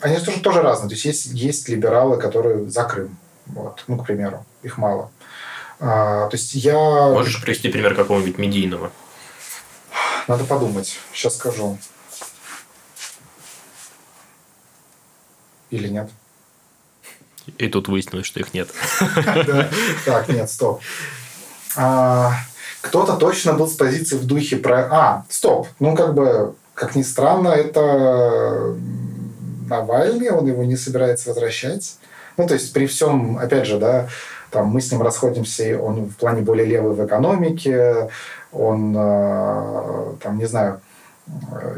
они 0.00 0.16
тоже, 0.18 0.40
тоже 0.40 0.62
разные. 0.62 0.88
То 0.88 0.94
есть 0.94 1.04
есть, 1.04 1.26
есть 1.26 1.68
либералы, 1.68 2.18
которые 2.18 2.68
за 2.70 2.84
Крым. 2.84 3.16
Вот, 3.46 3.84
ну, 3.88 3.98
к 3.98 4.06
примеру. 4.06 4.44
Их 4.62 4.78
мало. 4.78 5.10
А, 5.80 6.28
то 6.28 6.36
есть 6.36 6.54
я... 6.54 6.74
Можешь 6.74 7.42
привести 7.42 7.68
пример 7.70 7.94
какого-нибудь 7.94 8.38
медийного? 8.38 8.90
Надо 10.28 10.44
подумать. 10.44 10.98
Сейчас 11.12 11.36
скажу. 11.36 11.76
Или 15.70 15.88
нет? 15.88 16.10
И 17.58 17.68
тут 17.68 17.88
выяснилось, 17.88 18.26
что 18.26 18.40
их 18.40 18.54
нет. 18.54 18.68
Так, 20.04 20.28
нет, 20.28 20.50
стоп. 20.50 20.80
А, 21.76 22.32
кто-то 22.80 23.16
точно 23.16 23.54
был 23.54 23.68
с 23.68 23.74
позиции 23.74 24.16
в 24.16 24.26
духе 24.26 24.56
про... 24.56 24.88
А, 24.90 25.24
стоп. 25.28 25.68
Ну, 25.78 25.94
как 25.96 26.14
бы, 26.14 26.54
как 26.74 26.94
ни 26.96 27.02
странно, 27.02 27.48
это 27.48 28.76
Навальный, 29.68 30.30
он 30.30 30.46
его 30.46 30.64
не 30.64 30.76
собирается 30.76 31.28
возвращать. 31.28 31.96
Ну, 32.36 32.46
то 32.46 32.54
есть 32.54 32.72
при 32.72 32.86
всем, 32.86 33.38
опять 33.38 33.66
же, 33.66 33.78
да, 33.78 34.08
там 34.50 34.66
мы 34.68 34.80
с 34.80 34.90
ним 34.90 35.02
расходимся, 35.02 35.80
он 35.80 36.06
в 36.06 36.16
плане 36.16 36.42
более 36.42 36.66
левый 36.66 36.94
в 36.94 37.06
экономике, 37.06 38.10
он, 38.52 38.94
э, 38.96 40.14
там, 40.22 40.38
не 40.38 40.46
знаю, 40.46 40.80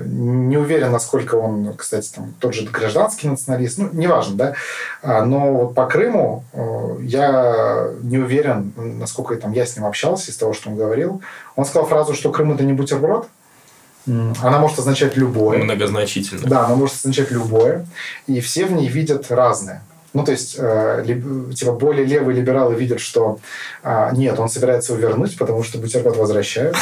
не 0.04 0.56
уверен, 0.56 0.92
насколько 0.92 1.36
он, 1.36 1.74
кстати, 1.74 2.10
там, 2.14 2.34
тот 2.38 2.54
же 2.54 2.64
гражданский 2.66 3.28
националист, 3.28 3.78
ну, 3.78 3.88
неважно, 3.92 4.36
да. 4.36 4.54
А, 5.02 5.24
но 5.24 5.52
вот 5.52 5.74
по 5.74 5.86
Крыму 5.86 6.44
э, 6.52 6.96
я 7.02 7.88
не 8.02 8.18
уверен, 8.18 8.72
насколько 8.76 9.36
там, 9.36 9.52
я 9.52 9.66
с 9.66 9.76
ним 9.76 9.86
общался, 9.86 10.30
из 10.30 10.36
того, 10.36 10.52
что 10.52 10.70
он 10.70 10.76
говорил. 10.76 11.22
Он 11.56 11.64
сказал 11.64 11.86
фразу, 11.88 12.14
что 12.14 12.30
Крым– 12.30 12.52
это 12.54 12.64
не 12.64 12.72
бутерброд. 12.72 13.28
Она 14.06 14.58
может 14.58 14.78
означать 14.80 15.16
любое. 15.16 15.62
Многозначительно. 15.62 16.48
Да, 16.48 16.66
она 16.66 16.74
может 16.74 16.96
означать 16.96 17.30
любое. 17.30 17.86
И 18.26 18.40
все 18.40 18.66
в 18.66 18.72
ней 18.72 18.88
видят 18.88 19.30
разное. 19.30 19.82
Ну, 20.14 20.24
то 20.24 20.32
есть, 20.32 20.56
э, 20.58 21.04
типа, 21.54 21.72
более 21.72 22.04
левые 22.04 22.36
либералы 22.36 22.74
видят, 22.74 23.00
что 23.00 23.38
э, 23.82 24.10
нет, 24.12 24.38
он 24.38 24.50
собирается 24.50 24.92
его 24.92 25.00
вернуть, 25.00 25.38
потому 25.38 25.62
что 25.62 25.78
бутерброд 25.78 26.16
возвращают. 26.16 26.76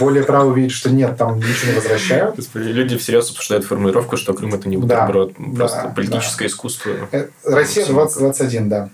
Более 0.00 0.24
правые 0.24 0.56
видят, 0.56 0.72
что 0.72 0.90
нет, 0.90 1.16
там 1.16 1.38
ничего 1.38 1.70
не 1.70 1.76
возвращают. 1.76 2.34
Господи, 2.36 2.68
люди 2.68 2.96
всерьез 2.96 3.30
обсуждают 3.30 3.64
формулировку, 3.64 4.16
что 4.16 4.34
Крым 4.34 4.54
это 4.54 4.68
не 4.68 4.76
бутерброд, 4.76 5.34
да, 5.38 5.54
просто 5.54 5.82
да, 5.84 5.88
политическое 5.90 6.44
да. 6.44 6.48
искусство. 6.48 6.90
Э, 7.12 7.28
Россия 7.44 7.86
2021, 7.86 8.68
да. 8.68 8.88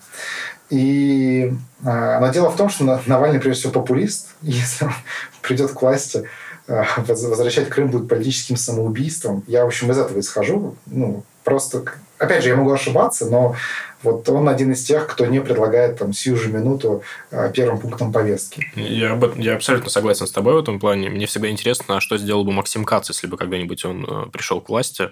И 0.69 1.53
э, 1.83 2.21
но 2.21 2.29
дело 2.29 2.51
в 2.51 2.57
том, 2.57 2.69
что 2.69 3.01
Навальный, 3.07 3.41
прежде 3.41 3.61
всего, 3.61 3.73
популист. 3.73 4.29
Если 4.43 4.85
он 4.85 4.93
придет 5.43 5.73
к 5.73 5.81
власти, 5.81 6.29
э, 6.69 6.85
возвращать 6.97 7.69
Крым 7.71 7.91
будет 7.91 8.09
политическим 8.09 8.57
самоубийством. 8.57 9.43
Я, 9.47 9.65
в 9.65 9.69
общем, 9.69 9.91
из 9.91 9.99
этого 9.99 10.21
исхожу. 10.21 10.77
Ну, 10.87 11.25
просто 11.45 11.85
опять 12.21 12.43
же, 12.43 12.51
я 12.51 12.57
могу 12.57 12.71
ошибаться, 12.71 13.27
но 13.27 13.57
вот 14.03 14.29
он 14.29 14.49
один 14.49 14.73
из 14.73 14.85
тех, 14.85 15.07
кто 15.07 15.27
не 15.27 15.41
предлагает 15.41 15.99
там 15.99 16.13
сию 16.13 16.37
же 16.37 16.49
минуту 16.49 17.03
э, 17.31 17.51
первым 17.53 17.79
пунктом 17.79 18.13
повестки. 18.13 18.71
Я, 18.75 19.19
я 19.37 19.55
абсолютно 19.55 19.91
согласен 19.91 20.27
с 20.27 20.31
тобой 20.31 20.55
в 20.55 20.59
этом 20.59 20.81
плане. 20.81 21.11
Мне 21.11 21.27
всегда 21.27 21.51
интересно, 21.51 21.97
а 21.97 22.01
что 22.01 22.17
сделал 22.17 22.45
бы 22.45 22.53
Максим 22.53 22.85
Кац, 22.85 23.09
если 23.11 23.27
бы 23.27 23.37
когда-нибудь 23.37 23.85
он 23.85 24.07
э, 24.09 24.31
пришел 24.31 24.61
к 24.61 24.71
власти, 24.71 25.11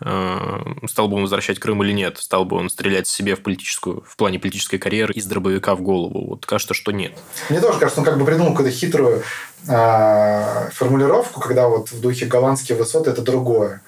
э, 0.00 0.58
стал 0.88 1.08
бы 1.08 1.16
он 1.16 1.22
возвращать 1.22 1.60
Крым 1.60 1.82
или 1.84 1.92
нет, 1.92 2.18
стал 2.18 2.44
бы 2.44 2.56
он 2.56 2.68
стрелять 2.68 3.06
себе 3.06 3.36
в 3.36 3.42
политическую, 3.42 4.02
в 4.06 4.16
плане 4.16 4.38
политической 4.38 4.78
карьеры 4.78 5.14
из 5.14 5.26
дробовика 5.26 5.76
в 5.76 5.82
голову. 5.82 6.26
Вот 6.30 6.46
кажется, 6.46 6.74
что 6.74 6.90
нет. 6.90 7.12
Мне 7.48 7.60
тоже 7.60 7.78
кажется, 7.78 8.00
он 8.00 8.06
как 8.06 8.18
бы 8.18 8.24
придумал 8.24 8.52
какую-то 8.52 8.76
хитрую 8.76 9.22
э, 9.68 10.70
формулировку, 10.72 11.40
когда 11.40 11.68
вот 11.68 11.90
в 11.90 12.00
духе 12.00 12.26
голландские 12.26 12.76
высоты 12.76 13.10
это 13.10 13.22
другое. 13.22 13.82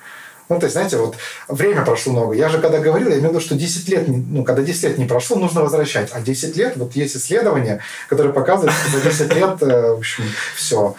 Ну, 0.49 0.59
то 0.59 0.65
есть, 0.65 0.75
знаете, 0.75 0.97
вот 0.97 1.17
время 1.49 1.85
прошло 1.85 2.13
много. 2.13 2.35
Я 2.35 2.49
же 2.49 2.59
когда 2.59 2.79
говорил, 2.79 3.09
я 3.09 3.19
имел 3.19 3.31
в 3.31 3.33
виду, 3.33 3.41
что 3.41 3.55
10 3.55 3.89
лет, 3.89 4.05
ну, 4.09 4.45
когда 4.45 4.63
10 4.63 4.83
лет 4.85 4.99
не 4.99 5.05
прошло, 5.05 5.37
нужно 5.37 5.63
возвращать. 5.63 6.11
А 6.13 6.21
10 6.21 6.57
лет, 6.57 6.77
вот 6.77 6.97
есть 6.97 7.17
исследования, 7.17 7.81
которые 8.09 8.33
показывают, 8.33 8.73
что 8.75 8.99
за 8.99 9.05
10 9.05 9.35
лет, 9.35 9.63
э, 9.63 9.93
в 9.93 9.99
общем, 9.99 10.25
все. 10.57 10.95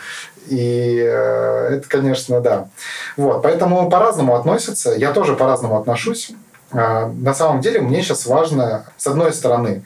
И 0.47 0.99
э, 1.03 1.75
это, 1.77 1.87
конечно, 1.87 2.41
да. 2.41 2.69
Вот, 3.17 3.41
поэтому 3.41 3.89
по-разному 3.89 4.35
относятся. 4.35 4.93
Я 4.93 5.11
тоже 5.13 5.35
по-разному 5.35 5.79
отношусь. 5.79 6.31
А, 6.71 7.07
на 7.07 7.33
самом 7.33 7.61
деле 7.61 7.81
мне 7.81 8.01
сейчас 8.01 8.25
важно, 8.25 8.85
с 8.97 9.07
одной 9.07 9.33
стороны, 9.33 9.83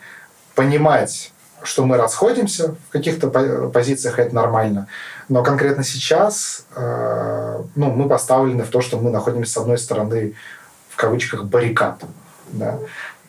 понимать, 0.56 1.32
что 1.64 1.86
мы 1.86 1.98
расходимся 1.98 2.76
в 2.90 2.92
каких-то 2.92 3.28
позициях, 3.70 4.20
это 4.20 4.36
нормально. 4.36 4.88
Но 5.30 5.44
конкретно 5.44 5.84
сейчас 5.84 6.66
э, 6.76 7.62
ну, 7.76 7.92
мы 7.92 8.08
поставлены 8.08 8.64
в 8.64 8.70
то, 8.70 8.82
что 8.82 8.98
мы 8.98 9.10
находимся 9.10 9.54
с 9.54 9.58
одной 9.58 9.78
стороны 9.78 10.34
в 10.90 10.96
кавычках 10.96 11.46
баррикад. 11.46 12.04
Да? 12.52 12.80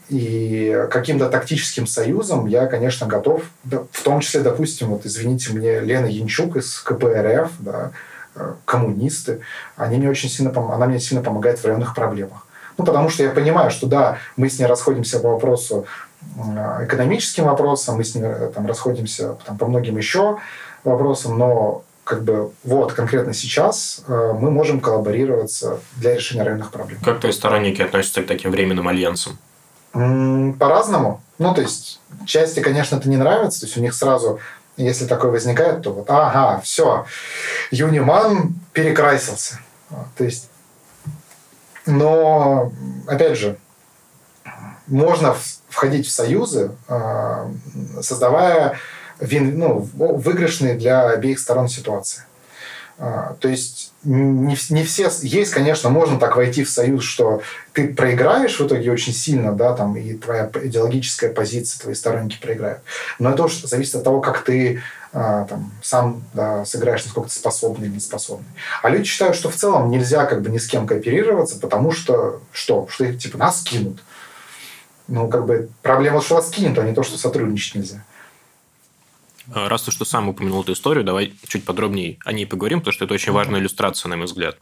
И 0.08 0.86
каким-то 0.90 1.30
тактическим 1.30 1.86
союзом 1.86 2.46
я, 2.46 2.66
конечно, 2.66 3.06
готов, 3.06 3.42
в 3.64 4.02
том 4.02 4.20
числе, 4.20 4.40
допустим, 4.40 4.88
вот 4.88 5.06
извините 5.06 5.52
мне, 5.52 5.80
Лена 5.80 6.06
Янчук 6.06 6.56
из 6.56 6.78
КПРФ, 6.80 7.50
да, 7.60 7.92
э, 8.34 8.52
коммунисты, 8.66 9.40
они 9.76 9.96
мне 9.96 10.10
очень 10.10 10.28
сильно, 10.28 10.52
она 10.74 10.86
мне 10.86 11.00
сильно 11.00 11.24
помогает 11.24 11.58
в 11.58 11.64
районных 11.64 11.94
проблемах. 11.94 12.46
Ну, 12.76 12.84
потому 12.84 13.08
что 13.08 13.22
я 13.22 13.30
понимаю, 13.30 13.70
что 13.70 13.86
да, 13.86 14.18
мы 14.36 14.50
с 14.50 14.58
ней 14.58 14.66
расходимся 14.66 15.20
по 15.20 15.30
вопросу 15.30 15.86
э, 16.36 16.84
экономическим 16.84 17.44
вопросам, 17.44 17.96
мы 17.96 18.04
с 18.04 18.14
ней 18.14 18.24
э, 18.24 18.50
там, 18.54 18.66
расходимся 18.66 19.36
там, 19.46 19.56
по 19.56 19.66
многим 19.66 19.96
еще 19.96 20.38
вопросам, 20.84 21.38
но 21.38 21.84
как 22.04 22.22
бы 22.22 22.52
вот 22.62 22.92
конкретно 22.92 23.32
сейчас 23.32 24.02
э, 24.06 24.32
мы 24.38 24.50
можем 24.50 24.80
коллаборироваться 24.80 25.80
для 25.96 26.14
решения 26.14 26.42
районных 26.42 26.70
проблем. 26.70 27.00
Как 27.02 27.20
твои 27.20 27.32
сторонники 27.32 27.80
относятся 27.80 28.22
к 28.22 28.26
таким 28.26 28.50
временным 28.50 28.86
альянсам? 28.86 29.38
По-разному. 29.92 31.22
Ну, 31.38 31.54
то 31.54 31.62
есть, 31.62 32.00
части, 32.26 32.60
конечно, 32.60 32.96
это 32.96 33.08
не 33.08 33.16
нравится. 33.16 33.60
То 33.60 33.66
есть, 33.66 33.78
у 33.78 33.80
них 33.80 33.94
сразу, 33.94 34.38
если 34.76 35.06
такое 35.06 35.30
возникает, 35.30 35.82
то 35.82 35.92
вот, 35.92 36.10
ага, 36.10 36.60
все, 36.62 37.06
Юниман 37.70 38.54
перекрасился. 38.72 39.60
То 40.16 40.24
есть, 40.24 40.50
но, 41.86 42.72
опять 43.06 43.38
же, 43.38 43.56
можно 44.86 45.36
входить 45.68 46.06
в 46.06 46.10
союзы, 46.10 46.72
э, 46.88 47.52
создавая 48.02 48.78
вин, 49.20 49.58
ну, 49.58 49.78
выигрышные 49.78 50.74
для 50.74 51.08
обеих 51.08 51.38
сторон 51.38 51.68
ситуации. 51.68 52.24
А, 52.96 53.36
то 53.40 53.48
есть 53.48 53.92
не, 54.04 54.56
не 54.70 54.84
все 54.84 55.10
есть, 55.22 55.52
конечно, 55.52 55.90
можно 55.90 56.18
так 56.18 56.36
войти 56.36 56.62
в 56.62 56.70
союз, 56.70 57.02
что 57.02 57.42
ты 57.72 57.92
проиграешь 57.92 58.60
в 58.60 58.66
итоге 58.66 58.92
очень 58.92 59.12
сильно, 59.12 59.52
да, 59.52 59.74
там 59.74 59.96
и 59.96 60.14
твоя 60.14 60.48
идеологическая 60.62 61.32
позиция, 61.32 61.80
твои 61.80 61.94
сторонники 61.94 62.40
проиграют. 62.40 62.80
Но 63.18 63.30
это 63.30 63.44
уже 63.44 63.66
зависит 63.66 63.96
от 63.96 64.04
того, 64.04 64.20
как 64.20 64.44
ты 64.44 64.80
а, 65.12 65.44
там, 65.46 65.72
сам 65.82 66.22
да, 66.34 66.64
сыграешь, 66.64 67.04
насколько 67.04 67.28
ты 67.30 67.34
способный 67.34 67.88
или 67.88 67.94
не 67.94 68.00
способный. 68.00 68.46
А 68.82 68.90
люди 68.90 69.04
считают, 69.04 69.34
что 69.34 69.50
в 69.50 69.56
целом 69.56 69.90
нельзя 69.90 70.24
как 70.26 70.42
бы 70.42 70.50
ни 70.50 70.58
с 70.58 70.68
кем 70.68 70.86
кооперироваться, 70.86 71.58
потому 71.58 71.90
что 71.90 72.40
что? 72.52 72.86
Что 72.88 73.04
их 73.04 73.18
типа 73.18 73.38
нас 73.38 73.62
кинут. 73.62 74.00
Ну, 75.08 75.28
как 75.28 75.46
бы 75.46 75.68
проблема, 75.82 76.22
что 76.22 76.36
вас 76.36 76.48
кинут, 76.48 76.78
а 76.78 76.84
не 76.84 76.94
то, 76.94 77.02
что 77.02 77.18
сотрудничать 77.18 77.74
нельзя. 77.74 78.04
А, 79.52 79.68
раз 79.68 79.82
ты 79.82 79.90
что 79.90 80.04
сам 80.04 80.28
упомянул 80.28 80.62
эту 80.62 80.72
историю, 80.72 81.04
давай 81.04 81.34
чуть 81.46 81.64
подробнее 81.64 82.18
о 82.24 82.32
ней 82.32 82.46
поговорим, 82.46 82.80
потому 82.80 82.92
что 82.92 83.04
это 83.04 83.14
очень 83.14 83.32
важная 83.32 83.60
иллюстрация, 83.60 84.08
на 84.08 84.16
мой 84.16 84.26
взгляд. 84.26 84.58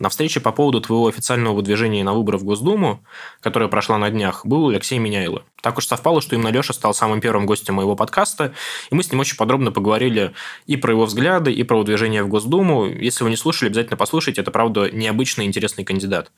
На 0.00 0.08
встрече 0.08 0.40
по 0.40 0.50
поводу 0.50 0.80
твоего 0.80 1.08
официального 1.08 1.54
выдвижения 1.54 2.02
на 2.02 2.14
выборы 2.14 2.38
в 2.38 2.44
Госдуму, 2.44 3.04
которая 3.42 3.68
прошла 3.68 3.98
на 3.98 4.08
днях, 4.08 4.46
был 4.46 4.70
Алексей 4.70 4.98
Меняйло. 4.98 5.44
Так 5.60 5.76
уж 5.76 5.86
совпало, 5.86 6.22
что 6.22 6.34
именно 6.34 6.48
Леша 6.48 6.72
стал 6.72 6.94
самым 6.94 7.20
первым 7.20 7.44
гостем 7.44 7.74
моего 7.74 7.94
подкаста, 7.94 8.54
и 8.90 8.94
мы 8.94 9.02
с 9.02 9.12
ним 9.12 9.20
очень 9.20 9.36
подробно 9.36 9.72
поговорили 9.72 10.32
и 10.64 10.76
про 10.76 10.92
его 10.92 11.04
взгляды, 11.04 11.52
и 11.52 11.62
про 11.64 11.76
выдвижение 11.76 12.22
в 12.22 12.28
Госдуму. 12.28 12.86
Если 12.86 13.24
вы 13.24 13.28
не 13.28 13.36
слушали, 13.36 13.68
обязательно 13.68 13.98
послушайте, 13.98 14.40
это, 14.40 14.50
правда, 14.50 14.90
необычный 14.90 15.44
интересный 15.44 15.84
кандидат. 15.84 16.32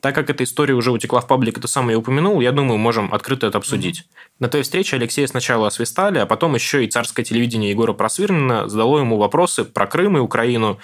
Так 0.00 0.16
как 0.16 0.28
эта 0.28 0.42
история 0.42 0.74
уже 0.74 0.90
утекла 0.90 1.20
в 1.20 1.28
паблик, 1.28 1.58
это 1.58 1.68
сам 1.68 1.88
я 1.90 1.98
упомянул, 1.98 2.40
я 2.40 2.50
думаю, 2.50 2.76
можем 2.76 3.14
открыто 3.14 3.46
это 3.46 3.58
обсудить. 3.58 4.00
Mm-hmm. 4.00 4.30
На 4.40 4.48
той 4.48 4.62
встрече 4.62 4.96
Алексея 4.96 5.28
сначала 5.28 5.68
освистали, 5.68 6.18
а 6.18 6.26
потом 6.26 6.56
еще 6.56 6.84
и 6.84 6.90
царское 6.90 7.22
телевидение 7.22 7.70
Егора 7.70 7.92
Просвирнина 7.92 8.68
задало 8.68 8.98
ему 8.98 9.16
вопросы 9.16 9.64
про 9.64 9.86
Крым 9.86 10.16
и 10.16 10.20
Украину, 10.20 10.80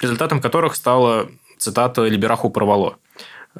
результатом 0.00 0.40
которых 0.40 0.74
стало 0.74 1.28
цитата 1.58 2.04
«Либераху 2.06 2.50
порвало». 2.50 2.98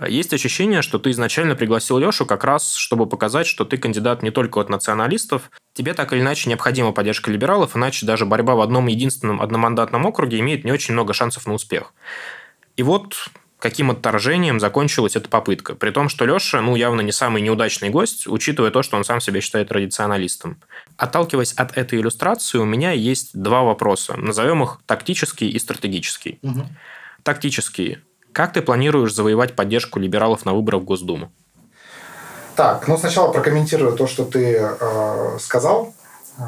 Есть 0.06 0.34
ощущение, 0.34 0.82
что 0.82 0.98
ты 0.98 1.10
изначально 1.10 1.54
пригласил 1.54 1.98
Лешу 1.98 2.26
как 2.26 2.44
раз, 2.44 2.74
чтобы 2.74 3.06
показать, 3.06 3.46
что 3.46 3.64
ты 3.64 3.78
кандидат 3.78 4.22
не 4.22 4.30
только 4.30 4.60
от 4.60 4.68
националистов. 4.68 5.50
Тебе 5.72 5.94
так 5.94 6.12
или 6.12 6.20
иначе 6.20 6.50
необходима 6.50 6.92
поддержка 6.92 7.30
либералов, 7.30 7.76
иначе 7.76 8.04
даже 8.04 8.26
борьба 8.26 8.56
в 8.56 8.60
одном 8.60 8.88
единственном 8.88 9.40
одномандатном 9.40 10.04
округе 10.04 10.38
имеет 10.40 10.64
не 10.64 10.72
очень 10.72 10.92
много 10.92 11.14
шансов 11.14 11.46
на 11.46 11.54
успех. 11.54 11.94
И 12.76 12.82
вот 12.82 13.30
каким 13.58 13.90
отторжением 13.90 14.60
закончилась 14.60 15.16
эта 15.16 15.30
попытка. 15.30 15.74
При 15.74 15.90
том, 15.90 16.10
что 16.10 16.26
Леша, 16.26 16.60
ну, 16.60 16.76
явно 16.76 17.00
не 17.00 17.12
самый 17.12 17.40
неудачный 17.40 17.88
гость, 17.88 18.26
учитывая 18.26 18.70
то, 18.70 18.82
что 18.82 18.98
он 18.98 19.04
сам 19.04 19.20
себя 19.20 19.40
считает 19.40 19.68
традиционалистом. 19.68 20.60
Отталкиваясь 20.98 21.54
от 21.54 21.76
этой 21.76 21.98
иллюстрации, 21.98 22.58
у 22.58 22.66
меня 22.66 22.92
есть 22.92 23.30
два 23.32 23.62
вопроса. 23.62 24.14
Назовем 24.18 24.62
их 24.62 24.80
тактический 24.84 25.48
и 25.48 25.58
стратегический. 25.58 26.38
Угу. 26.42 26.66
Тактический. 27.26 27.98
Как 28.32 28.52
ты 28.52 28.62
планируешь 28.62 29.12
завоевать 29.12 29.56
поддержку 29.56 29.98
либералов 29.98 30.44
на 30.44 30.54
выборах 30.54 30.82
в 30.82 30.84
Госдуму? 30.84 31.32
Так, 32.54 32.86
ну 32.86 32.96
сначала 32.96 33.32
прокомментирую 33.32 33.96
то, 33.96 34.06
что 34.06 34.24
ты 34.24 34.58
э, 34.60 35.38
сказал. 35.40 35.92
Э, 36.38 36.44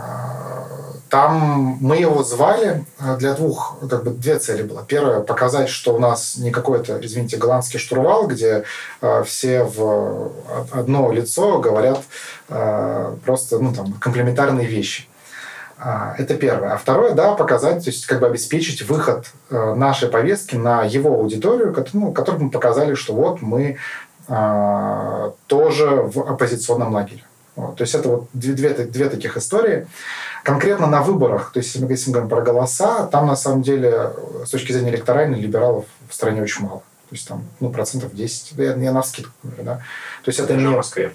там 1.09 1.79
мы 1.81 1.97
его 1.97 2.23
звали 2.23 2.85
э, 3.01 3.17
для 3.17 3.35
двух, 3.35 3.79
как 3.91 4.05
бы 4.05 4.11
две 4.13 4.39
цели 4.39 4.63
было. 4.63 4.85
Первое, 4.87 5.19
показать, 5.19 5.69
что 5.69 5.97
у 5.97 5.99
нас 5.99 6.37
не 6.37 6.53
какой-то, 6.53 7.05
извините, 7.05 7.39
голландский 7.39 7.81
штурвал, 7.81 8.29
где 8.29 8.63
э, 9.01 9.25
все 9.25 9.65
в 9.65 10.31
одно 10.71 11.11
лицо 11.11 11.59
говорят 11.59 12.05
э, 12.51 13.17
просто, 13.25 13.59
ну, 13.59 13.75
там, 13.75 13.95
комплементарные 13.95 14.69
вещи. 14.69 15.09
А, 15.81 16.15
это 16.19 16.35
первое. 16.35 16.73
А 16.73 16.77
второе, 16.77 17.13
да, 17.13 17.35
показать, 17.35 17.85
то 17.85 17.91
есть 17.91 18.07
как 18.07 18.21
бы 18.21 18.27
обеспечить 18.27 18.83
выход 18.83 19.27
э, 19.51 19.75
нашей 19.75 20.09
повестки 20.09 20.57
на 20.57 20.83
его 20.83 21.15
аудиторию, 21.15 21.75
ну, 21.93 22.13
которой 22.13 22.39
мы 22.39 22.51
показали, 22.51 22.95
что 22.95 23.15
вот 23.15 23.43
мы 23.43 23.77
а, 24.27 25.33
тоже 25.47 25.87
в 25.87 26.19
оппозиционном 26.19 26.93
лагере. 26.93 27.23
Вот. 27.55 27.77
То 27.77 27.83
есть 27.83 27.95
это 27.95 28.09
вот 28.09 28.29
две, 28.33 28.53
две, 28.53 28.71
две 28.71 29.09
таких 29.09 29.37
истории. 29.37 29.87
Конкретно 30.45 30.87
на 30.87 31.03
выборах, 31.03 31.51
то 31.53 31.59
есть 31.59 31.75
если 31.75 32.11
мы, 32.11 32.13
говорим 32.13 32.29
про 32.29 32.43
голоса, 32.43 33.07
там 33.07 33.27
на 33.27 33.37
самом 33.37 33.63
деле 33.63 34.13
с 34.45 34.51
точки 34.51 34.73
зрения 34.73 34.91
электоральной 34.91 35.41
либералов 35.41 35.87
в 36.09 36.15
стране 36.15 36.43
очень 36.43 36.65
мало. 36.65 36.81
То 37.09 37.15
есть 37.15 37.27
там 37.27 37.45
ну, 37.61 37.71
процентов 37.71 38.15
10, 38.15 38.53
я, 38.59 38.75
я 38.75 38.93
на 38.93 39.03
скидку 39.03 39.33
говорю, 39.43 39.63
да. 39.63 39.75
То 40.25 40.29
есть 40.29 40.41
это 40.41 40.55
не... 40.55 40.67
в 40.67 40.73
Москве. 40.73 41.13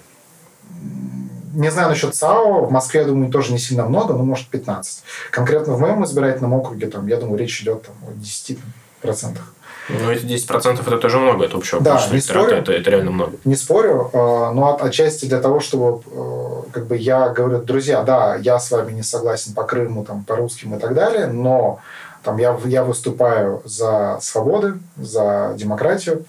Не 1.54 1.70
знаю 1.70 1.88
насчет 1.88 2.14
САО, 2.14 2.66
в 2.66 2.70
Москве, 2.70 3.00
я 3.00 3.06
думаю, 3.06 3.30
тоже 3.30 3.52
не 3.52 3.58
сильно 3.58 3.84
много, 3.84 4.14
но 4.14 4.24
может 4.24 4.48
15. 4.48 5.02
Конкретно 5.30 5.74
в 5.74 5.80
моем 5.80 6.04
избирательном 6.04 6.54
округе, 6.54 6.88
там, 6.88 7.06
я 7.06 7.16
думаю, 7.16 7.38
речь 7.38 7.62
идет 7.62 7.82
там, 7.82 7.94
о 8.06 8.12
10 8.12 8.58
процентах. 9.00 9.54
Ну, 9.88 10.10
эти 10.10 10.24
10% 10.24 10.80
это 10.80 10.98
тоже 10.98 11.18
много, 11.18 11.44
это 11.44 11.56
общего 11.58 11.80
да, 11.80 12.02
не 12.10 12.20
спорю, 12.20 12.56
это, 12.56 12.72
это 12.72 12.90
реально 12.90 13.10
много. 13.10 13.32
Не 13.44 13.54
спорю, 13.54 14.10
а, 14.14 14.50
но 14.52 14.74
от, 14.74 14.82
отчасти 14.82 15.26
для 15.26 15.40
того, 15.40 15.60
чтобы 15.60 16.00
а, 16.10 16.62
как 16.72 16.86
бы 16.86 16.96
я 16.96 17.28
говорю, 17.28 17.62
друзья, 17.62 18.02
да, 18.02 18.36
я 18.36 18.58
с 18.58 18.70
вами 18.70 18.92
не 18.92 19.02
согласен 19.02 19.52
по 19.52 19.64
Крыму, 19.64 20.04
там, 20.04 20.24
по 20.24 20.36
русским 20.36 20.74
и 20.74 20.78
так 20.78 20.94
далее, 20.94 21.26
но 21.26 21.80
там, 22.22 22.38
я, 22.38 22.58
я 22.64 22.82
выступаю 22.82 23.60
за 23.66 24.18
свободы, 24.22 24.74
за 24.96 25.54
демократию, 25.56 26.24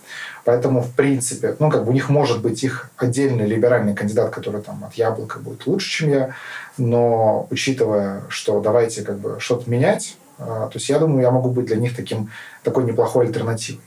поэтому, 0.45 0.81
в 0.81 0.91
принципе, 0.91 1.55
ну, 1.59 1.69
как 1.69 1.83
бы 1.83 1.89
у 1.89 1.93
них 1.93 2.09
может 2.09 2.41
быть 2.41 2.63
их 2.63 2.89
отдельный 2.95 3.45
либеральный 3.45 3.93
кандидат, 3.93 4.29
который 4.29 4.61
там 4.61 4.85
от 4.85 4.93
яблока 4.93 5.39
будет 5.39 5.67
лучше, 5.67 5.89
чем 5.89 6.09
я, 6.09 6.35
но 6.77 7.47
учитывая, 7.49 8.21
что 8.29 8.61
давайте 8.61 9.01
как 9.01 9.17
бы 9.17 9.37
что-то 9.39 9.69
менять, 9.69 10.17
а, 10.37 10.67
то 10.67 10.77
есть 10.77 10.87
я 10.89 10.99
думаю, 10.99 11.21
я 11.21 11.31
могу 11.31 11.49
быть 11.49 11.65
для 11.65 11.77
них 11.77 11.95
таким, 11.95 12.29
такой 12.63 12.85
неплохой 12.85 13.25
альтернативой. 13.25 13.81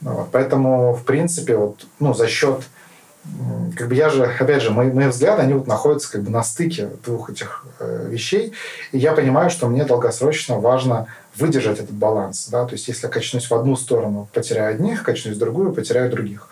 Вот. 0.00 0.28
Поэтому, 0.32 0.94
в 0.94 1.04
принципе, 1.04 1.56
вот, 1.56 1.86
ну, 1.98 2.14
за 2.14 2.26
счет 2.26 2.62
как 3.76 3.88
бы 3.88 3.94
я 3.94 4.08
же, 4.08 4.24
опять 4.24 4.62
же, 4.62 4.70
мои, 4.70 4.90
мои 4.90 5.08
взгляды, 5.08 5.42
они 5.42 5.52
вот 5.52 5.66
находятся 5.66 6.10
как 6.10 6.22
бы 6.22 6.30
на 6.30 6.42
стыке 6.42 6.88
двух 7.04 7.28
этих 7.28 7.66
э, 7.78 8.06
вещей, 8.08 8.54
и 8.92 8.98
я 8.98 9.12
понимаю, 9.12 9.50
что 9.50 9.68
мне 9.68 9.84
долгосрочно 9.84 10.58
важно 10.58 11.06
выдержать 11.36 11.78
этот 11.78 11.94
баланс, 11.94 12.48
да, 12.50 12.64
то 12.64 12.72
есть 12.72 12.88
если 12.88 13.06
я 13.06 13.12
качнусь 13.12 13.50
в 13.50 13.54
одну 13.54 13.76
сторону, 13.76 14.28
потеряю 14.32 14.74
одних, 14.74 15.02
качнусь 15.02 15.36
в 15.36 15.38
другую, 15.38 15.72
потеряю 15.72 16.10
других. 16.10 16.48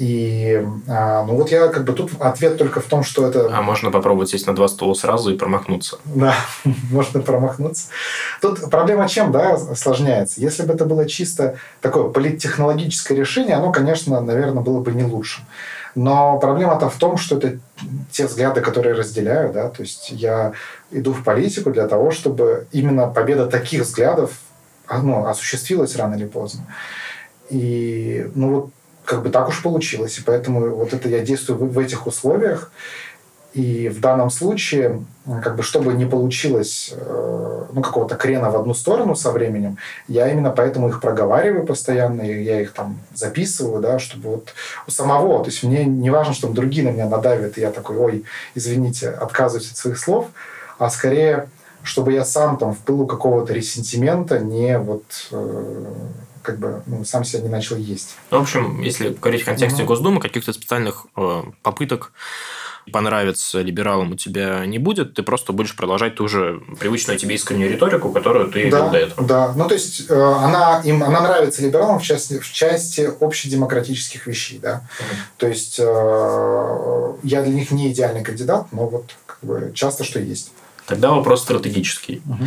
И 0.00 0.66
а, 0.88 1.24
ну 1.24 1.36
вот 1.36 1.50
я 1.50 1.68
как 1.68 1.84
бы 1.84 1.92
тут 1.92 2.12
ответ 2.20 2.56
только 2.56 2.80
в 2.80 2.84
том, 2.84 3.04
что 3.04 3.26
это... 3.26 3.50
А 3.54 3.60
можно 3.60 3.90
попробовать 3.90 4.30
сесть 4.30 4.46
на 4.46 4.54
два 4.54 4.66
стула 4.66 4.94
сразу 4.94 5.30
и 5.30 5.36
промахнуться. 5.36 5.98
Да, 6.06 6.34
можно 6.90 7.20
промахнуться. 7.20 7.88
Тут 8.40 8.70
проблема 8.70 9.06
чем, 9.08 9.30
да, 9.30 9.52
осложняется. 9.52 10.40
Если 10.40 10.62
бы 10.62 10.72
это 10.72 10.86
было 10.86 11.06
чисто 11.06 11.56
такое 11.82 12.04
политтехнологическое 12.04 13.18
решение, 13.18 13.56
оно, 13.56 13.72
конечно, 13.72 14.22
наверное, 14.22 14.62
было 14.62 14.80
бы 14.80 14.90
не 14.92 15.04
лучшим. 15.04 15.44
Но 15.94 16.38
проблема-то 16.38 16.88
в 16.88 16.96
том, 16.96 17.16
что 17.16 17.36
это 17.36 17.58
те 18.10 18.26
взгляды, 18.26 18.60
которые 18.60 18.94
разделяю, 18.94 19.52
да, 19.52 19.68
то 19.68 19.82
есть 19.82 20.10
я 20.10 20.52
иду 20.90 21.12
в 21.12 21.24
политику 21.24 21.70
для 21.70 21.88
того, 21.88 22.10
чтобы 22.10 22.66
именно 22.72 23.06
победа 23.08 23.46
таких 23.46 23.82
взглядов 23.82 24.32
ну, 24.90 25.26
осуществилась 25.26 25.96
рано 25.96 26.14
или 26.14 26.26
поздно. 26.26 26.66
И 27.48 28.30
ну 28.34 28.54
вот 28.54 28.70
как 29.04 29.22
бы 29.22 29.30
так 29.30 29.48
уж 29.48 29.62
получилось. 29.62 30.18
И 30.18 30.22
поэтому 30.22 30.74
вот 30.74 30.92
это 30.92 31.08
я 31.08 31.20
действую 31.20 31.58
в, 31.58 31.72
в 31.72 31.78
этих 31.78 32.06
условиях. 32.06 32.70
И 33.52 33.88
в 33.88 34.00
данном 34.00 34.30
случае, 34.30 35.02
как 35.42 35.56
бы, 35.56 35.62
чтобы 35.64 35.94
не 35.94 36.04
получилось 36.04 36.92
э, 36.94 37.64
ну, 37.72 37.82
какого-то 37.82 38.14
крена 38.14 38.50
в 38.50 38.56
одну 38.56 38.74
сторону 38.74 39.16
со 39.16 39.32
временем, 39.32 39.76
я 40.06 40.30
именно 40.30 40.50
поэтому 40.50 40.88
их 40.88 41.00
проговариваю 41.00 41.66
постоянно, 41.66 42.22
и 42.22 42.44
я 42.44 42.60
их 42.60 42.72
там 42.72 42.98
записываю, 43.12 43.82
да, 43.82 43.98
чтобы 43.98 44.30
вот 44.30 44.54
у 44.86 44.90
самого, 44.92 45.42
то 45.42 45.50
есть 45.50 45.64
мне 45.64 45.84
не 45.84 46.10
важно, 46.10 46.32
чтобы 46.32 46.54
другие 46.54 46.84
на 46.84 46.90
меня 46.90 47.08
надавят, 47.08 47.58
и 47.58 47.60
я 47.60 47.72
такой, 47.72 47.96
ой, 47.96 48.24
извините, 48.54 49.10
отказываюсь 49.10 49.70
от 49.72 49.76
своих 49.76 49.98
слов, 49.98 50.28
а 50.78 50.88
скорее, 50.88 51.48
чтобы 51.82 52.12
я 52.12 52.24
сам 52.24 52.56
там 52.56 52.74
в 52.74 52.78
пылу 52.78 53.06
какого-то 53.06 53.52
ресентимента 53.52 54.38
не 54.38 54.78
вот 54.78 55.04
э, 55.32 55.84
как 56.42 56.58
бы 56.58 56.82
ну, 56.86 57.04
сам 57.04 57.24
себя 57.24 57.42
не 57.42 57.48
начал 57.48 57.76
есть. 57.76 58.16
В 58.30 58.36
общем, 58.36 58.80
если 58.80 59.08
говорить 59.10 59.42
в 59.42 59.46
контексте 59.46 59.82
угу. 59.82 59.88
Госдумы, 59.88 60.20
каких-то 60.20 60.52
специальных 60.52 61.06
э, 61.16 61.42
попыток 61.62 62.12
понравиться 62.92 63.60
либералам 63.60 64.12
у 64.12 64.16
тебя 64.16 64.64
не 64.66 64.78
будет, 64.78 65.14
ты 65.14 65.22
просто 65.22 65.52
будешь 65.52 65.76
продолжать 65.76 66.16
ту 66.16 66.28
же 66.28 66.60
привычную 66.78 67.18
тебе 67.18 67.34
искреннюю 67.34 67.70
риторику, 67.70 68.12
которую 68.12 68.50
ты 68.50 68.70
да, 68.70 68.78
вел 68.78 68.90
до 68.90 68.98
этого. 68.98 69.26
Да, 69.26 69.52
ну 69.54 69.68
то 69.68 69.74
есть 69.74 70.10
э, 70.10 70.14
она, 70.14 70.80
им, 70.84 71.02
она 71.02 71.20
нравится 71.20 71.62
либералам 71.62 71.98
в 71.98 72.02
части, 72.02 72.38
в 72.38 72.52
части 72.52 73.10
общедемократических 73.20 74.26
вещей, 74.26 74.58
да. 74.58 74.86
Угу. 74.98 75.16
То 75.38 75.46
есть 75.48 75.76
э, 75.78 77.14
я 77.22 77.42
для 77.42 77.52
них 77.52 77.70
не 77.70 77.92
идеальный 77.92 78.22
кандидат, 78.22 78.66
но 78.72 78.86
вот 78.86 79.14
как 79.26 79.38
бы 79.42 79.72
часто 79.74 80.04
что 80.04 80.18
есть. 80.20 80.52
Тогда 80.86 81.10
вопрос 81.10 81.42
стратегический. 81.42 82.22
Угу. 82.26 82.44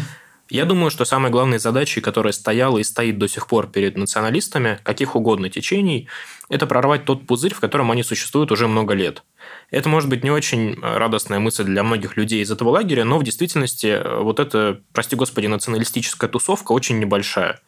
Я 0.49 0.65
думаю, 0.65 0.91
что 0.91 1.05
самой 1.05 1.31
главной 1.31 1.57
задачей, 1.57 2.01
которая 2.01 2.33
стояла 2.33 2.77
и 2.77 2.83
стоит 2.83 3.17
до 3.17 3.27
сих 3.27 3.47
пор 3.47 3.67
перед 3.67 3.97
националистами, 3.97 4.77
каких 4.83 5.15
угодно 5.15 5.49
течений, 5.49 6.09
это 6.49 6.67
прорвать 6.67 7.05
тот 7.05 7.25
пузырь, 7.25 7.53
в 7.53 7.59
котором 7.61 7.91
они 7.91 8.03
существуют 8.03 8.51
уже 8.51 8.67
много 8.67 8.93
лет. 8.93 9.23
Это 9.71 9.87
может 9.87 10.09
быть 10.09 10.23
не 10.23 10.31
очень 10.31 10.77
радостная 10.81 11.39
мысль 11.39 11.63
для 11.63 11.81
многих 11.83 12.17
людей 12.17 12.41
из 12.43 12.51
этого 12.51 12.69
лагеря, 12.69 13.05
но 13.05 13.17
в 13.17 13.23
действительности 13.23 13.87
э, 13.87 14.19
вот 14.19 14.39
эта, 14.39 14.81
прости 14.91 15.15
господи, 15.15 15.47
националистическая 15.47 16.29
тусовка 16.29 16.73
очень 16.73 16.99
небольшая. 16.99 17.61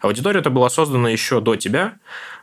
Аудитория 0.00 0.40
эта 0.40 0.50
была 0.50 0.70
создана 0.70 1.10
еще 1.10 1.40
до 1.40 1.56
тебя, 1.56 1.98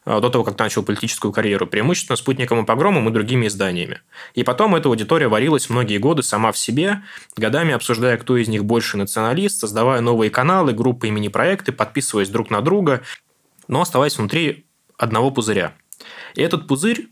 до 0.08 0.30
того, 0.30 0.46
как 0.46 0.58
начал 0.58 0.84
политическую 0.84 1.34
карьеру, 1.34 1.68
преимущественно 1.68 2.16
спутником 2.16 2.64
и 2.64 2.66
погромом 2.66 3.10
и 3.10 3.12
другими 3.12 3.48
изданиями. 3.48 4.00
И 4.36 4.44
потом 4.44 4.74
эта 4.76 4.88
аудитория 4.88 5.28
варилась 5.28 5.70
многие 5.70 5.98
годы 5.98 6.24
сама 6.24 6.54
в 6.54 6.58
себе, 6.58 7.04
годами 7.36 7.74
обсуждая, 7.74 8.18
кто 8.18 8.38
из 8.38 8.48
них 8.48 8.64
больше 8.64 8.96
националист, 8.96 9.60
создавая 9.60 10.00
новые 10.00 10.32
каналы, 10.32 10.72
группы 10.74 11.10
и 11.10 11.12
мини-проекты, 11.12 11.74
подписываясь 11.74 12.30
друг 12.30 12.50
на 12.50 12.62
друга, 12.62 13.02
но 13.68 13.82
оставаясь 13.82 14.18
внутри 14.18 14.66
одного 14.98 15.30
пузыря. 15.30 15.74
И 16.36 16.42
этот 16.42 16.68
пузырь 16.68 17.10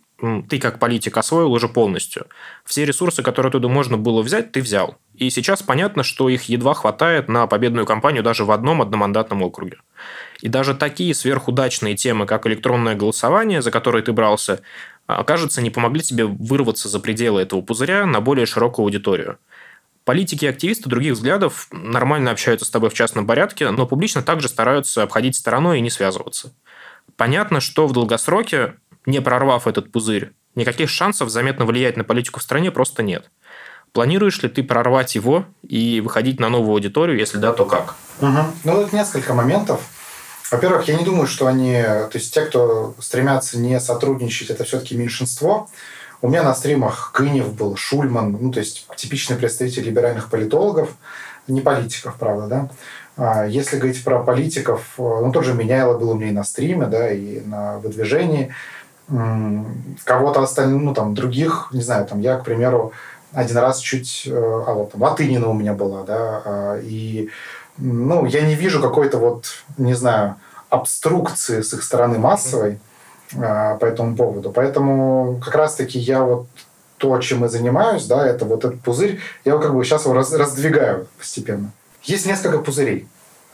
ты 0.49 0.59
как 0.59 0.79
политик 0.79 1.17
освоил 1.17 1.51
уже 1.51 1.67
полностью. 1.67 2.27
Все 2.63 2.85
ресурсы, 2.85 3.21
которые 3.21 3.49
оттуда 3.49 3.67
можно 3.67 3.97
было 3.97 4.21
взять, 4.21 4.53
ты 4.53 4.61
взял. 4.61 4.97
И 5.13 5.29
сейчас 5.29 5.61
понятно, 5.61 6.03
что 6.03 6.29
их 6.29 6.43
едва 6.43 6.73
хватает 6.73 7.27
на 7.27 7.47
победную 7.47 7.85
кампанию 7.85 8.23
даже 8.23 8.45
в 8.45 8.51
одном 8.51 8.81
одномандатном 8.81 9.41
округе. 9.43 9.77
И 10.45 10.47
даже 10.47 10.75
такие 10.75 11.15
сверхудачные 11.15 11.95
темы, 11.95 12.27
как 12.27 12.45
электронное 12.45 12.93
голосование, 12.93 13.63
за 13.63 13.71
которые 13.71 14.03
ты 14.03 14.13
брался, 14.13 14.61
кажется, 15.07 15.59
не 15.59 15.71
помогли 15.71 16.03
тебе 16.03 16.25
вырваться 16.25 16.87
за 16.87 16.99
пределы 16.99 17.41
этого 17.41 17.61
пузыря 17.61 18.05
на 18.05 18.21
более 18.21 18.45
широкую 18.45 18.83
аудиторию. 18.83 19.39
Политики 20.03 20.45
и 20.45 20.47
активисты 20.47 20.87
других 20.87 21.13
взглядов 21.13 21.67
нормально 21.71 22.29
общаются 22.29 22.67
с 22.67 22.69
тобой 22.69 22.91
в 22.91 22.93
частном 22.93 23.25
порядке, 23.25 23.71
но 23.71 23.87
публично 23.87 24.21
также 24.21 24.47
стараются 24.47 25.01
обходить 25.01 25.35
стороной 25.35 25.79
и 25.79 25.81
не 25.81 25.89
связываться. 25.89 26.53
Понятно, 27.17 27.59
что 27.59 27.87
в 27.87 27.93
долгосроке 27.93 28.75
не 29.07 29.21
прорвав 29.21 29.65
этот 29.65 29.91
пузырь, 29.91 30.33
никаких 30.53 30.91
шансов 30.91 31.29
заметно 31.31 31.65
влиять 31.65 31.97
на 31.97 32.03
политику 32.03 32.39
в 32.39 32.43
стране 32.43 32.69
просто 32.69 33.01
нет. 33.01 33.31
Планируешь 33.93 34.43
ли 34.43 34.49
ты 34.49 34.61
прорвать 34.61 35.15
его 35.15 35.45
и 35.67 36.01
выходить 36.01 36.39
на 36.39 36.49
новую 36.49 36.73
аудиторию? 36.73 37.17
Если 37.17 37.39
да, 37.39 37.51
то 37.51 37.65
как? 37.65 37.95
Угу. 38.21 38.39
Ну, 38.65 38.83
тут 38.83 38.93
несколько 38.93 39.33
моментов. 39.33 39.81
Во-первых, 40.51 40.87
я 40.87 40.97
не 40.97 41.03
думаю, 41.03 41.27
что 41.27 41.47
они... 41.47 41.73
То 41.81 42.11
есть 42.13 42.33
те, 42.33 42.41
кто 42.41 42.93
стремятся 42.99 43.59
не 43.59 43.79
сотрудничать, 43.79 44.49
это 44.49 44.63
все-таки 44.63 44.95
меньшинство. 44.95 45.67
У 46.21 46.27
меня 46.27 46.43
на 46.43 46.55
стримах 46.55 47.11
Кынев 47.13 47.53
был, 47.53 47.75
Шульман, 47.75 48.37
ну, 48.39 48.51
то 48.51 48.59
есть 48.59 48.87
типичный 48.95 49.37
представитель 49.37 49.83
либеральных 49.83 50.29
политологов, 50.29 50.89
не 51.47 51.61
политиков, 51.61 52.15
правда, 52.17 52.47
да. 52.47 52.69
А, 53.17 53.45
если 53.45 53.77
говорить 53.77 54.03
про 54.03 54.23
политиков, 54.23 54.93
ну, 54.97 55.31
тоже 55.31 55.53
Меняйло 55.53 55.97
был 55.97 56.11
у 56.11 56.15
меня 56.15 56.29
и 56.29 56.33
на 56.33 56.43
стриме, 56.43 56.85
да, 56.85 57.11
и 57.11 57.41
на 57.41 57.77
выдвижении. 57.79 58.53
Кого-то 59.07 60.41
остальных, 60.41 60.81
ну, 60.81 60.93
там, 60.93 61.13
других, 61.13 61.69
не 61.71 61.81
знаю, 61.81 62.07
там, 62.07 62.21
я, 62.21 62.37
к 62.37 62.43
примеру, 62.43 62.93
один 63.35 63.57
раз 63.57 63.79
чуть... 63.79 64.23
Э, 64.25 64.63
а 64.67 64.73
вот 64.73 64.93
там 64.93 65.01
Латынина 65.03 65.47
у 65.47 65.53
меня 65.53 65.73
была, 65.73 66.03
да, 66.03 66.41
а, 66.45 66.79
и, 66.81 67.29
ну, 67.77 68.25
я 68.25 68.41
не 68.41 68.55
вижу 68.55 68.81
какой-то 68.81 69.17
вот, 69.17 69.45
не 69.77 69.93
знаю, 69.93 70.35
обструкции 70.69 71.61
с 71.61 71.73
их 71.73 71.83
стороны 71.83 72.19
массовой 72.19 72.79
mm-hmm. 73.31 73.79
по 73.79 73.85
этому 73.85 74.15
поводу. 74.15 74.51
Поэтому 74.51 75.39
как 75.43 75.55
раз-таки 75.55 75.99
я 75.99 76.23
вот 76.23 76.47
то, 76.97 77.17
чем 77.19 77.41
я 77.41 77.49
занимаюсь, 77.49 78.05
да, 78.05 78.25
это 78.25 78.45
вот 78.45 78.63
этот 78.63 78.81
пузырь, 78.81 79.19
я 79.43 79.53
его 79.53 79.61
как 79.61 79.75
бы 79.75 79.83
сейчас 79.83 80.05
его 80.05 80.13
раз, 80.13 80.31
раздвигаю 80.33 81.07
постепенно. 81.17 81.71
Есть 82.03 82.25
несколько 82.25 82.59
пузырей. 82.59 83.07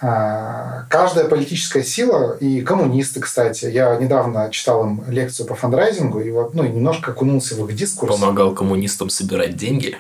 А, 0.03 0.86
каждая 0.89 1.26
политическая 1.26 1.84
сила, 1.84 2.36
и 2.39 2.61
коммунисты, 2.61 3.19
кстати, 3.19 3.65
я 3.65 3.95
недавно 3.97 4.49
читал 4.49 4.84
им 4.84 5.03
лекцию 5.07 5.47
по 5.47 5.55
фандрайзингу, 5.55 6.19
и 6.22 6.32
вот, 6.32 6.55
ну, 6.55 6.63
немножко 6.63 7.11
окунулся 7.11 7.55
в 7.55 7.67
их 7.67 7.76
дискурс. 7.76 8.19
Помогал 8.19 8.53
коммунистам 8.53 9.09
собирать 9.09 9.55
деньги? 9.55 9.97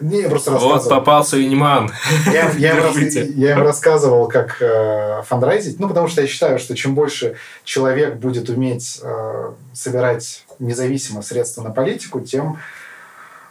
Не, 0.00 0.22
я 0.22 0.28
просто 0.28 0.50
рассказывал. 0.52 0.78
Вот 0.80 0.88
попался 0.88 1.36
Виньман. 1.36 1.90
Я, 2.26 2.50
я, 2.50 2.78
им, 2.78 3.32
я 3.36 3.52
им 3.52 3.62
рассказывал, 3.62 4.28
как 4.28 4.60
э, 4.60 5.22
фандрайзить, 5.24 5.78
ну, 5.78 5.88
потому 5.88 6.08
что 6.08 6.22
я 6.22 6.26
считаю, 6.26 6.58
что 6.58 6.74
чем 6.74 6.94
больше 6.94 7.36
человек 7.64 8.16
будет 8.16 8.48
уметь 8.48 9.00
э, 9.02 9.52
собирать 9.72 10.44
независимо 10.58 11.22
средства 11.22 11.62
на 11.62 11.70
политику, 11.70 12.20
тем 12.20 12.58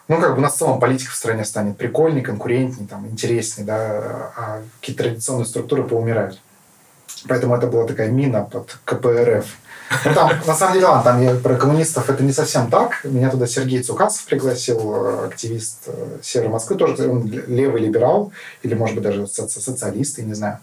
ну, 0.07 0.19
как 0.19 0.35
бы 0.35 0.41
на 0.41 0.49
целом 0.49 0.79
политика 0.79 1.11
в 1.11 1.15
стране 1.15 1.45
станет 1.45 1.77
прикольнее, 1.77 2.23
конкурентнее, 2.23 2.87
там, 2.87 3.07
интереснее, 3.07 3.65
да, 3.65 4.31
а 4.35 4.61
какие-то 4.79 5.03
традиционные 5.03 5.45
структуры 5.45 5.83
поумирают. 5.83 6.39
Поэтому 7.27 7.55
это 7.55 7.67
была 7.67 7.85
такая 7.85 8.09
мина 8.09 8.43
под 8.43 8.77
КПРФ. 8.83 9.45
Ну, 10.05 10.13
там, 10.13 10.31
на 10.45 10.53
самом 10.53 10.73
деле, 10.73 10.85
ладно, 10.87 11.03
там 11.03 11.39
про 11.39 11.55
коммунистов 11.55 12.09
это 12.09 12.23
не 12.23 12.31
совсем 12.31 12.69
так. 12.69 13.03
Меня 13.03 13.29
туда 13.29 13.47
Сергей 13.47 13.81
Цукасов 13.81 14.25
пригласил, 14.25 14.95
э, 14.95 15.27
активист 15.27 15.83
э, 15.87 16.19
Севера 16.21 16.49
Москвы, 16.49 16.75
тоже 16.75 17.09
он 17.09 17.27
левый 17.27 17.81
либерал, 17.81 18.31
или, 18.63 18.73
может 18.73 18.95
быть, 18.95 19.03
даже 19.03 19.27
соци 19.27 19.59
социалист, 19.59 20.17
я 20.17 20.25
не 20.25 20.33
знаю. 20.33 20.59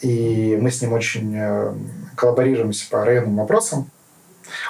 И 0.00 0.58
мы 0.60 0.70
с 0.70 0.80
ним 0.80 0.92
очень 0.92 1.34
э, 1.36 1.72
коллаборируемся 2.16 2.88
по 2.90 3.04
районным 3.04 3.36
вопросам. 3.36 3.90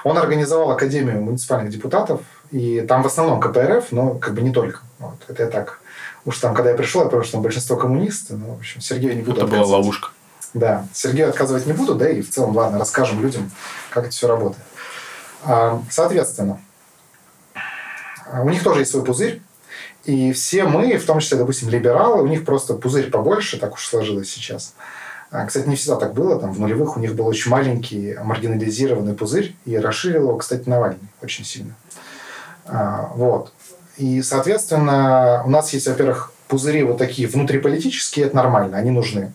Он 0.05 0.18
организовал 0.18 0.70
Академию 0.70 1.22
муниципальных 1.22 1.70
депутатов, 1.70 2.20
и 2.51 2.80
там 2.80 3.03
в 3.03 3.07
основном 3.07 3.41
КПРФ, 3.41 3.93
но 3.93 4.14
как 4.14 4.34
бы 4.34 4.43
не 4.43 4.53
только. 4.53 4.80
Вот, 4.99 5.16
это 5.28 5.45
я 5.45 5.49
так. 5.49 5.80
Уж 6.24 6.38
там, 6.38 6.55
когда 6.55 6.70
я 6.70 6.76
пришел, 6.76 7.03
я 7.03 7.09
понял, 7.09 7.22
что 7.22 7.32
там 7.32 7.43
большинство 7.43 7.76
коммунисты. 7.76 8.34
Ну, 8.34 8.55
в 8.55 8.59
общем, 8.59 8.80
Сергею 8.80 9.16
не 9.16 9.22
буду 9.22 9.41
Это 9.41 9.47
была 9.47 9.64
ловушка. 9.64 10.11
Да, 10.53 10.86
Сергею 10.92 11.28
отказывать 11.28 11.66
не 11.66 11.72
буду, 11.72 11.94
да, 11.94 12.09
и 12.09 12.22
в 12.22 12.30
целом, 12.30 12.57
ладно, 12.57 12.78
расскажем 12.78 13.22
людям, 13.22 13.51
как 13.90 14.05
это 14.05 14.12
все 14.12 14.26
работает. 14.26 14.64
А, 15.44 15.80
соответственно, 15.90 16.61
у 18.32 18.48
них 18.48 18.62
тоже 18.62 18.80
есть 18.80 18.90
свой 18.90 19.05
пузырь, 19.05 19.42
и 20.05 20.32
все 20.32 20.64
мы, 20.64 20.96
в 20.96 21.07
том 21.07 21.20
числе, 21.20 21.38
допустим, 21.38 21.68
либералы, 21.68 22.22
у 22.22 22.26
них 22.26 22.44
просто 22.44 22.74
пузырь 22.74 23.11
побольше, 23.11 23.59
так 23.59 23.74
уж 23.74 23.86
сложилось 23.86 24.30
сейчас. 24.30 24.74
А, 25.30 25.46
кстати, 25.46 25.68
не 25.68 25.76
всегда 25.76 25.96
так 25.96 26.14
было. 26.14 26.40
Там 26.40 26.53
в 26.53 26.59
нулевых 26.59 26.96
у 26.96 27.01
них 27.01 27.14
был 27.14 27.26
очень 27.26 27.51
маленький 27.51 28.16
маргинализированный 28.22 29.14
пузырь, 29.14 29.55
и 29.64 29.76
расширил 29.76 30.28
его, 30.28 30.38
кстати, 30.38 30.68
Навальный 30.68 31.09
очень 31.22 31.44
сильно. 31.44 31.74
А, 32.66 33.12
вот. 33.14 33.53
И, 33.96 34.22
соответственно, 34.22 35.42
у 35.44 35.51
нас 35.51 35.72
есть, 35.72 35.86
во-первых, 35.86 36.32
пузыри 36.48 36.82
вот 36.82 36.98
такие 36.98 37.28
внутриполитические, 37.28 38.26
это 38.26 38.36
нормально, 38.36 38.76
они 38.76 38.90
нужны. 38.90 39.32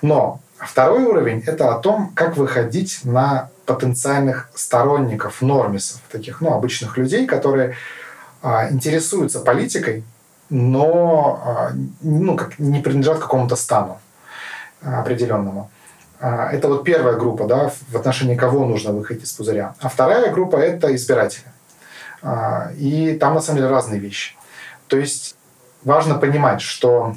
Но 0.00 0.40
второй 0.58 1.04
уровень– 1.04 1.42
это 1.46 1.74
о 1.74 1.78
том, 1.78 2.12
как 2.14 2.36
выходить 2.36 3.00
на 3.04 3.50
потенциальных 3.66 4.50
сторонников, 4.54 5.42
нормисов, 5.42 6.00
таких, 6.10 6.40
ну, 6.40 6.52
обычных 6.52 6.96
людей, 6.96 7.26
которые 7.26 7.74
а, 8.42 8.70
интересуются 8.70 9.40
политикой, 9.40 10.04
но 10.50 11.42
а, 11.44 11.72
ну, 12.00 12.36
как, 12.36 12.58
не 12.58 12.80
принадлежат 12.80 13.18
какому-то 13.18 13.56
стану 13.56 13.98
определенному. 14.80 15.70
А, 16.20 16.50
это 16.50 16.68
вот 16.68 16.84
первая 16.84 17.16
группа, 17.16 17.46
да, 17.46 17.70
в 17.88 17.96
отношении 17.96 18.36
кого 18.36 18.64
нужно 18.64 18.92
выходить 18.92 19.24
из 19.24 19.32
пузыря. 19.32 19.74
А 19.80 19.88
вторая 19.88 20.32
группа– 20.32 20.56
это 20.58 20.94
избиратели. 20.94 21.46
А, 22.22 22.70
и 22.76 23.16
там, 23.18 23.34
на 23.34 23.40
самом 23.40 23.58
деле, 23.58 23.70
разные 23.70 24.00
вещи. 24.00 24.34
То 24.86 24.96
есть 24.96 25.36
важно 25.84 26.14
понимать, 26.14 26.60
что 26.60 27.14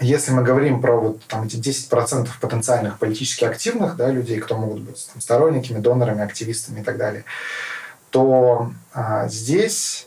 если 0.00 0.32
мы 0.32 0.42
говорим 0.42 0.80
про 0.80 0.96
вот 0.96 1.22
там 1.24 1.44
эти 1.44 1.56
10% 1.56 2.28
потенциальных 2.40 2.98
политически 2.98 3.44
активных 3.44 3.96
да, 3.96 4.10
людей, 4.10 4.38
кто 4.40 4.56
могут 4.56 4.80
быть 4.80 5.08
там, 5.12 5.20
сторонниками, 5.20 5.78
донорами, 5.78 6.22
активистами 6.22 6.80
и 6.80 6.82
так 6.82 6.98
далее, 6.98 7.24
то 8.10 8.72
а, 8.92 9.28
здесь 9.28 10.06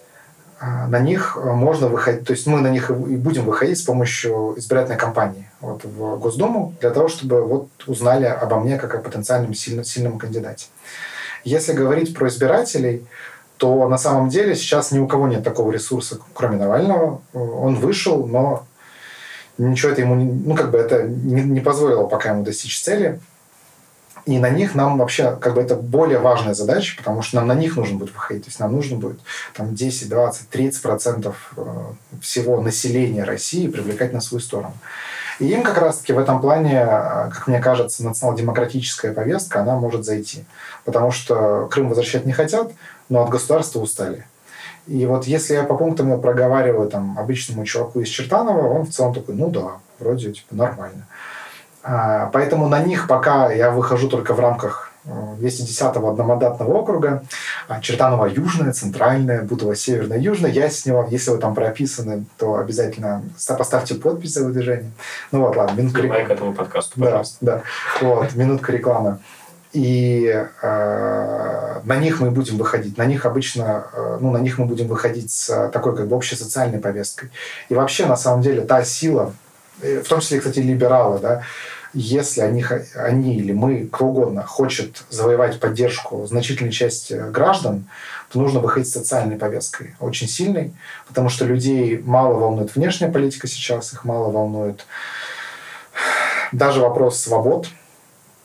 а, 0.60 0.88
на 0.88 1.00
них 1.00 1.38
можно 1.38 1.88
выходить, 1.88 2.26
то 2.26 2.34
есть 2.34 2.46
мы 2.46 2.62
на 2.62 2.70
них 2.70 2.90
и 2.90 2.94
будем 2.94 3.46
выходить 3.46 3.80
с 3.80 3.84
помощью 3.84 4.54
избирательной 4.58 4.98
кампании 4.98 5.50
вот, 5.60 5.84
в 5.84 6.18
Госдуму 6.20 6.76
для 6.82 6.92
того, 6.92 7.08
чтобы 7.08 7.44
вот 7.44 7.70
узнали 7.88 8.26
обо 8.26 8.60
мне 8.60 8.78
как 8.78 8.94
о 8.94 9.00
потенциальном 9.00 9.54
сильном, 9.54 9.86
сильном 9.86 10.20
кандидате. 10.20 10.68
Если 11.44 11.74
говорить 11.74 12.14
про 12.14 12.28
избирателей, 12.28 13.06
то 13.58 13.90
на 13.90 13.98
самом 13.98 14.30
деле 14.30 14.56
сейчас 14.56 14.92
ни 14.92 15.00
у 15.00 15.08
кого 15.08 15.28
нет 15.28 15.44
такого 15.44 15.72
ресурса, 15.72 16.20
кроме 16.34 16.58
Навального. 16.58 17.22
Он 17.34 17.76
вышел, 17.76 18.26
но 18.26 18.66
ничего 19.60 19.92
это 19.92 20.02
ему, 20.02 20.16
ну, 20.16 20.56
как 20.56 20.72
бы 20.72 20.78
это 20.78 21.04
не, 21.04 21.42
не 21.42 21.60
позволило 21.60 22.08
пока 22.08 22.30
ему 22.30 22.44
достичь 22.44 22.82
цели. 22.82 23.20
И 24.26 24.38
на 24.38 24.50
них 24.50 24.76
нам 24.76 24.98
вообще, 24.98 25.36
как 25.38 25.56
бы 25.56 25.62
это 25.62 25.76
более 25.76 26.20
важная 26.20 26.54
задача, 26.54 26.96
потому 26.98 27.22
что 27.22 27.38
нам 27.38 27.48
на 27.48 27.56
них 27.56 27.78
нужно 27.78 27.98
будет 27.98 28.14
выходить. 28.14 28.44
То 28.44 28.50
есть 28.50 28.60
нам 28.60 28.74
нужно 28.74 28.98
будет 28.98 29.20
там 29.56 29.74
10, 29.74 30.10
20, 30.10 30.50
30 30.50 30.82
процентов 30.82 31.52
э, 31.58 31.64
всего 32.22 32.62
населения 32.62 33.24
России 33.24 33.68
привлекать 33.68 34.14
на 34.14 34.22
свою 34.22 34.42
сторону. 34.42 34.74
И 35.40 35.48
им 35.48 35.64
как 35.64 35.78
раз-таки 35.78 36.14
в 36.14 36.20
этом 36.20 36.42
плане, 36.42 36.76
э, 36.76 37.30
как 37.32 37.48
мне 37.48 37.60
кажется, 37.60 38.04
национал-демократическая 38.04 39.14
повестка, 39.14 39.62
она 39.62 39.76
может 39.76 40.06
зайти. 40.06 40.44
Потому 40.86 41.12
что 41.12 41.68
Крым 41.72 41.90
возвращать 41.90 42.26
не 42.26 42.34
хотят, 42.34 42.72
но 43.08 43.24
от 43.24 43.30
государства 43.30 43.80
устали. 43.80 44.28
И 44.90 45.06
вот 45.06 45.26
если 45.26 45.54
я 45.54 45.64
по 45.64 45.78
пунктам 45.78 46.10
я 46.10 46.18
проговариваю 46.18 46.90
там 46.90 47.18
обычному 47.20 47.64
чуваку 47.64 48.00
из 48.00 48.08
Чертанова, 48.08 48.68
он 48.68 48.86
в 48.86 48.90
целом 48.90 49.14
такой, 49.14 49.36
ну 49.36 49.52
да, 49.52 49.78
вроде 50.00 50.32
типа 50.32 50.56
нормально. 50.56 51.06
А, 51.84 52.30
поэтому 52.34 52.68
на 52.68 52.82
них 52.82 53.08
пока 53.08 53.52
я 53.52 53.70
выхожу 53.70 54.10
только 54.10 54.34
в 54.34 54.40
рамках 54.40 54.92
210-го 55.06 56.08
э, 56.08 56.12
одномандатного 56.12 56.74
округа. 56.74 57.24
А 57.68 57.80
Чертанова 57.82 58.26
южная, 58.26 58.74
центральная, 58.74 59.44
Бутово 59.44 59.76
северная, 59.76 60.18
южная. 60.18 60.50
Я 60.50 60.72
с 60.72 60.84
него, 60.88 61.08
если 61.10 61.32
вы 61.32 61.38
там 61.38 61.54
прописаны, 61.54 62.26
то 62.38 62.56
обязательно 62.56 63.24
поставьте 63.48 63.94
подпись 63.94 64.34
за 64.34 64.44
выдвижение. 64.44 64.92
Ну 65.32 65.42
вот, 65.42 65.56
ладно, 65.56 65.80
минутка 65.80 66.02
рекламы. 66.02 66.26
к 66.26 66.32
этому 66.32 66.54
подкасту, 66.54 67.00
пожалуйста. 67.00 67.38
Да, 67.42 67.56
да. 68.02 68.08
Вот, 68.08 68.34
минутка 68.34 68.72
рекламы 68.72 69.20
и 69.74 70.48
э, 70.62 71.82
на 71.84 71.96
них 71.98 72.20
мы 72.20 72.32
будем 72.32 72.58
выходить. 72.58 72.98
На 72.98 73.06
них 73.06 73.26
обычно, 73.26 73.88
э, 73.94 74.18
ну, 74.20 74.32
на 74.32 74.38
них 74.38 74.58
мы 74.58 74.66
будем 74.66 74.88
выходить 74.88 75.32
с 75.32 75.70
такой 75.70 75.96
как 75.96 76.08
бы 76.08 76.16
общей 76.16 76.36
социальной 76.36 76.80
повесткой. 76.80 77.30
И 77.70 77.76
вообще, 77.76 78.06
на 78.06 78.18
самом 78.18 78.42
деле, 78.42 78.62
та 78.62 78.84
сила, 78.84 79.34
э, 79.82 80.02
в 80.02 80.08
том 80.08 80.22
числе, 80.22 80.40
кстати, 80.40 80.60
либералы, 80.60 81.20
да, 81.20 81.44
если 81.94 82.42
они, 82.42 82.64
они 82.96 83.38
или 83.38 83.52
мы, 83.52 83.88
кто 83.88 84.06
угодно, 84.06 84.44
хочет 84.44 85.04
завоевать 85.10 85.60
поддержку 85.60 86.26
значительной 86.28 86.72
части 86.72 87.14
граждан, 87.32 87.88
то 88.32 88.40
нужно 88.40 88.60
выходить 88.60 88.90
с 88.90 88.94
социальной 88.94 89.38
повесткой, 89.38 89.96
очень 90.00 90.28
сильной, 90.28 90.72
потому 91.08 91.30
что 91.30 91.46
людей 91.46 92.00
мало 92.04 92.36
волнует 92.36 92.76
внешняя 92.76 93.10
политика 93.12 93.48
сейчас, 93.48 93.94
их 93.94 94.06
мало 94.06 94.32
волнует 94.32 94.86
даже 96.52 96.82
вопрос 96.82 97.20
свобод, 97.20 97.68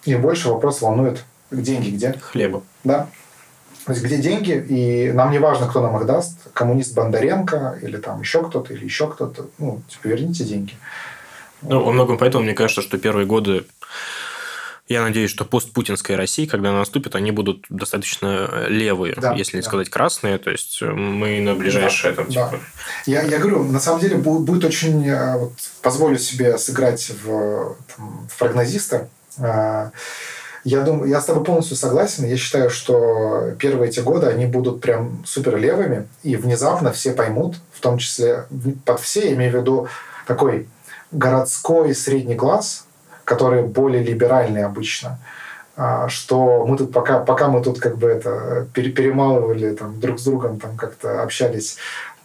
их 0.04 0.20
больше 0.20 0.48
вопрос 0.48 0.80
волнует 0.80 1.24
деньги 1.50 1.90
где? 1.90 2.12
Хлеба. 2.20 2.62
Да. 2.84 3.08
То 3.86 3.92
есть 3.92 4.04
где 4.04 4.16
деньги, 4.16 4.52
и 4.52 5.12
нам 5.12 5.30
не 5.30 5.38
важно, 5.38 5.68
кто 5.68 5.82
нам 5.82 5.98
их 5.98 6.06
даст, 6.06 6.38
коммунист 6.54 6.94
Бондаренко 6.94 7.78
или 7.82 7.98
там 7.98 8.20
еще 8.20 8.42
кто-то, 8.42 8.72
или 8.72 8.84
еще 8.84 9.10
кто-то, 9.10 9.46
ну, 9.58 9.82
типа, 9.88 10.08
верните 10.08 10.44
деньги. 10.44 10.72
Ну, 11.60 11.82
во 11.82 11.92
многом 11.92 12.16
поэтому 12.16 12.44
мне 12.44 12.54
кажется, 12.54 12.80
что 12.80 12.98
первые 12.98 13.26
годы 13.26 13.66
я 14.86 15.02
надеюсь, 15.02 15.30
что 15.30 15.46
постпутинская 15.46 16.16
Россия, 16.16 16.46
когда 16.46 16.68
она 16.68 16.80
наступит, 16.80 17.14
они 17.14 17.30
будут 17.30 17.64
достаточно 17.70 18.66
левые, 18.68 19.14
да, 19.14 19.32
если 19.32 19.56
не 19.56 19.62
да. 19.62 19.68
сказать 19.68 19.88
красные. 19.88 20.36
То 20.36 20.50
есть 20.50 20.82
мы 20.82 21.40
на 21.40 21.54
ближайшее 21.54 22.12
да, 22.12 22.22
там 22.22 22.30
типа. 22.30 22.50
Да. 22.52 22.58
Я, 23.06 23.22
я 23.22 23.38
говорю, 23.38 23.64
на 23.64 23.80
самом 23.80 24.00
деле 24.00 24.16
будет 24.16 24.64
очень 24.64 25.06
э, 25.08 25.38
вот, 25.38 25.52
позволю 25.80 26.18
себе 26.18 26.58
сыграть 26.58 27.10
в, 27.22 27.76
там, 27.96 28.28
в 28.30 28.38
прогнозиста. 28.38 29.08
А, 29.38 29.90
я 30.64 30.80
думаю, 30.80 31.10
я 31.10 31.20
с 31.20 31.26
тобой 31.26 31.44
полностью 31.44 31.76
согласен. 31.76 32.24
Я 32.24 32.36
считаю, 32.36 32.70
что 32.70 33.52
первые 33.58 33.90
эти 33.90 34.00
годы 34.00 34.26
они 34.26 34.46
будут 34.46 34.80
прям 34.80 35.22
супер 35.26 35.56
левыми, 35.56 36.08
и 36.22 36.36
внезапно 36.36 36.90
все 36.92 37.12
поймут, 37.12 37.56
в 37.72 37.80
том 37.80 37.98
числе 37.98 38.46
под 38.84 39.00
все, 39.00 39.28
я 39.28 39.34
имею 39.34 39.52
в 39.52 39.56
виду 39.56 39.88
такой 40.26 40.68
городской 41.12 41.94
средний 41.94 42.34
класс, 42.34 42.86
которые 43.24 43.62
более 43.64 44.02
либеральные 44.02 44.64
обычно. 44.64 45.18
А, 45.76 46.08
что 46.08 46.64
мы 46.66 46.76
тут 46.78 46.92
пока, 46.92 47.18
пока 47.18 47.48
мы 47.48 47.62
тут 47.62 47.80
как 47.80 47.98
бы 47.98 48.08
это 48.08 48.66
перемалывали 48.72 49.74
там, 49.74 49.98
друг 49.98 50.20
с 50.20 50.24
другом, 50.24 50.60
там 50.60 50.76
как-то 50.76 51.22
общались, 51.22 51.78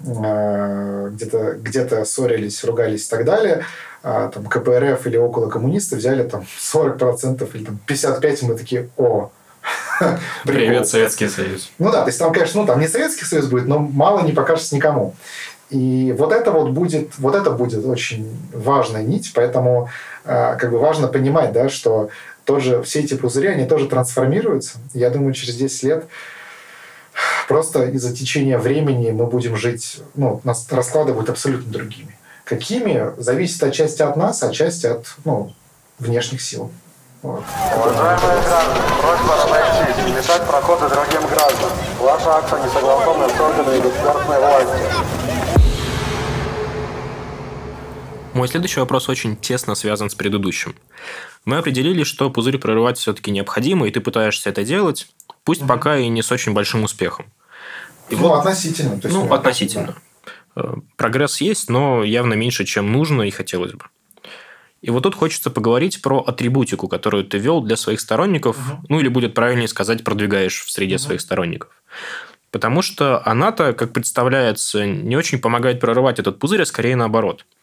а, 0.06 1.10
где-то 1.10 1.54
где 1.54 2.06
ссорились, 2.06 2.64
ругались 2.64 3.08
и 3.08 3.10
так 3.10 3.26
далее, 3.26 3.66
там 4.02 4.46
КПРФ 4.46 5.06
или 5.08 5.18
около 5.18 5.50
коммунисты 5.50 5.96
взяли 5.96 6.28
там 6.28 6.46
40% 6.74 7.50
или 7.54 7.66
там 7.66 7.80
55%, 7.88 8.46
мы 8.46 8.56
такие, 8.56 8.90
о, 8.98 9.32
Привет, 10.46 10.88
Советский 10.88 11.28
Союз. 11.28 11.72
Ну 11.80 11.92
да, 11.92 12.02
то 12.02 12.08
есть 12.08 12.20
там, 12.20 12.32
конечно, 12.32 12.62
ну 12.62 12.68
там 12.68 12.80
не 12.80 12.88
Советский 12.88 13.26
Союз 13.26 13.48
будет, 13.48 13.68
но 13.68 13.80
мало 13.80 14.22
не 14.22 14.32
покажется 14.32 14.76
никому. 14.76 15.16
И 15.70 16.16
вот 16.18 16.32
это 16.32 16.52
вот 16.52 16.72
будет, 16.72 17.20
вот 17.20 17.36
это 17.36 17.52
будет 17.52 17.86
очень 17.86 18.36
важная 18.54 19.04
нить, 19.04 19.32
поэтому 19.36 19.90
как 20.24 20.72
бы 20.72 20.80
важно 20.80 21.08
понимать, 21.08 21.52
да, 21.52 21.70
что 21.70 22.10
тоже 22.46 22.82
все 22.82 23.02
эти 23.02 23.14
пузыри, 23.14 23.48
они 23.48 23.66
тоже 23.66 23.88
трансформируются. 23.88 24.80
Я 24.94 25.12
думаю, 25.12 25.34
через 25.34 25.56
10 25.56 25.84
лет 25.84 26.06
просто 27.48 27.86
из-за 27.86 28.16
течения 28.16 28.58
времени 28.58 29.12
мы 29.12 29.28
будем 29.28 29.56
жить, 29.56 30.02
ну, 30.16 30.42
нас 30.44 30.68
расклады 30.72 31.14
будут 31.14 31.30
абсолютно 31.30 31.72
другими. 31.72 32.18
Какими, 32.50 33.14
зависит 33.18 33.62
отчасти 33.62 34.02
от 34.02 34.18
нас, 34.18 34.42
отчасти 34.42 34.88
от 34.88 35.06
ну, 35.24 35.54
внешних 36.00 36.42
сил. 36.42 36.72
Вот. 37.22 37.44
Уважаемые 37.76 38.42
граждане, 38.42 38.82
просьба 39.00 39.36
разойтись, 39.36 40.04
не 40.04 40.14
мешать 40.14 40.48
проходу 40.48 40.90
другим 40.90 41.30
гражданам. 41.30 41.78
Ваша 42.00 42.38
акция 42.38 42.64
не 42.64 42.70
согласована 42.70 43.30
с 43.30 43.40
органами 43.40 43.82
государственной 43.82 44.40
власти. 44.40 44.84
Мой 48.34 48.48
следующий 48.48 48.80
вопрос 48.80 49.10
очень 49.10 49.38
тесно 49.38 49.76
связан 49.76 50.10
с 50.10 50.16
предыдущим. 50.16 50.76
Мы 51.46 51.58
определили, 51.58 52.04
что 52.04 52.32
пузырь 52.32 52.58
прорывать 52.58 52.98
все-таки 52.98 53.30
необходимо, 53.30 53.88
и 53.88 53.92
ты 53.92 54.02
пытаешься 54.02 54.50
это 54.50 54.64
делать, 54.64 55.08
пусть 55.44 55.62
угу. 55.62 55.68
пока 55.68 56.00
и 56.00 56.08
не 56.08 56.24
с 56.24 56.32
очень 56.32 56.54
большим 56.54 56.84
успехом. 56.84 57.28
И 58.10 58.16
ну, 58.16 58.30
вот, 58.30 58.40
относительно. 58.40 59.00
То 59.00 59.08
есть 59.08 59.20
ну, 59.20 59.32
относительно. 59.32 59.88
Да. 59.88 59.96
Прогресс 60.96 61.42
есть, 61.42 61.70
но 61.70 62.04
явно 62.04 62.34
меньше, 62.34 62.66
чем 62.66 62.92
нужно 62.92 63.24
и 63.24 63.32
хотелось 63.32 63.74
бы. 63.74 63.86
И 64.82 64.92
вот 64.92 65.04
тут 65.04 65.16
хочется 65.16 65.50
поговорить 65.50 66.02
про 66.02 66.20
атрибутику, 66.20 66.88
которую 66.88 67.26
ты 67.26 67.38
вел 67.38 67.62
для 67.62 67.76
своих 67.76 68.00
сторонников, 68.00 68.58
угу. 68.58 68.86
ну 68.88 69.00
или 69.00 69.10
будет 69.10 69.34
правильнее 69.34 69.68
сказать, 69.68 70.04
продвигаешь 70.04 70.64
в 70.64 70.72
среде 70.72 70.96
угу. 70.96 71.04
своих 71.04 71.22
сторонников. 71.22 71.70
Потому 72.52 72.82
что 72.82 73.22
она-то, 73.26 73.74
как 73.74 73.94
представляется, 73.94 74.86
не 74.86 75.16
очень 75.18 75.40
помогает 75.40 75.80
прорывать 75.80 76.20
этот 76.20 76.40
пузырь, 76.40 76.62
а 76.62 76.66
скорее 76.66 76.96
наоборот– 76.96 77.46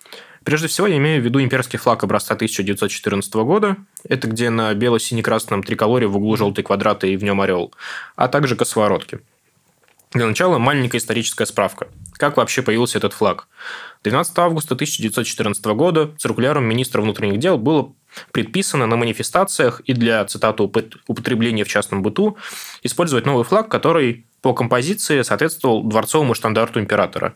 Прежде 0.47 0.69
всего, 0.69 0.87
я 0.87 0.97
имею 0.99 1.21
в 1.21 1.25
виду 1.25 1.43
имперский 1.43 1.77
флаг 1.77 2.05
образца 2.05 2.35
1914 2.35 3.35
года. 3.35 3.79
Это 4.09 4.29
где 4.29 4.49
на 4.49 4.73
бело-сине-красном 4.75 5.65
триколоре 5.65 6.07
в 6.07 6.17
углу 6.17 6.37
желтый 6.37 6.63
квадрат 6.63 7.03
и 7.03 7.17
в 7.17 7.25
нем 7.25 7.41
орел, 7.41 7.75
а 8.15 8.29
также 8.29 8.55
косоворотки. 8.55 9.19
Для 10.17 10.27
начала 10.27 10.57
маленькая 10.57 10.97
историческая 10.97 11.45
справка. 11.45 11.89
Как 12.15 12.39
вообще 12.39 12.63
появился 12.63 12.97
этот 12.97 13.13
флаг? 13.13 13.49
12 14.03 14.39
августа 14.39 14.73
1914 14.73 15.63
года 15.67 16.11
циркуляром 16.17 16.65
министра 16.65 17.03
внутренних 17.03 17.39
дел 17.39 17.59
было 17.59 17.93
предписано 18.33 18.87
на 18.87 18.97
манифестациях 18.97 19.81
и 19.81 19.93
для, 19.93 20.25
цитату, 20.25 20.73
употребления 21.07 21.65
в 21.65 21.69
частном 21.69 22.03
быту 22.03 22.39
использовать 22.83 23.27
новый 23.27 23.45
флаг, 23.45 23.71
который 23.71 24.25
по 24.41 24.55
композиции 24.55 25.21
соответствовал 25.21 25.83
дворцовому 25.83 26.33
штандарту 26.33 26.81
императора. 26.81 27.35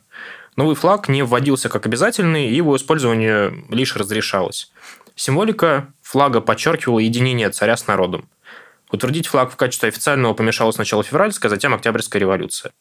Новый 0.56 0.74
флаг 0.74 1.06
не 1.10 1.22
вводился 1.22 1.68
как 1.68 1.84
обязательный, 1.84 2.48
и 2.48 2.54
его 2.54 2.74
использование 2.76 3.52
лишь 3.68 3.94
разрешалось. 3.94 4.72
Символика 5.16 5.92
флага 6.00 6.40
подчеркивала 6.40 7.00
единение 7.00 7.50
царя 7.50 7.76
с 7.76 7.86
народом. 7.86 8.26
Утвердить 8.92 9.26
флаг 9.26 9.52
в 9.52 9.56
качестве 9.56 9.88
официального 9.88 10.34
помешала 10.34 10.72
сначала 10.72 11.02
февральская, 11.02 11.48
а 11.48 11.54
затем 11.54 11.74
Октябрьская 11.74 12.20
революция. 12.20 12.72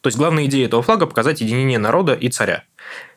То 0.00 0.08
есть 0.08 0.18
главная 0.18 0.46
идея 0.46 0.66
этого 0.66 0.82
флага– 0.82 1.06
показать 1.08 1.40
единение 1.40 1.78
народа 1.78 2.14
и 2.14 2.28
царя. 2.28 2.64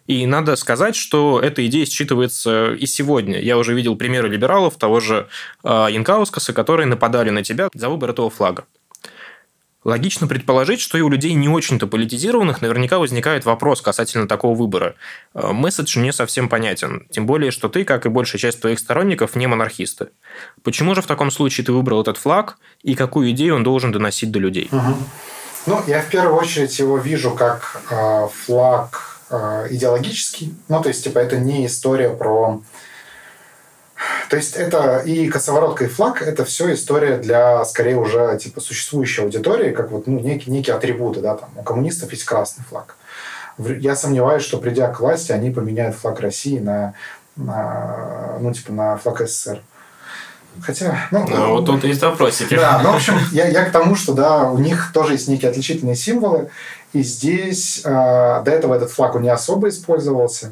И 0.08 0.26
надо 0.26 0.56
сказать, 0.56 0.96
что 0.96 1.40
эта 1.40 1.66
идея 1.68 1.86
считывается 1.86 2.76
и 2.76 2.86
сегодня. 2.88 3.40
Я 3.40 3.58
уже 3.58 3.74
видел 3.74 3.96
примеры 3.96 4.30
либералов, 4.30 4.78
того 4.78 5.00
же 5.00 5.30
Янкаускаса, 5.64 6.54
которые 6.54 6.88
нападали 6.88 7.30
на 7.30 7.44
тебя 7.44 7.70
за 7.74 7.90
выбор 7.90 8.10
этого 8.10 8.30
флага. 8.30 8.66
Логично 9.84 10.28
предположить, 10.28 10.80
что 10.80 10.98
и 10.98 11.02
у 11.02 11.10
людей 11.10 11.34
не 11.34 11.50
очень-то 11.50 11.88
политизированных 11.88 12.62
наверняка 12.62 13.00
возникает 13.00 13.46
вопрос 13.46 13.82
касательно 13.82 14.28
такого 14.28 14.56
выбора. 14.56 14.94
Э, 15.34 15.52
месседж 15.52 15.98
не 15.98 16.14
совсем 16.14 16.50
понятен, 16.50 17.08
тем 17.10 17.26
более, 17.26 17.50
что 17.50 17.68
ты, 17.68 17.84
как 17.84 18.06
и 18.06 18.10
большая 18.10 18.40
часть 18.40 18.62
твоих 18.62 18.78
сторонников, 18.78 19.36
не 19.36 19.48
монархисты. 19.48 20.10
Почему 20.62 20.94
же 20.94 21.02
в 21.02 21.08
таком 21.08 21.32
случае 21.32 21.66
ты 21.66 21.74
выбрал 21.74 22.02
этот 22.02 22.18
флаг 22.18 22.60
и 22.84 22.94
какую 22.94 23.32
идею 23.32 23.56
он 23.56 23.64
должен 23.64 23.92
доносить 23.92 24.30
до 24.32 24.38
людей? 24.38 24.70
Угу. 24.72 24.96
Ну, 25.66 25.82
я 25.88 26.02
в 26.02 26.10
первую 26.10 26.36
очередь 26.36 26.78
его 26.78 26.98
вижу 26.98 27.32
как 27.32 27.82
э, 27.90 28.28
флаг 28.46 29.20
э, 29.32 29.68
идеологический. 29.72 30.54
Ну, 30.68 30.82
то 30.82 30.90
есть, 30.90 31.04
типа, 31.04 31.18
это 31.18 31.38
не 31.38 31.66
история 31.66 32.10
про 32.10 32.62
то 34.30 34.36
есть 34.36 34.56
это 34.56 35.00
и 35.00 35.28
косоворотка, 35.28 35.86
и 35.86 35.88
флаг– 35.88 36.22
это 36.24 36.46
все 36.46 36.74
история 36.74 37.18
для, 37.18 37.64
скорее, 37.66 37.98
уже 37.98 38.38
типа 38.42 38.62
существующей 38.62 39.24
аудитории, 39.24 39.72
как 39.72 39.92
вот 39.92 40.08
ну, 40.08 40.20
некие, 40.20 40.54
некие 40.54 40.76
атрибуты. 40.76 41.22
Да, 41.22 41.36
там. 41.36 41.50
У 41.56 41.64
коммунистов 41.64 42.12
есть 42.12 42.24
красный 42.24 42.64
флаг. 42.70 42.96
Я 43.58 43.96
сомневаюсь, 43.96 44.44
что 44.44 44.58
придя 44.58 44.88
к 44.88 45.00
власти, 45.00 45.32
они 45.32 45.52
поменяют 45.52 45.96
флаг 45.96 46.20
России 46.20 46.60
на, 46.60 46.94
на 47.36 48.38
ну, 48.40 48.54
типа, 48.54 48.72
на 48.72 48.98
флаг 48.98 49.22
СССР. 49.22 49.62
Хотя, 50.62 51.08
ну, 51.12 51.26
ну 51.28 51.50
вот 51.54 51.66
тут 51.66 51.84
есть 51.86 52.02
вопросики. 52.02 52.56
Да, 52.56 52.82
ну, 52.84 52.92
в 52.92 52.96
общем, 52.96 53.18
я, 53.32 53.48
я 53.48 53.64
к 53.64 53.72
тому, 53.72 53.96
что, 53.96 54.14
да, 54.14 54.50
у 54.50 54.58
них 54.58 54.92
тоже 54.94 55.14
есть 55.14 55.28
некие 55.28 55.50
отличительные 55.50 55.96
символы, 55.96 56.50
и 56.92 57.04
здесь 57.04 57.82
э, 57.86 57.90
до 57.90 58.52
этого 58.52 58.76
этот 58.76 58.92
флаг 58.92 59.16
он 59.16 59.22
не 59.22 59.30
особо 59.30 59.70
использовался. 59.70 60.52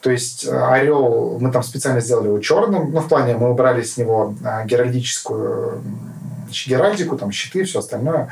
То 0.00 0.10
есть 0.10 0.46
э, 0.46 0.56
орел, 0.56 1.38
мы 1.40 1.50
там 1.50 1.62
специально 1.62 2.00
сделали 2.00 2.28
его 2.28 2.38
черным, 2.38 2.92
ну, 2.92 3.00
в 3.00 3.08
плане 3.08 3.36
мы 3.36 3.50
убрали 3.50 3.82
с 3.82 3.96
него 3.96 4.34
э, 4.44 4.66
геральдическую 4.66 5.82
геральдику, 6.66 7.16
там 7.16 7.32
щиты 7.32 7.60
и 7.60 7.64
все 7.64 7.80
остальное, 7.80 8.28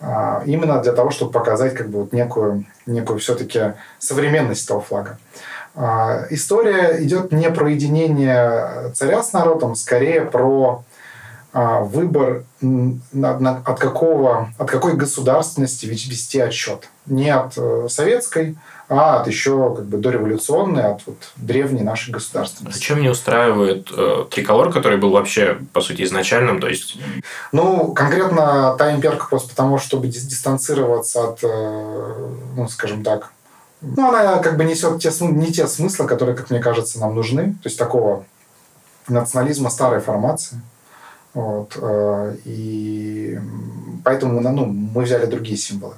а, 0.00 0.42
именно 0.44 0.82
для 0.82 0.92
того, 0.92 1.10
чтобы 1.10 1.32
показать 1.32 1.74
как 1.74 1.88
бы 1.88 2.00
вот 2.00 2.12
некую, 2.12 2.64
некую 2.86 3.18
все-таки 3.18 3.74
современность 3.98 4.64
этого 4.64 4.80
флага. 4.80 5.18
А, 5.74 6.26
история 6.30 7.02
идет 7.02 7.32
не 7.32 7.50
про 7.50 7.70
единение 7.70 8.92
царя 8.94 9.22
с 9.22 9.32
народом, 9.32 9.74
скорее 9.74 10.22
про 10.22 10.84
выбор 11.54 12.44
от, 12.62 13.78
какого, 13.78 14.52
от 14.58 14.70
какой 14.70 14.94
государственности 14.94 15.86
вести 15.86 16.40
отчет. 16.40 16.88
Не 17.06 17.30
от 17.30 17.52
э, 17.56 17.86
советской, 17.88 18.56
а 18.88 19.20
от 19.20 19.28
еще 19.28 19.74
как 19.76 19.86
бы 19.86 19.98
дореволюционной, 19.98 20.82
от 20.82 21.02
вот 21.06 21.16
древней 21.36 21.82
нашей 21.82 22.10
государственности. 22.10 22.78
Зачем 22.78 23.00
не 23.00 23.08
устраивает 23.08 23.88
э, 23.96 24.24
триколор, 24.30 24.72
который 24.72 24.98
был 24.98 25.10
вообще, 25.10 25.58
по 25.72 25.80
сути, 25.80 26.02
изначальным? 26.02 26.60
То 26.60 26.68
есть... 26.68 26.98
Ну, 27.52 27.92
конкретно 27.92 28.74
та 28.76 28.92
имперка 28.92 29.26
просто 29.28 29.50
потому, 29.50 29.78
чтобы 29.78 30.08
дистанцироваться 30.08 31.28
от, 31.28 31.38
э, 31.44 32.28
ну, 32.56 32.68
скажем 32.68 33.04
так, 33.04 33.30
ну, 33.80 34.08
она 34.08 34.38
как 34.38 34.56
бы 34.56 34.64
несет 34.64 35.00
те, 35.00 35.12
не 35.20 35.52
те 35.52 35.66
смыслы, 35.66 36.06
которые, 36.06 36.34
как 36.34 36.50
мне 36.50 36.58
кажется, 36.58 36.98
нам 36.98 37.14
нужны. 37.14 37.52
То 37.62 37.68
есть 37.68 37.78
такого 37.78 38.24
национализма 39.08 39.70
старой 39.70 40.00
формации. 40.00 40.60
Вот. 41.34 41.76
Э, 41.80 42.36
и 42.44 43.38
поэтому 44.04 44.40
ну, 44.40 44.64
мы 44.66 45.02
взяли 45.02 45.26
другие 45.26 45.56
символы. 45.56 45.94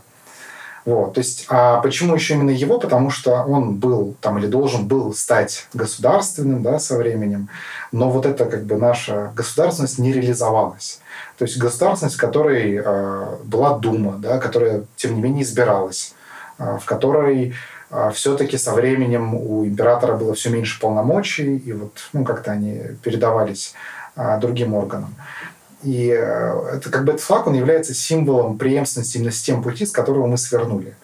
Вот, 0.87 1.15
то 1.15 1.19
есть, 1.19 1.47
а 1.49 1.81
почему 1.81 2.15
еще 2.15 2.35
именно 2.35 2.51
его? 2.51 2.79
Потому 2.79 3.11
что 3.11 3.43
он 3.43 3.75
был 3.75 4.15
там 4.21 4.39
или 4.39 4.47
должен 4.47 4.87
был 4.87 5.13
стать 5.15 5.67
государственным, 5.75 6.63
да, 6.63 6.79
со 6.79 6.97
временем, 6.97 7.49
но 7.91 8.09
вот 8.09 8.25
эта 8.25 8.45
как 8.45 8.65
бы 8.65 8.77
наша 8.77 9.33
государственность 9.35 9.99
не 9.99 10.13
реализовалась. 10.13 11.01
То 11.39 11.45
есть 11.45 11.59
государственность, 11.59 12.15
в 12.15 12.21
которой 12.21 12.77
э, 12.77 13.37
была 13.43 13.77
Дума, 13.79 14.13
да, 14.19 14.39
которая 14.39 14.85
тем 14.95 15.17
не 15.17 15.21
менее 15.21 15.43
избиралась, 15.43 16.15
э, 16.59 16.79
в 16.81 16.85
которой 16.85 17.55
э, 17.91 18.11
все-таки 18.15 18.57
со 18.57 18.73
временем 18.73 19.35
у 19.35 19.67
императора 19.67 20.17
было 20.17 20.35
все 20.35 20.51
меньше 20.51 20.81
полномочий, 20.81 21.57
и 21.57 21.73
вот 21.73 21.99
ну 22.13 22.25
как-то 22.25 22.53
они 22.53 22.81
передавались 23.03 23.75
другим 24.41 24.75
органам. 24.75 25.15
И 25.83 26.09
э, 26.09 26.77
это 26.77 26.91
как 26.91 27.05
бы 27.05 27.13
этот 27.13 27.23
флаг, 27.23 27.47
он 27.47 27.55
является 27.55 27.95
символом 27.95 28.59
преемственности 28.59 29.19
именно 29.19 29.31
с 29.31 29.43
тем 29.43 29.63
пути, 29.63 29.87
с 29.87 29.93
которого 29.93 30.27
мы 30.27 30.39
свернули. 30.39 30.97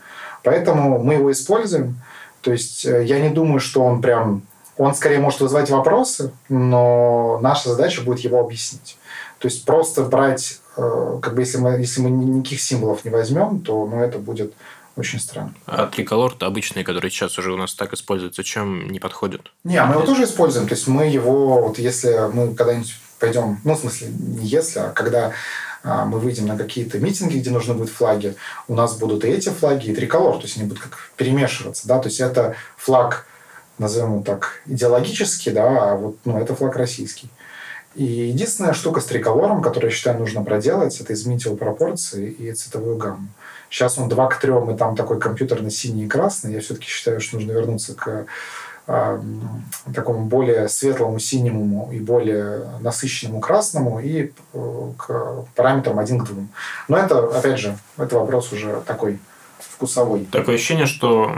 Поэтому 0.42 0.98
мы 0.98 1.14
его 1.14 1.30
используем. 1.30 2.00
То 2.40 2.52
есть 2.52 2.84
э, 2.84 3.04
я 3.04 3.20
не 3.20 3.28
думаю, 3.28 3.60
что 3.60 3.84
он 3.84 4.02
прям... 4.02 4.42
Он 4.78 4.94
скорее 4.94 5.18
может 5.18 5.40
вызывать 5.40 5.70
вопросы, 5.70 6.32
но 6.48 7.38
наша 7.42 7.68
задача 7.68 8.02
будет 8.02 8.20
его 8.20 8.40
объяснить. 8.40 8.96
То 9.38 9.46
есть 9.46 9.64
просто 9.64 10.02
брать, 10.02 10.60
э, 10.76 11.18
как 11.22 11.34
бы 11.34 11.42
если 11.42 11.58
мы, 11.58 11.70
если 11.72 12.00
мы 12.00 12.10
никаких 12.10 12.60
символов 12.60 13.04
не 13.04 13.10
возьмем, 13.10 13.60
то 13.60 13.86
ну, 13.86 14.00
это 14.00 14.18
будет 14.18 14.54
Очень 14.96 15.20
странно. 15.20 15.54
А 15.66 15.86
триколор-то 15.86 16.46
обычный, 16.46 16.84
который 16.84 17.10
сейчас 17.10 17.38
уже 17.38 17.52
у 17.52 17.56
нас 17.56 17.74
так 17.74 17.94
используется, 17.94 18.44
чем 18.44 18.90
не 18.90 18.98
подходит? 18.98 19.50
Не, 19.64 19.78
а 19.78 19.86
мы 19.86 19.94
его 19.94 20.04
тоже 20.04 20.24
используем. 20.24 20.68
То 20.68 20.74
есть 20.74 20.86
мы 20.86 21.06
его, 21.06 21.62
вот 21.62 21.78
если 21.78 22.30
мы 22.32 22.54
когда-нибудь 22.54 22.94
пойдем, 23.18 23.58
ну, 23.64 23.74
в 23.74 23.78
смысле, 23.78 24.08
не 24.08 24.46
если, 24.46 24.80
а 24.80 24.90
когда 24.90 25.32
а, 25.84 26.04
мы 26.04 26.18
выйдем 26.18 26.46
на 26.46 26.56
какие-то 26.56 26.98
митинги, 26.98 27.38
где 27.38 27.50
нужны 27.50 27.74
будут 27.74 27.90
флаги, 27.90 28.34
у 28.68 28.74
нас 28.74 28.96
будут 28.96 29.24
и 29.24 29.28
эти 29.28 29.48
флаги, 29.48 29.90
и 29.90 29.94
триколор, 29.94 30.36
то 30.36 30.42
есть 30.42 30.56
они 30.56 30.66
будут 30.66 30.82
как 30.82 30.98
перемешиваться, 31.16 31.88
да, 31.88 31.98
то 31.98 32.08
есть 32.08 32.20
это 32.20 32.54
флаг, 32.76 33.26
назовем 33.78 34.14
его 34.14 34.22
так, 34.22 34.60
идеологический, 34.66 35.50
да, 35.50 35.92
а 35.92 35.96
вот, 35.96 36.16
ну, 36.24 36.38
это 36.38 36.54
флаг 36.54 36.76
российский. 36.76 37.30
И 37.94 38.04
единственная 38.04 38.72
штука 38.72 39.00
с 39.00 39.06
триколором, 39.06 39.60
которую, 39.60 39.90
я 39.90 39.96
считаю, 39.96 40.18
нужно 40.18 40.42
проделать, 40.42 40.98
это 41.00 41.12
изменить 41.12 41.44
его 41.44 41.56
пропорции 41.56 42.30
и 42.30 42.52
цветовую 42.52 42.96
гамму. 42.96 43.28
Сейчас 43.72 43.96
он 43.96 44.10
2 44.10 44.26
к 44.26 44.38
3, 44.38 44.52
и 44.74 44.76
там 44.76 44.94
такой 44.94 45.18
компьютерный 45.18 45.70
синий 45.70 46.04
и 46.04 46.08
красный. 46.08 46.52
Я 46.52 46.60
все-таки 46.60 46.86
считаю, 46.86 47.22
что 47.22 47.36
нужно 47.36 47.52
вернуться 47.52 47.94
к 47.94 48.26
такому 49.94 50.26
более 50.26 50.68
светлому 50.68 51.18
синему 51.18 51.88
и 51.92 52.00
более 52.00 52.66
насыщенному 52.80 53.40
красному 53.40 54.00
и 54.00 54.32
э, 54.52 54.92
к 54.98 55.46
параметрам 55.54 55.98
1 55.98 56.18
к 56.18 56.24
2. 56.24 56.36
Но 56.88 56.98
это, 56.98 57.38
опять 57.38 57.58
же, 57.58 57.78
это 57.96 58.18
вопрос 58.18 58.52
уже 58.52 58.82
такой 58.84 59.20
вкусовой. 59.82 60.26
Такое 60.30 60.54
ощущение, 60.54 60.86
что 60.86 61.32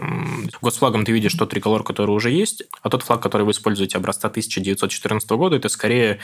госфлагом 0.60 1.04
ты 1.04 1.12
видишь 1.12 1.32
тот 1.34 1.50
триколор, 1.50 1.82
который 1.82 2.10
уже 2.10 2.30
есть, 2.30 2.64
а 2.82 2.90
тот 2.90 3.02
флаг, 3.02 3.22
который 3.22 3.42
вы 3.42 3.52
используете 3.52 3.96
образца 3.96 4.28
1914 4.28 5.30
года, 5.30 5.56
это 5.56 5.68
скорее 5.68 6.18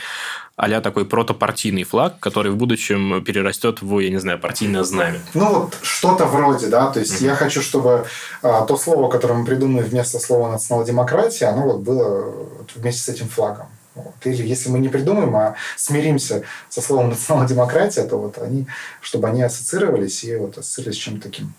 а 0.55 0.81
такой 0.81 1.05
протопартийный 1.05 1.83
флаг, 1.83 2.19
который 2.19 2.51
в 2.51 2.55
будущем 2.55 3.23
перерастет 3.23 3.81
в, 3.81 3.99
я 3.99 4.09
не 4.09 4.19
знаю, 4.19 4.39
партийное 4.39 4.83
знамя. 4.83 5.19
Ну, 5.33 5.61
вот 5.61 5.77
что-то 5.81 6.25
вроде, 6.25 6.67
да. 6.67 6.91
То 6.91 6.99
есть 6.99 7.21
mm-hmm. 7.21 7.25
я 7.25 7.35
хочу, 7.35 7.61
чтобы 7.61 8.05
а, 8.43 8.65
то 8.65 8.77
слово, 8.77 9.09
которое 9.09 9.35
мы 9.35 9.45
придумали 9.45 9.83
вместо 9.83 10.19
слова 10.19 10.51
национал-демократия, 10.51 11.47
оно 11.47 11.63
вот 11.63 11.79
было 11.79 12.33
вместе 12.75 13.01
с 13.01 13.09
этим 13.09 13.27
флагом. 13.27 13.67
Вот. 13.95 14.13
Или 14.23 14.47
если 14.47 14.69
мы 14.69 14.79
не 14.79 14.89
придумаем, 14.89 15.35
а 15.35 15.55
смиримся 15.75 16.43
со 16.69 16.81
словом 16.81 17.09
национал-демократия, 17.09 18.03
то 18.03 18.17
вот 18.17 18.37
они, 18.37 18.67
чтобы 19.01 19.27
они 19.27 19.41
ассоциировались 19.41 20.23
и 20.23 20.35
вот 20.35 20.57
ассоциировались 20.57 20.97
с 20.97 21.01
чем-то 21.01 21.23
таким 21.23 21.53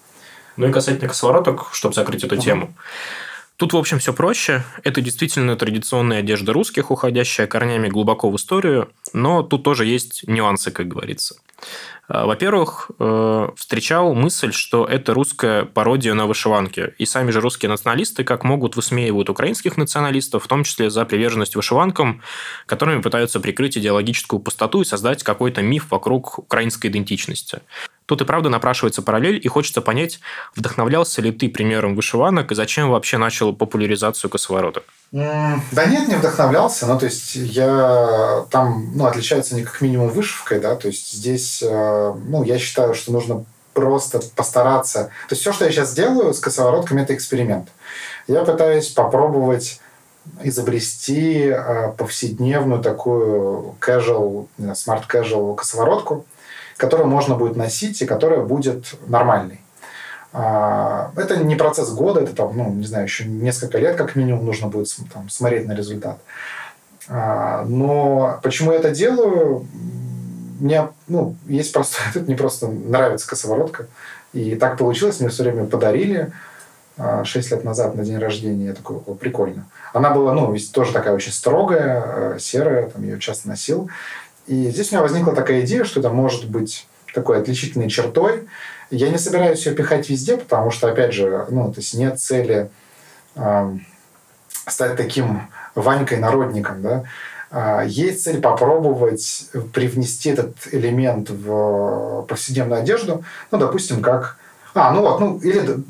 ну 0.57 0.69
и 0.69 0.73
касательно 0.73 1.09
косовороток, 1.09 1.69
чтобы 1.73 1.95
закрыть 1.95 2.25
эту 2.25 2.37
тему. 2.37 2.75
Тут, 3.57 3.75
в 3.75 3.77
общем, 3.77 3.99
все 4.01 4.13
проще. 4.13 4.65
Это 4.83 5.01
действительно 5.01 5.55
традиционная 5.57 6.19
одежда 6.19 6.53
русских, 6.53 6.91
уходящая 6.91 7.47
корнями 7.47 7.89
глубоко 7.89 8.29
в 8.29 8.37
историю, 8.37 8.91
но 9.13 9.43
тут 9.43 9.63
тоже 9.63 9.87
есть 9.87 10.27
нюансы, 10.27 10.73
как 10.73 10.89
говорится. 10.89 11.37
А, 12.09 12.27
во-первых, 12.27 12.91
э, 12.99 13.49
встречал 13.57 14.15
мысль, 14.15 14.53
что 14.53 14.85
это 14.85 15.15
русская 15.15 15.65
пародия 15.65 16.15
на 16.15 16.27
вышиванки. 16.27 16.93
И 16.99 17.07
сами 17.07 17.31
же 17.31 17.41
русские 17.41 17.69
националисты 17.69 18.25
как 18.25 18.43
могут 18.43 18.75
высмеивают 18.75 19.31
украинских 19.31 19.77
националистов, 19.77 20.45
в 20.45 20.49
том 20.49 20.65
числе 20.65 20.91
за 20.91 21.05
приверженность 21.05 21.55
вышиванкам, 21.55 22.21
которыми 22.67 23.01
пытаются 23.01 23.39
прикрыть 23.39 23.79
идеологическую 23.79 24.41
пустоту 24.41 24.83
и 24.83 24.85
создать 24.85 25.23
какой-то 25.23 25.63
миф 25.63 25.87
вокруг 25.91 26.39
украинской 26.41 26.89
идентичности. 26.89 27.61
Тут 28.07 28.21
и 28.21 28.25
правда 28.25 28.49
напрашивается 28.49 29.03
параллель, 29.03 29.41
и 29.43 29.49
хочется 29.49 29.81
понять, 29.81 30.21
вдохновлялся 30.57 31.23
ли 31.23 31.31
ты 31.31 31.49
примером 31.49 31.95
вышиванок 31.95 32.51
и 32.53 32.55
зачем 32.55 32.91
вообще 32.91 33.19
начал 33.19 33.55
популяризацию 33.55 34.31
косовороток? 34.31 34.85
Да 35.13 35.87
нет, 35.87 36.09
не 36.09 36.17
вдохновлялся. 36.17 36.87
Ну, 36.87 36.99
то 36.99 37.07
есть, 37.07 37.35
я 37.35 38.45
там, 38.51 38.93
ну, 38.95 39.07
отличаются 39.07 39.55
не 39.55 39.63
как 39.63 39.81
минимум 39.81 40.09
вышивкой, 40.09 40.61
да, 40.61 40.75
то 40.75 40.89
есть, 40.89 41.13
здесь, 41.13 41.63
э, 41.63 42.15
ну, 42.27 42.43
я 42.43 42.59
считаю, 42.59 42.95
что 42.95 43.13
нужно 43.13 43.45
просто 43.75 44.21
постараться. 44.35 45.05
То 45.29 45.35
есть, 45.35 45.43
все, 45.43 45.53
что 45.53 45.65
я 45.65 45.71
сейчас 45.71 45.95
делаю 45.95 46.35
с 46.35 46.41
косоворотками, 46.41 47.03
это 47.03 47.15
эксперимент. 47.15 47.69
Я 48.27 48.43
пытаюсь 48.43 48.89
попробовать 48.89 49.81
изобрести 50.43 51.49
э, 51.49 51.93
повседневную 51.97 52.81
такую 52.81 53.75
casual, 53.81 54.47
smart 54.59 55.05
casual 55.09 55.55
косоворотку, 55.57 56.25
которую 56.77 57.09
можно 57.09 57.35
будет 57.35 57.57
носить 57.57 58.03
и 58.03 58.07
которая 58.07 58.43
будет 58.43 58.95
нормальной. 59.07 59.61
А, 60.33 61.13
это 61.17 61.37
не 61.37 61.57
процесс 61.57 61.91
года, 61.91 62.21
это 62.21 62.35
там, 62.35 62.57
ну, 62.57 62.73
не 62.73 62.87
знаю, 62.87 63.05
еще 63.05 63.25
несколько 63.25 63.79
лет 63.79 63.97
как 63.97 64.17
минимум 64.17 64.47
нужно 64.47 64.69
будет 64.69 64.89
там, 65.13 65.29
смотреть 65.29 65.67
на 65.67 65.75
результат. 65.75 66.19
А, 67.09 67.65
но 67.67 68.41
почему 68.43 68.73
я 68.73 68.79
это 68.79 68.91
делаю? 68.91 69.67
Мне, 70.61 70.89
ну, 71.09 71.37
есть 71.47 71.73
просто, 71.73 71.99
тут 72.15 72.27
мне 72.29 72.37
просто 72.37 72.69
нравится 72.69 73.29
косоворотка. 73.29 73.87
И 74.33 74.55
так 74.55 74.79
получилось, 74.79 75.21
мне 75.21 75.29
все 75.29 75.43
время 75.43 75.67
подарили 75.67 76.33
6 76.97 77.53
а, 77.53 77.55
лет 77.55 77.65
назад 77.65 77.95
на 77.95 78.05
день 78.05 78.19
рождения. 78.19 78.67
Я 78.67 78.75
такой, 78.75 78.99
прикольно. 79.17 79.67
Она 79.93 80.11
была, 80.11 80.33
ну, 80.33 80.57
тоже 80.73 80.93
такая 80.93 81.15
очень 81.15 81.33
строгая, 81.33 82.03
э, 82.07 82.39
серая, 82.39 82.89
там 82.89 83.03
ее 83.03 83.19
часто 83.19 83.49
носил. 83.49 83.91
И 84.47 84.71
здесь 84.71 84.91
у 84.91 84.95
меня 84.95 85.03
возникла 85.03 85.35
такая 85.35 85.63
идея, 85.63 85.85
что 85.85 86.01
это 86.01 86.11
может 86.11 86.49
быть 86.49 86.87
такой 87.15 87.39
отличительной 87.39 87.89
чертой. 87.89 88.49
Я 88.91 89.11
не 89.11 89.19
собираюсь 89.19 89.65
ее 89.67 89.75
пихать 89.75 90.09
везде, 90.09 90.37
потому 90.37 90.71
что, 90.71 90.89
опять 90.89 91.13
же, 91.13 91.47
ну, 91.51 91.73
то 91.73 91.81
есть 91.81 91.95
нет 91.95 92.21
цели 92.21 92.71
э, 93.37 93.79
стать 94.67 94.97
таким 94.97 95.49
Ванькой-народником, 95.75 96.83
да. 96.83 97.05
А, 97.51 97.83
есть 97.83 98.25
цель 98.25 98.41
попробовать 98.41 99.51
привнести 99.75 100.31
этот 100.31 100.57
элемент 100.73 101.29
в 101.31 102.23
повседневную 102.23 102.81
одежду, 102.81 103.25
ну, 103.51 103.59
допустим, 103.59 104.03
как 104.03 104.39
а, 104.75 104.91
ну 104.93 105.03
вот, 105.03 105.21
ну, 105.21 105.39
или 105.39 105.83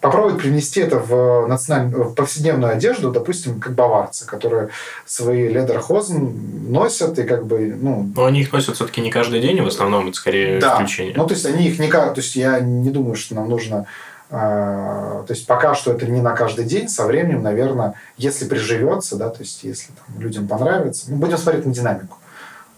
попробовать 0.00 0.40
привнести 0.40 0.80
это 0.80 0.98
в, 0.98 1.46
национальную, 1.46 2.04
в 2.04 2.14
повседневную 2.14 2.72
одежду, 2.72 3.10
допустим, 3.10 3.60
как 3.60 3.74
баварцы, 3.74 4.26
которые 4.26 4.70
свои 5.04 5.48
ледерхозен 5.48 6.70
носят 6.70 7.18
и 7.18 7.24
как 7.24 7.46
бы, 7.46 7.76
ну... 7.78 8.10
Но 8.16 8.24
они 8.24 8.40
их 8.40 8.52
носят 8.52 8.76
все-таки 8.76 9.02
не 9.02 9.10
каждый 9.10 9.40
день, 9.40 9.60
в 9.60 9.66
основном 9.66 10.08
это 10.08 10.16
скорее 10.16 10.60
да. 10.60 10.74
исключение. 10.74 11.14
Ну, 11.14 11.26
то 11.26 11.34
есть, 11.34 11.44
они 11.44 11.68
их 11.68 11.78
не... 11.78 11.88
То 11.88 12.14
есть, 12.16 12.34
я 12.34 12.58
не 12.60 12.90
думаю, 12.90 13.16
что 13.16 13.34
нам 13.34 13.50
нужно... 13.50 13.86
Э, 14.30 15.24
то 15.26 15.34
есть, 15.34 15.46
пока 15.46 15.74
что 15.74 15.92
это 15.92 16.06
не 16.06 16.22
на 16.22 16.32
каждый 16.32 16.64
день, 16.64 16.88
со 16.88 17.04
временем, 17.04 17.42
наверное, 17.42 17.94
если 18.16 18.46
приживется, 18.46 19.16
да, 19.16 19.28
то 19.28 19.40
есть, 19.40 19.62
если 19.62 19.92
там, 19.92 20.22
людям 20.22 20.48
понравится, 20.48 21.04
ну, 21.08 21.16
будем 21.16 21.36
смотреть 21.36 21.66
на 21.66 21.74
динамику. 21.74 22.16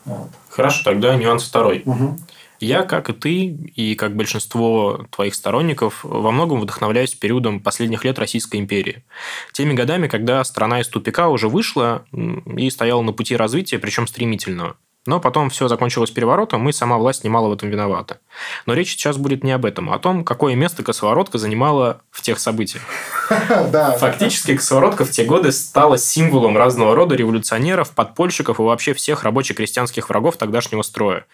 Вот. 0.04 0.28
Хорошо, 0.50 0.82
тогда 0.84 1.14
нюанс 1.14 1.44
второй. 1.44 1.82
Угу. 1.86 2.16
Я, 2.64 2.82
как 2.82 3.10
и 3.10 3.12
ты, 3.12 3.44
и 3.74 3.94
как 3.94 4.16
большинство 4.16 5.06
твоих 5.10 5.34
сторонников, 5.34 6.00
во 6.02 6.30
многом 6.30 6.60
вдохновляюсь 6.60 7.14
периодом 7.14 7.60
последних 7.60 8.04
лет 8.04 8.18
Российской 8.18 8.56
империи. 8.56 9.04
Теми 9.52 9.74
годами, 9.74 10.08
когда 10.08 10.42
страна 10.44 10.80
из 10.80 10.88
тупика 10.88 11.28
уже 11.28 11.48
вышла 11.48 12.06
и 12.12 12.70
стояла 12.70 13.02
на 13.02 13.12
пути 13.12 13.36
развития, 13.36 13.78
причем 13.78 14.06
стремительного. 14.06 14.76
Но 15.06 15.20
потом 15.20 15.50
все 15.50 15.68
закончилось 15.68 16.10
переворотом, 16.10 16.66
и 16.66 16.72
сама 16.72 16.96
власть 16.96 17.24
немало 17.24 17.48
в 17.48 17.52
этом 17.52 17.68
виновата. 17.68 18.20
Но 18.64 18.72
речь 18.72 18.92
сейчас 18.92 19.18
будет 19.18 19.44
не 19.44 19.52
об 19.52 19.66
этом, 19.66 19.90
а 19.90 19.96
о 19.96 19.98
том, 19.98 20.24
какое 20.24 20.54
место 20.54 20.82
косоворотка 20.82 21.36
занимала 21.36 22.00
в 22.10 22.22
тех 22.22 22.38
событиях. 22.38 22.82
Фактически 23.28 24.56
косоворотка 24.56 25.04
в 25.04 25.10
те 25.10 25.24
годы 25.24 25.52
стала 25.52 25.98
символом 25.98 26.56
разного 26.56 26.94
рода 26.94 27.14
революционеров, 27.14 27.90
подпольщиков 27.90 28.58
и 28.58 28.62
вообще 28.62 28.94
всех 28.94 29.24
рабоче-крестьянских 29.24 30.08
врагов 30.08 30.38
тогдашнего 30.38 30.80
строя. 30.80 31.26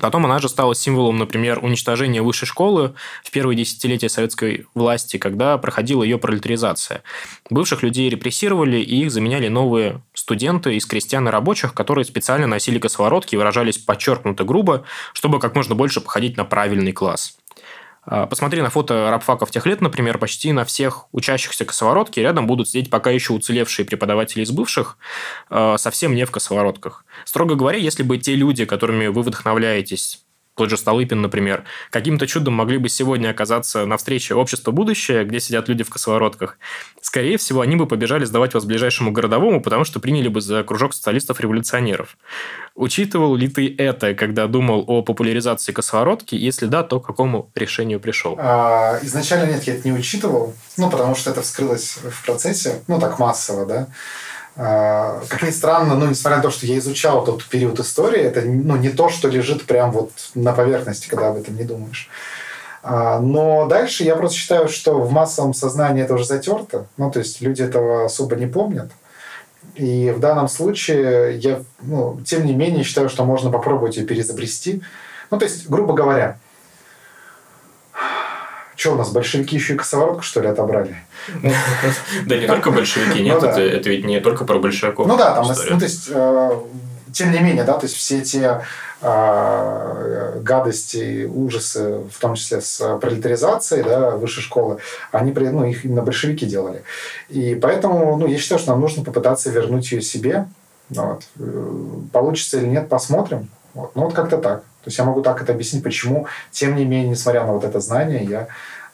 Потом 0.00 0.24
она 0.26 0.38
же 0.38 0.48
стала 0.48 0.74
символом, 0.74 1.18
например, 1.18 1.58
уничтожения 1.62 2.22
высшей 2.22 2.46
школы 2.46 2.94
в 3.24 3.30
первые 3.30 3.56
десятилетия 3.56 4.08
советской 4.08 4.66
власти, 4.74 5.16
когда 5.16 5.56
проходила 5.58 6.02
ее 6.02 6.18
пролетаризация. 6.18 7.02
Бывших 7.50 7.82
людей 7.82 8.08
репрессировали, 8.08 8.78
и 8.78 9.02
их 9.02 9.10
заменяли 9.10 9.48
новые 9.48 10.02
студенты 10.12 10.76
из 10.76 10.86
крестьян 10.86 11.26
и 11.28 11.30
рабочих, 11.30 11.72
которые 11.72 12.04
специально 12.04 12.46
носили 12.46 12.78
косоворотки 12.78 13.34
и 13.34 13.38
выражались 13.38 13.78
подчеркнуто 13.78 14.44
грубо, 14.44 14.84
чтобы 15.12 15.40
как 15.40 15.54
можно 15.54 15.74
больше 15.74 16.00
походить 16.00 16.36
на 16.36 16.44
правильный 16.44 16.92
класс. 16.92 17.36
А, 18.06 18.26
посмотри 18.26 18.62
на 18.62 18.70
фото 18.70 19.10
рабфаков 19.10 19.50
тех 19.50 19.66
лет, 19.66 19.80
например, 19.80 20.18
почти 20.18 20.52
на 20.52 20.64
всех 20.64 21.06
учащихся 21.12 21.64
косоворотки 21.64 22.20
рядом 22.20 22.46
будут 22.46 22.68
сидеть 22.68 22.88
пока 22.88 23.10
еще 23.10 23.32
уцелевшие 23.32 23.84
преподаватели 23.84 24.42
из 24.42 24.52
бывших, 24.52 24.96
а, 25.50 25.76
совсем 25.76 26.14
не 26.14 26.24
в 26.24 26.30
косоворотках. 26.30 27.04
Строго 27.24 27.56
говоря, 27.56 27.78
если 27.78 28.04
бы 28.04 28.16
те 28.18 28.36
люди, 28.36 28.64
которыми 28.64 29.08
вы 29.08 29.22
вдохновляетесь, 29.22 30.25
тот 30.56 30.70
же 30.70 30.76
Столыпин, 30.76 31.20
например, 31.20 31.64
каким-то 31.90 32.26
чудом 32.26 32.54
могли 32.54 32.78
бы 32.78 32.88
сегодня 32.88 33.28
оказаться 33.28 33.84
на 33.84 33.98
встрече 33.98 34.34
«Общество 34.34 34.70
будущее», 34.70 35.24
где 35.24 35.38
сидят 35.38 35.68
люди 35.68 35.84
в 35.84 35.90
косоворотках, 35.90 36.58
скорее 37.02 37.36
всего, 37.36 37.60
они 37.60 37.76
бы 37.76 37.86
побежали 37.86 38.24
сдавать 38.24 38.54
вас 38.54 38.64
ближайшему 38.64 39.12
городовому, 39.12 39.60
потому 39.60 39.84
что 39.84 40.00
приняли 40.00 40.28
бы 40.28 40.40
за 40.40 40.64
кружок 40.64 40.94
социалистов-революционеров. 40.94 42.16
Учитывал 42.74 43.36
ли 43.36 43.48
ты 43.48 43.74
это, 43.76 44.14
когда 44.14 44.46
думал 44.46 44.84
о 44.86 45.02
популяризации 45.02 45.72
косоворотки? 45.72 46.34
Если 46.34 46.66
да, 46.66 46.82
то 46.82 47.00
к 47.00 47.06
какому 47.06 47.50
решению 47.54 48.00
пришел? 48.00 48.36
А, 48.38 48.98
изначально 49.02 49.50
нет, 49.50 49.64
я 49.64 49.74
это 49.74 49.86
не 49.86 49.96
учитывал, 49.96 50.54
ну, 50.78 50.90
потому 50.90 51.14
что 51.14 51.30
это 51.30 51.42
вскрылось 51.42 51.98
в 52.02 52.24
процессе, 52.24 52.82
ну, 52.88 52.98
так 52.98 53.18
массово, 53.18 53.66
да. 53.66 53.88
А, 54.58 55.22
как 55.28 55.42
ни 55.42 55.50
странно, 55.50 55.96
ну, 55.96 56.06
несмотря 56.06 56.38
на 56.38 56.42
то, 56.42 56.50
что 56.50 56.64
я 56.66 56.78
изучал 56.78 57.24
тот 57.24 57.44
период 57.44 57.78
истории, 57.78 58.22
это 58.22 58.40
ну, 58.40 58.76
не 58.76 58.88
то, 58.88 59.10
что 59.10 59.28
лежит 59.28 59.66
прям 59.66 59.92
вот 59.92 60.10
на 60.34 60.52
поверхности, 60.52 61.08
когда 61.08 61.28
об 61.28 61.36
этом 61.36 61.56
не 61.56 61.64
думаешь. 61.64 62.08
А, 62.82 63.20
но 63.20 63.66
дальше 63.66 64.04
я 64.04 64.16
просто 64.16 64.38
считаю, 64.38 64.68
что 64.68 65.00
в 65.00 65.10
массовом 65.10 65.52
сознании 65.52 66.02
это 66.02 66.14
уже 66.14 66.24
затерто. 66.24 66.86
Ну, 66.96 67.10
то 67.10 67.18
есть 67.18 67.40
люди 67.42 67.60
этого 67.60 68.06
особо 68.06 68.36
не 68.36 68.46
помнят. 68.46 68.90
И 69.74 70.10
в 70.10 70.20
данном 70.20 70.48
случае 70.48 71.36
я, 71.38 71.60
ну, 71.82 72.18
тем 72.24 72.46
не 72.46 72.54
менее, 72.54 72.82
считаю, 72.82 73.10
что 73.10 73.24
можно 73.24 73.50
попробовать 73.50 73.96
ее 73.96 74.06
перезабрести. 74.06 74.82
Ну, 75.30 75.38
то 75.38 75.44
есть, 75.44 75.68
грубо 75.68 75.92
говоря, 75.92 76.38
что 78.86 78.94
у 78.94 78.98
нас, 78.98 79.10
большевики 79.10 79.56
еще 79.56 79.74
и 79.74 79.76
косоворотку, 79.76 80.22
что 80.22 80.40
ли, 80.40 80.46
отобрали? 80.46 80.96
Да 82.26 82.36
не 82.36 82.46
только 82.46 82.70
большевики, 82.70 83.20
нет, 83.20 83.42
Ну 83.42 83.48
это 83.48 83.90
ведь 83.90 84.04
не 84.04 84.20
только 84.20 84.44
про 84.44 84.58
большевиков. 84.58 85.08
Ну 85.08 85.16
да, 85.16 85.34
там, 85.34 85.46
ну, 85.48 85.78
то 85.78 85.84
есть, 85.84 86.08
э, 86.08 86.50
тем 87.12 87.32
не 87.32 87.40
менее, 87.40 87.64
да, 87.64 87.72
то 87.72 87.86
есть 87.86 87.96
все 87.96 88.20
те 88.20 88.62
э, 89.02 90.40
гадости, 90.40 91.24
ужасы, 91.24 92.02
в 92.12 92.20
том 92.20 92.36
числе 92.36 92.60
с 92.60 92.98
пролетаризацией, 92.98 93.82
да, 93.82 94.10
высшей 94.12 94.44
школы, 94.44 94.78
они, 95.10 95.32
ну, 95.32 95.64
их 95.64 95.84
именно 95.84 96.02
большевики 96.02 96.46
делали. 96.46 96.84
И 97.28 97.56
поэтому, 97.56 98.16
ну, 98.16 98.28
я 98.28 98.38
считаю, 98.38 98.60
что 98.60 98.70
нам 98.70 98.80
нужно 98.80 99.02
попытаться 99.02 99.50
вернуть 99.50 99.90
ее 99.90 100.00
себе. 100.00 100.46
Вот. 100.90 101.24
Э, 101.40 101.72
Получится 102.12 102.58
или 102.58 102.66
нет, 102.66 102.88
посмотрим. 102.88 103.48
Вот. 103.74 103.96
Ну, 103.96 104.04
вот 104.04 104.14
как-то 104.14 104.38
так. 104.38 104.60
То 104.86 104.88
есть 104.88 104.98
я 104.98 105.04
могу 105.04 105.20
так 105.20 105.42
это 105.42 105.52
объяснить, 105.52 105.82
почему, 105.82 106.28
тем 106.52 106.76
не 106.76 106.84
менее, 106.84 107.08
несмотря 107.08 107.44
на 107.44 107.52
вот 107.52 107.64
это 107.64 107.80
знание, 107.80 108.24
я 108.24 108.46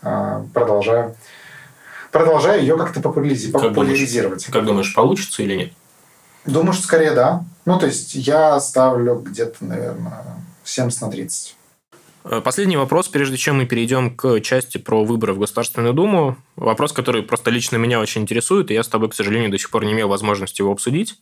продолжаю 0.02 1.14
продолжаю 2.10 2.60
ее 2.60 2.76
как-то 2.76 3.00
популяризи- 3.00 3.50
Как 3.52 3.60
думаешь? 3.62 3.74
популяризировать. 3.76 4.44
Как 4.46 4.64
думаешь, 4.66 4.94
получится 4.94 5.42
или 5.42 5.54
нет? 5.56 5.72
Думаю, 6.44 6.72
что 6.74 6.82
скорее 6.84 7.12
да. 7.12 7.44
Ну, 7.64 7.78
то 7.78 7.86
есть 7.86 8.14
я 8.14 8.58
ставлю 8.60 9.14
где-то, 9.14 9.64
наверное, 9.64 10.24
70 10.64 11.00
на 11.02 11.10
30. 11.10 11.56
Э, 12.24 12.40
Последний 12.44 12.76
вопрос, 12.76 13.08
прежде 13.08 13.36
чем 13.36 13.56
мы 13.58 13.66
перейдем 13.66 14.14
к 14.14 14.40
части 14.40 14.78
про 14.78 15.04
выборы 15.04 15.32
в 15.34 15.38
Государственную 15.38 15.94
Думу. 15.94 16.36
Вопрос, 16.56 16.92
который 16.92 17.22
просто 17.22 17.50
лично 17.50 17.76
меня 17.76 17.98
очень 18.00 18.22
интересует, 18.22 18.70
и 18.70 18.74
я 18.74 18.82
с 18.82 18.88
тобой, 18.88 19.08
к 19.08 19.14
сожалению, 19.14 19.50
до 19.50 19.58
сих 19.58 19.70
пор 19.70 19.84
не 19.84 19.92
имел 19.92 20.08
возможности 20.08 20.60
его 20.60 20.72
обсудить. 20.72 21.14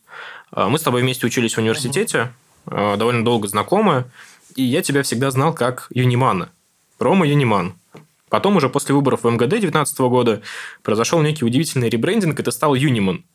Э, 0.55 0.65
Мы 0.67 0.77
с 0.77 0.81
тобой 0.81 1.01
вместе 1.03 1.25
учились 1.25 1.53
в 1.53 1.59
университете, 1.59 2.33
э, 2.65 2.95
довольно 2.97 3.23
долго 3.23 3.47
знакомы, 3.47 4.05
и 4.55 4.63
я 4.63 4.81
тебя 4.81 5.03
всегда 5.03 5.31
знал 5.31 5.53
как 5.53 5.87
Юнимана. 5.91 6.49
Рома 6.99 7.25
Юниман. 7.27 7.75
Потом 8.31 8.55
уже 8.55 8.69
после 8.69 8.95
выборов 8.95 9.23
в 9.23 9.29
МГД 9.29 9.49
2019 9.49 9.99
года 9.99 10.41
произошел 10.83 11.21
некий 11.21 11.43
удивительный 11.43 11.89
ребрендинг, 11.89 12.39
и 12.39 12.43
ты 12.43 12.51
стал 12.53 12.75
Юниман. 12.75 13.25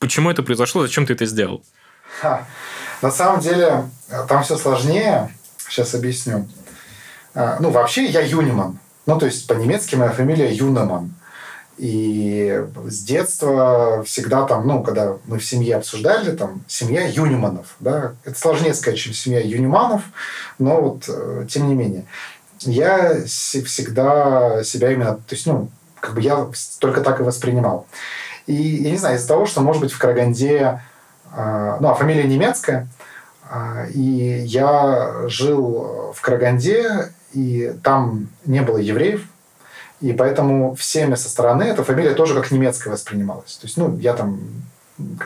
Почему 0.00 0.28
это 0.28 0.42
произошло? 0.42 0.82
Зачем 0.82 1.06
ты 1.06 1.12
это 1.12 1.24
сделал? 1.24 1.64
Ха. 2.20 2.44
На 3.00 3.12
самом 3.12 3.38
деле, 3.38 3.84
э, 4.08 4.26
там 4.28 4.42
все 4.42 4.56
сложнее. 4.56 5.32
Сейчас 5.68 5.94
объясню. 5.94 6.48
А, 7.32 7.58
Ну, 7.60 7.70
вообще, 7.70 8.06
я 8.06 8.22
Юниман. 8.22 8.80
Ну, 9.06 9.20
то 9.20 9.26
есть, 9.26 9.46
по-немецки 9.46 9.94
моя 9.94 10.10
фамилия 10.10 10.52
Юнеман. 10.52 11.14
И 11.76 12.64
с 12.86 13.04
детства 13.04 14.02
всегда 14.04 14.46
там, 14.46 14.66
ну, 14.66 14.82
когда 14.82 15.16
мы 15.26 15.38
в 15.38 15.44
семье 15.44 15.76
обсуждали, 15.76 16.34
там, 16.34 16.64
семья 16.68 17.06
Юниманов, 17.06 17.74
да, 17.80 18.14
это 18.24 18.38
сложнее 18.38 18.74
сказать, 18.74 18.98
чем 18.98 19.12
семья 19.12 19.40
Юниманов, 19.40 20.02
но 20.58 20.80
вот, 20.80 21.04
э, 21.08 21.46
тем 21.48 21.68
не 21.68 21.74
менее. 21.74 22.04
Я 22.64 23.26
се- 23.26 23.62
всегда 23.62 24.62
себя 24.64 24.92
именно, 24.92 25.14
то 25.14 25.34
есть, 25.34 25.46
ну, 25.46 25.68
как 26.00 26.14
бы 26.14 26.20
я 26.20 26.46
только 26.80 27.00
так 27.00 27.20
и 27.20 27.22
воспринимал. 27.22 27.86
И, 28.46 28.54
я 28.54 28.90
не 28.90 28.98
знаю, 28.98 29.16
из-за 29.16 29.28
того, 29.28 29.46
что, 29.46 29.60
может 29.60 29.80
быть, 29.80 29.92
в 29.92 29.98
Караганде, 29.98 30.80
э, 31.34 31.76
ну, 31.80 31.88
а 31.88 31.94
фамилия 31.94 32.24
немецкая, 32.24 32.88
а, 33.48 33.86
и 33.92 34.42
я 34.44 35.28
жил 35.28 36.12
в 36.14 36.20
Караганде, 36.20 37.12
и 37.32 37.74
там 37.82 38.28
не 38.44 38.62
было 38.62 38.78
евреев, 38.78 39.26
и 40.00 40.12
поэтому 40.12 40.74
всеми 40.74 41.14
со 41.14 41.28
стороны 41.28 41.62
эта 41.64 41.84
фамилия 41.84 42.14
тоже 42.14 42.34
как 42.34 42.50
немецкая 42.50 42.90
воспринималась. 42.90 43.56
То 43.56 43.66
есть, 43.66 43.76
ну, 43.76 43.96
я 43.98 44.14
там... 44.14 44.40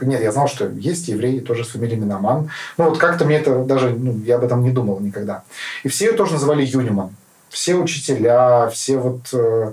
Нет, 0.00 0.22
я 0.22 0.32
знал, 0.32 0.48
что 0.48 0.68
есть 0.68 1.08
евреи 1.08 1.40
тоже 1.40 1.64
с 1.64 1.68
фамилией 1.68 2.00
Миноман. 2.00 2.50
Ну, 2.76 2.84
вот 2.84 2.98
как-то 2.98 3.24
мне 3.24 3.36
это 3.36 3.64
даже... 3.64 3.90
Ну, 3.90 4.18
я 4.24 4.36
об 4.36 4.44
этом 4.44 4.62
не 4.62 4.70
думал 4.70 5.00
никогда. 5.00 5.42
И 5.82 5.88
все 5.88 6.06
ее 6.06 6.12
тоже 6.12 6.34
называли 6.34 6.64
Юниман. 6.64 7.10
Все 7.50 7.74
учителя, 7.74 8.68
все 8.68 8.98
вот... 8.98 9.20
э, 9.32 9.72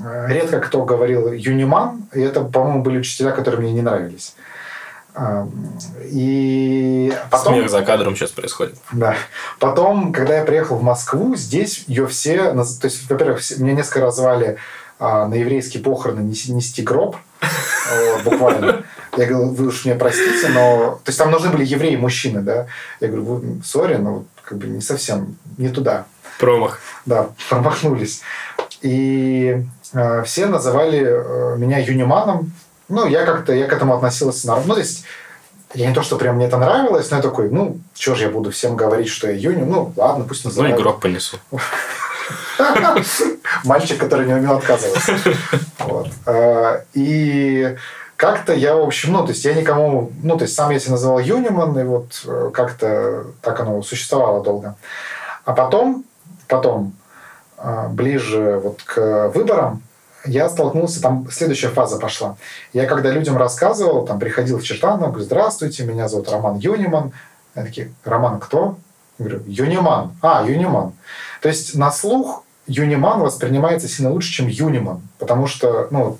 э, 0.00 0.26
редко 0.28 0.60
кто 0.60 0.84
говорил 0.84 1.32
Юниман, 1.32 2.06
и 2.12 2.20
это, 2.20 2.42
по-моему, 2.42 2.82
были 2.82 2.98
учителя, 2.98 3.30
которые 3.32 3.60
мне 3.60 3.72
не 3.72 3.82
нравились. 3.82 4.34
А, 5.14 5.48
И 6.04 7.12
потом... 7.30 7.54
Смех 7.54 7.70
за 7.70 7.82
кадром 7.82 8.16
сейчас 8.16 8.30
происходит. 8.32 8.76
Да. 8.92 9.16
Потом, 9.58 10.12
когда 10.12 10.36
я 10.36 10.44
приехал 10.44 10.76
в 10.76 10.82
Москву, 10.82 11.34
здесь 11.36 11.84
ее 11.86 12.06
все... 12.06 12.52
То 12.52 12.86
есть, 12.86 13.08
во-первых, 13.08 13.40
меня 13.58 13.72
несколько 13.72 14.00
раз 14.00 14.16
звали 14.16 14.58
а, 14.98 15.26
на 15.26 15.34
еврейские 15.34 15.82
похороны 15.82 16.20
нести 16.20 16.82
гроб. 16.82 17.16
Буквально. 18.24 18.84
Я 19.16 19.26
говорю, 19.26 19.50
вы 19.50 19.68
уж 19.68 19.84
меня 19.86 19.96
простите, 19.96 20.48
но... 20.48 21.00
То 21.02 21.08
есть, 21.08 21.18
там 21.18 21.30
нужны 21.30 21.50
были 21.50 21.64
евреи-мужчины, 21.64 22.42
да? 22.42 22.66
Я 23.00 23.08
говорю, 23.08 23.62
сори, 23.64 23.96
но 23.96 24.24
как 24.42 24.58
бы 24.58 24.66
не 24.66 24.82
совсем, 24.82 25.36
не 25.56 25.70
туда. 25.70 26.04
Промах. 26.38 26.80
Да, 27.04 27.28
промахнулись. 27.48 28.22
И 28.82 29.62
э, 29.92 30.22
все 30.24 30.46
называли 30.46 31.00
э, 31.06 31.56
меня 31.56 31.78
Юниманом. 31.78 32.52
Ну, 32.88 33.06
я 33.06 33.24
как-то 33.24 33.52
я 33.52 33.66
к 33.66 33.72
этому 33.72 33.94
относился 33.96 34.46
нормально. 34.46 34.68
Ну, 34.68 34.74
то 34.74 34.80
есть, 34.80 35.04
я 35.74 35.88
не 35.88 35.94
то, 35.94 36.02
что 36.02 36.16
прям 36.16 36.36
мне 36.36 36.46
это 36.46 36.56
нравилось, 36.58 37.10
но 37.10 37.16
я 37.16 37.22
такой, 37.22 37.50
ну, 37.50 37.78
что 37.94 38.14
же 38.14 38.24
я 38.24 38.30
буду 38.30 38.50
всем 38.50 38.76
говорить, 38.76 39.08
что 39.08 39.26
я 39.28 39.34
Юним? 39.36 39.70
Ну, 39.70 39.92
ладно, 39.96 40.24
пусть 40.24 40.44
Ну, 40.44 40.50
называют. 40.50 40.78
и 40.78 40.82
гроб 40.82 41.00
понесу. 41.00 41.38
Мальчик, 43.64 43.98
который 43.98 44.26
не 44.26 44.34
умел 44.34 44.56
отказываться. 44.58 45.12
Вот. 45.80 46.08
Э, 46.26 46.82
И 46.94 47.76
как-то 48.16 48.52
я, 48.54 48.76
в 48.76 48.82
общем, 48.82 49.12
ну, 49.12 49.24
то 49.24 49.32
есть 49.32 49.44
я 49.44 49.54
никому, 49.54 50.10
ну, 50.22 50.36
то 50.36 50.44
есть 50.44 50.54
сам 50.54 50.70
я 50.70 50.78
себя 50.80 50.92
называл 50.92 51.18
Юниман, 51.18 51.78
и 51.78 51.84
вот 51.84 52.22
э, 52.26 52.50
как-то 52.54 53.24
так 53.42 53.60
оно 53.60 53.82
существовало 53.82 54.42
долго. 54.42 54.74
А 55.44 55.52
потом, 55.52 56.04
потом, 56.48 56.94
э, 57.58 57.88
ближе 57.88 58.60
вот 58.62 58.82
к 58.82 59.28
выборам, 59.34 59.82
я 60.24 60.48
столкнулся, 60.48 61.00
там 61.00 61.28
следующая 61.30 61.68
фаза 61.68 61.98
пошла. 61.98 62.36
Я 62.72 62.86
когда 62.86 63.10
людям 63.10 63.36
рассказывал, 63.36 64.04
там 64.06 64.18
приходил 64.18 64.58
в 64.58 64.64
Чертаново, 64.64 65.08
говорю, 65.08 65.24
здравствуйте, 65.24 65.84
меня 65.84 66.08
зовут 66.08 66.30
Роман 66.30 66.58
Юниман. 66.58 67.12
Они 67.54 67.66
такие, 67.66 67.92
Роман 68.04 68.40
кто? 68.40 68.76
Я 69.18 69.24
говорю, 69.26 69.42
Юниман. 69.46 70.16
А, 70.22 70.44
Юниман. 70.46 70.92
То 71.40 71.48
есть 71.48 71.74
на 71.74 71.90
слух 71.90 72.44
Юниман 72.66 73.20
воспринимается 73.20 73.88
сильно 73.88 74.10
лучше, 74.10 74.32
чем 74.32 74.48
Юниман, 74.48 75.02
потому 75.18 75.46
что 75.46 75.88
ну, 75.90 76.18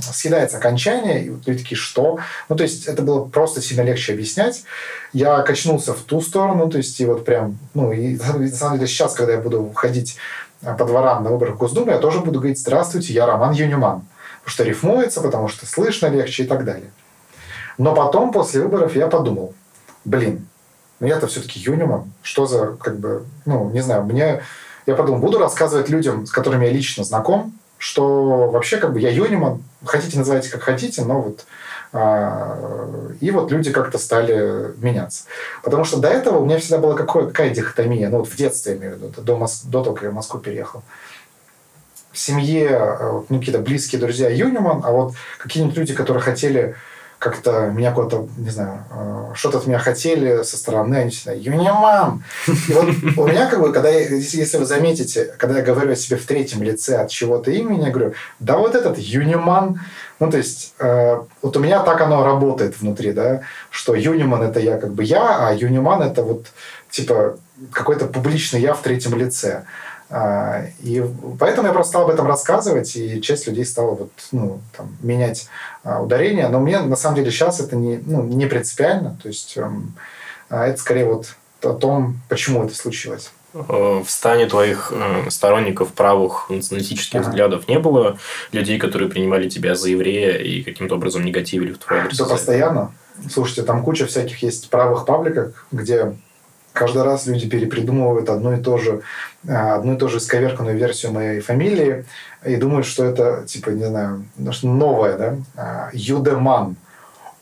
съедается 0.00 0.58
окончание, 0.58 1.24
и 1.24 1.30
вот 1.30 1.46
люди 1.46 1.62
такие, 1.62 1.76
что? 1.76 2.18
Ну, 2.48 2.56
то 2.56 2.62
есть 2.62 2.86
это 2.86 3.02
было 3.02 3.24
просто 3.24 3.60
сильно 3.60 3.82
легче 3.82 4.12
объяснять. 4.12 4.64
Я 5.12 5.42
качнулся 5.42 5.94
в 5.94 6.00
ту 6.02 6.20
сторону, 6.20 6.68
то 6.68 6.78
есть 6.78 6.98
и 7.00 7.06
вот 7.06 7.24
прям, 7.24 7.58
ну, 7.74 7.92
и 7.92 8.16
на 8.36 8.48
самом 8.48 8.78
деле 8.78 8.86
сейчас, 8.86 9.14
когда 9.14 9.32
я 9.32 9.38
буду 9.38 9.72
ходить 9.74 10.16
а, 10.62 10.74
по 10.74 10.84
дворам 10.84 11.24
на 11.24 11.30
выборах 11.30 11.54
в 11.54 11.58
Госдуму, 11.58 11.90
я 11.90 11.98
тоже 11.98 12.20
буду 12.20 12.38
говорить, 12.38 12.58
здравствуйте, 12.58 13.12
я 13.12 13.26
Роман 13.26 13.52
Юниман. 13.52 14.02
Потому 14.40 14.52
что 14.52 14.64
рифмуется, 14.64 15.20
потому 15.20 15.48
что 15.48 15.66
слышно 15.66 16.06
легче 16.06 16.44
и 16.44 16.46
так 16.46 16.64
далее. 16.64 16.90
Но 17.78 17.94
потом, 17.94 18.32
после 18.32 18.60
выборов, 18.62 18.94
я 18.94 19.08
подумал, 19.08 19.54
блин, 20.04 20.46
ну 21.00 21.06
я-то 21.06 21.26
все-таки 21.26 21.60
Юниман, 21.60 22.12
что 22.22 22.46
за, 22.46 22.76
как 22.80 22.98
бы, 22.98 23.24
ну, 23.44 23.70
не 23.70 23.80
знаю, 23.80 24.04
мне... 24.04 24.42
Я 24.86 24.94
подумал, 24.94 25.20
буду 25.20 25.38
рассказывать 25.38 25.88
людям, 25.88 26.26
с 26.26 26.30
которыми 26.30 26.66
я 26.66 26.72
лично 26.72 27.02
знаком, 27.02 27.52
что 27.78 28.50
вообще 28.50 28.78
как 28.78 28.92
бы 28.92 29.00
я 29.00 29.10
Юниман, 29.10 29.62
хотите 29.84 30.18
называйте 30.18 30.50
как 30.50 30.62
хотите, 30.62 31.04
но 31.04 31.20
вот 31.20 31.44
а, 31.92 32.58
и 33.20 33.30
вот 33.30 33.50
люди 33.50 33.72
как-то 33.72 33.98
стали 33.98 34.74
меняться. 34.78 35.24
Потому 35.62 35.84
что 35.84 35.98
до 35.98 36.08
этого 36.08 36.38
у 36.38 36.44
меня 36.44 36.58
всегда 36.58 36.78
была 36.78 36.94
какое, 36.94 37.26
какая 37.26 37.50
дихотомия, 37.50 38.08
ну 38.10 38.18
вот 38.18 38.28
в 38.28 38.36
детстве, 38.36 38.72
я 38.72 38.78
имею 38.78 38.96
в 38.96 39.02
виду, 39.02 39.22
до, 39.22 39.36
Мос- 39.36 39.64
до 39.64 39.82
того, 39.82 39.94
как 39.94 40.04
я 40.04 40.10
в 40.10 40.14
Москву 40.14 40.40
переехал. 40.40 40.82
В 42.12 42.18
семье 42.18 42.68
э, 42.70 43.22
ну, 43.28 43.38
какие-то 43.38 43.60
близкие 43.60 44.00
друзья 44.00 44.28
Юниман, 44.28 44.82
а 44.84 44.90
вот 44.90 45.14
какие-нибудь 45.38 45.76
люди, 45.76 45.94
которые 45.94 46.22
хотели 46.22 46.74
как-то 47.18 47.70
меня 47.70 47.92
куда-то, 47.92 48.28
не 48.36 48.50
знаю, 48.50 48.84
э, 48.90 49.32
что-то 49.34 49.58
от 49.58 49.66
меня 49.66 49.78
хотели 49.78 50.42
со 50.42 50.56
стороны, 50.56 50.96
они 50.96 51.10
всегда 51.10 51.32
Юниман. 51.32 52.22
И 52.46 52.72
вот 52.72 52.86
у 53.16 53.26
меня 53.26 53.48
как 53.48 53.60
бы, 53.60 53.72
когда 53.72 53.88
я, 53.88 54.00
если 54.16 54.58
вы 54.58 54.66
заметите, 54.66 55.34
когда 55.38 55.58
я 55.58 55.64
говорю 55.64 55.92
о 55.92 55.96
себе 55.96 56.16
в 56.18 56.26
третьем 56.26 56.62
лице 56.62 56.96
от 56.96 57.10
чего-то 57.10 57.50
имени, 57.50 57.84
я 57.84 57.90
говорю, 57.90 58.14
да 58.38 58.58
вот 58.58 58.74
этот 58.74 58.98
Юниман, 58.98 59.80
ну, 60.20 60.30
то 60.30 60.36
есть, 60.36 60.74
э, 60.78 61.20
вот 61.42 61.56
у 61.56 61.60
меня 61.60 61.82
так 61.82 62.00
оно 62.00 62.24
работает 62.24 62.78
внутри, 62.80 63.12
да, 63.12 63.40
что 63.70 63.94
Юниман 63.94 64.42
это 64.42 64.60
я 64.60 64.78
как 64.78 64.92
бы 64.92 65.02
я, 65.02 65.48
а 65.48 65.54
Юниман 65.54 66.02
это 66.02 66.22
вот, 66.22 66.46
типа, 66.90 67.38
какой-то 67.72 68.06
публичный 68.06 68.60
я 68.60 68.74
в 68.74 68.82
третьем 68.82 69.16
лице. 69.16 69.64
А, 70.08 70.62
И 70.82 71.02
поэтому 71.38 71.66
я 71.68 71.72
просто 71.74 71.90
стал 71.90 72.02
об 72.04 72.10
этом 72.10 72.26
рассказывать, 72.26 72.94
и 72.96 73.20
часть 73.20 73.46
людей 73.48 73.64
стала 73.64 73.90
вот, 73.94 74.12
ну, 74.32 74.60
там, 74.76 74.96
менять 75.02 75.48
а, 75.82 76.00
ударение. 76.02 76.48
Но 76.48 76.60
мне, 76.60 76.80
на 76.80 76.96
самом 76.96 77.16
деле, 77.16 77.30
сейчас 77.30 77.60
это 77.60 77.74
не, 77.76 77.98
ну, 78.04 78.22
не 78.22 78.46
принципиально. 78.46 79.18
То 79.22 79.28
есть, 79.28 79.56
эм, 79.56 79.94
а, 80.48 80.66
это 80.66 80.78
скорее 80.80 81.06
вот 81.06 81.34
о 81.62 81.72
том, 81.72 82.20
почему 82.28 82.64
это 82.64 82.74
случилось. 82.74 83.32
э, 83.54 84.02
в 84.04 84.10
стане 84.10 84.46
твоих 84.46 84.92
э, 84.94 85.30
сторонников 85.30 85.92
правых 85.94 86.50
националистических 86.50 87.20
Ага. 87.20 87.28
взглядов 87.30 87.66
не 87.68 87.78
было 87.78 88.18
людей, 88.52 88.78
которые 88.78 89.08
принимали 89.08 89.48
тебя 89.48 89.74
за 89.74 89.88
еврея 89.88 90.36
и 90.36 90.62
каким-то 90.62 90.96
образом 90.96 91.24
негативили 91.24 91.72
в 91.72 91.78
твой 91.78 92.00
адрес? 92.00 92.18
Да 92.18 92.26
постоянно. 92.26 92.92
Слушайте, 93.32 93.62
там 93.62 93.82
куча 93.82 94.06
всяких 94.06 94.42
есть 94.42 94.68
правых 94.68 95.06
пабликов, 95.06 95.66
где 95.72 96.14
каждый 96.76 97.02
раз 97.02 97.26
люди 97.26 97.48
перепридумывают 97.48 98.28
одну 98.28 98.52
и 98.54 98.62
ту 98.62 98.78
же, 98.78 99.00
а, 99.48 99.76
одну 99.76 99.94
и 99.94 99.98
ту 99.98 100.08
же 100.08 100.18
исковерканную 100.18 100.76
версию 100.76 101.12
моей 101.12 101.40
фамилии 101.40 102.04
и 102.44 102.56
думают, 102.56 102.86
что 102.86 103.04
это, 103.04 103.44
типа, 103.46 103.70
не 103.70 103.84
знаю, 103.86 104.24
ну, 104.36 104.52
что 104.52 104.68
новое, 104.68 105.16
да? 105.16 105.36
А, 105.56 105.90
Юдеман. 105.92 106.76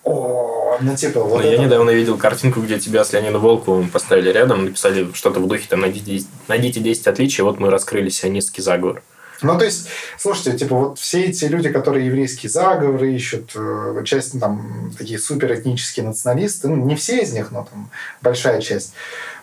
О, 0.05 0.77
ну, 0.81 0.95
типа, 0.97 1.21
вот 1.21 1.41
Ну, 1.43 1.47
Я 1.47 1.55
это- 1.55 1.63
недавно 1.65 1.91
видел 1.91 2.17
картинку, 2.17 2.61
где 2.61 2.79
тебя 2.79 3.05
с 3.05 3.13
Леонидом 3.13 3.41
Волковым 3.41 3.89
поставили 3.89 4.31
рядом, 4.31 4.67
написали 4.67 5.09
что-то 5.15 5.41
в 5.41 5.49
духе, 5.49 5.67
там, 5.69 5.81
найдите, 5.81 6.27
найдите 6.47 6.81
10 6.81 7.07
отличий, 7.09 7.43
вот 7.43 7.59
мы 7.59 7.71
раскрыли 7.71 8.11
сионистский 8.11 8.63
заговор. 8.63 9.03
Ну, 9.43 9.59
то 9.59 9.65
есть, 9.65 9.89
слушайте, 10.19 10.59
типа 10.59 10.77
вот 10.77 10.99
все 10.99 11.25
эти 11.25 11.45
люди, 11.47 11.71
которые 11.71 12.07
еврейские 12.07 12.51
заговоры 12.51 13.13
ищут, 13.13 13.53
э, 13.55 14.03
часть, 14.05 14.35
ну, 14.35 14.41
там, 14.41 14.93
такие 14.97 15.19
суперэтнические 15.19 16.07
националисты, 16.07 16.69
ну, 16.69 16.77
не 16.77 16.97
все 16.97 17.21
из 17.23 17.33
них, 17.33 17.51
но 17.51 17.67
там 17.71 17.91
большая 18.23 18.61
часть. 18.61 18.95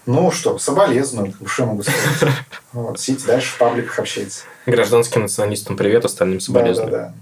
Ну 0.06 0.32
что, 0.32 0.58
соболезную, 0.58 1.34
что 1.46 1.64
я 1.64 1.70
могу 1.70 1.84
сказать. 1.84 2.34
Вот, 2.74 3.00
сидите 3.00 3.28
дальше 3.28 3.54
в 3.54 3.58
пабликах 3.58 4.00
общайтесь. 4.00 4.44
Гражданским 4.66 5.22
националистам 5.22 5.76
привет, 5.76 6.06
остальным 6.06 6.40
соболезную. 6.40 6.90
Да, 6.90 6.98
да, 6.98 7.04
да. 7.08 7.14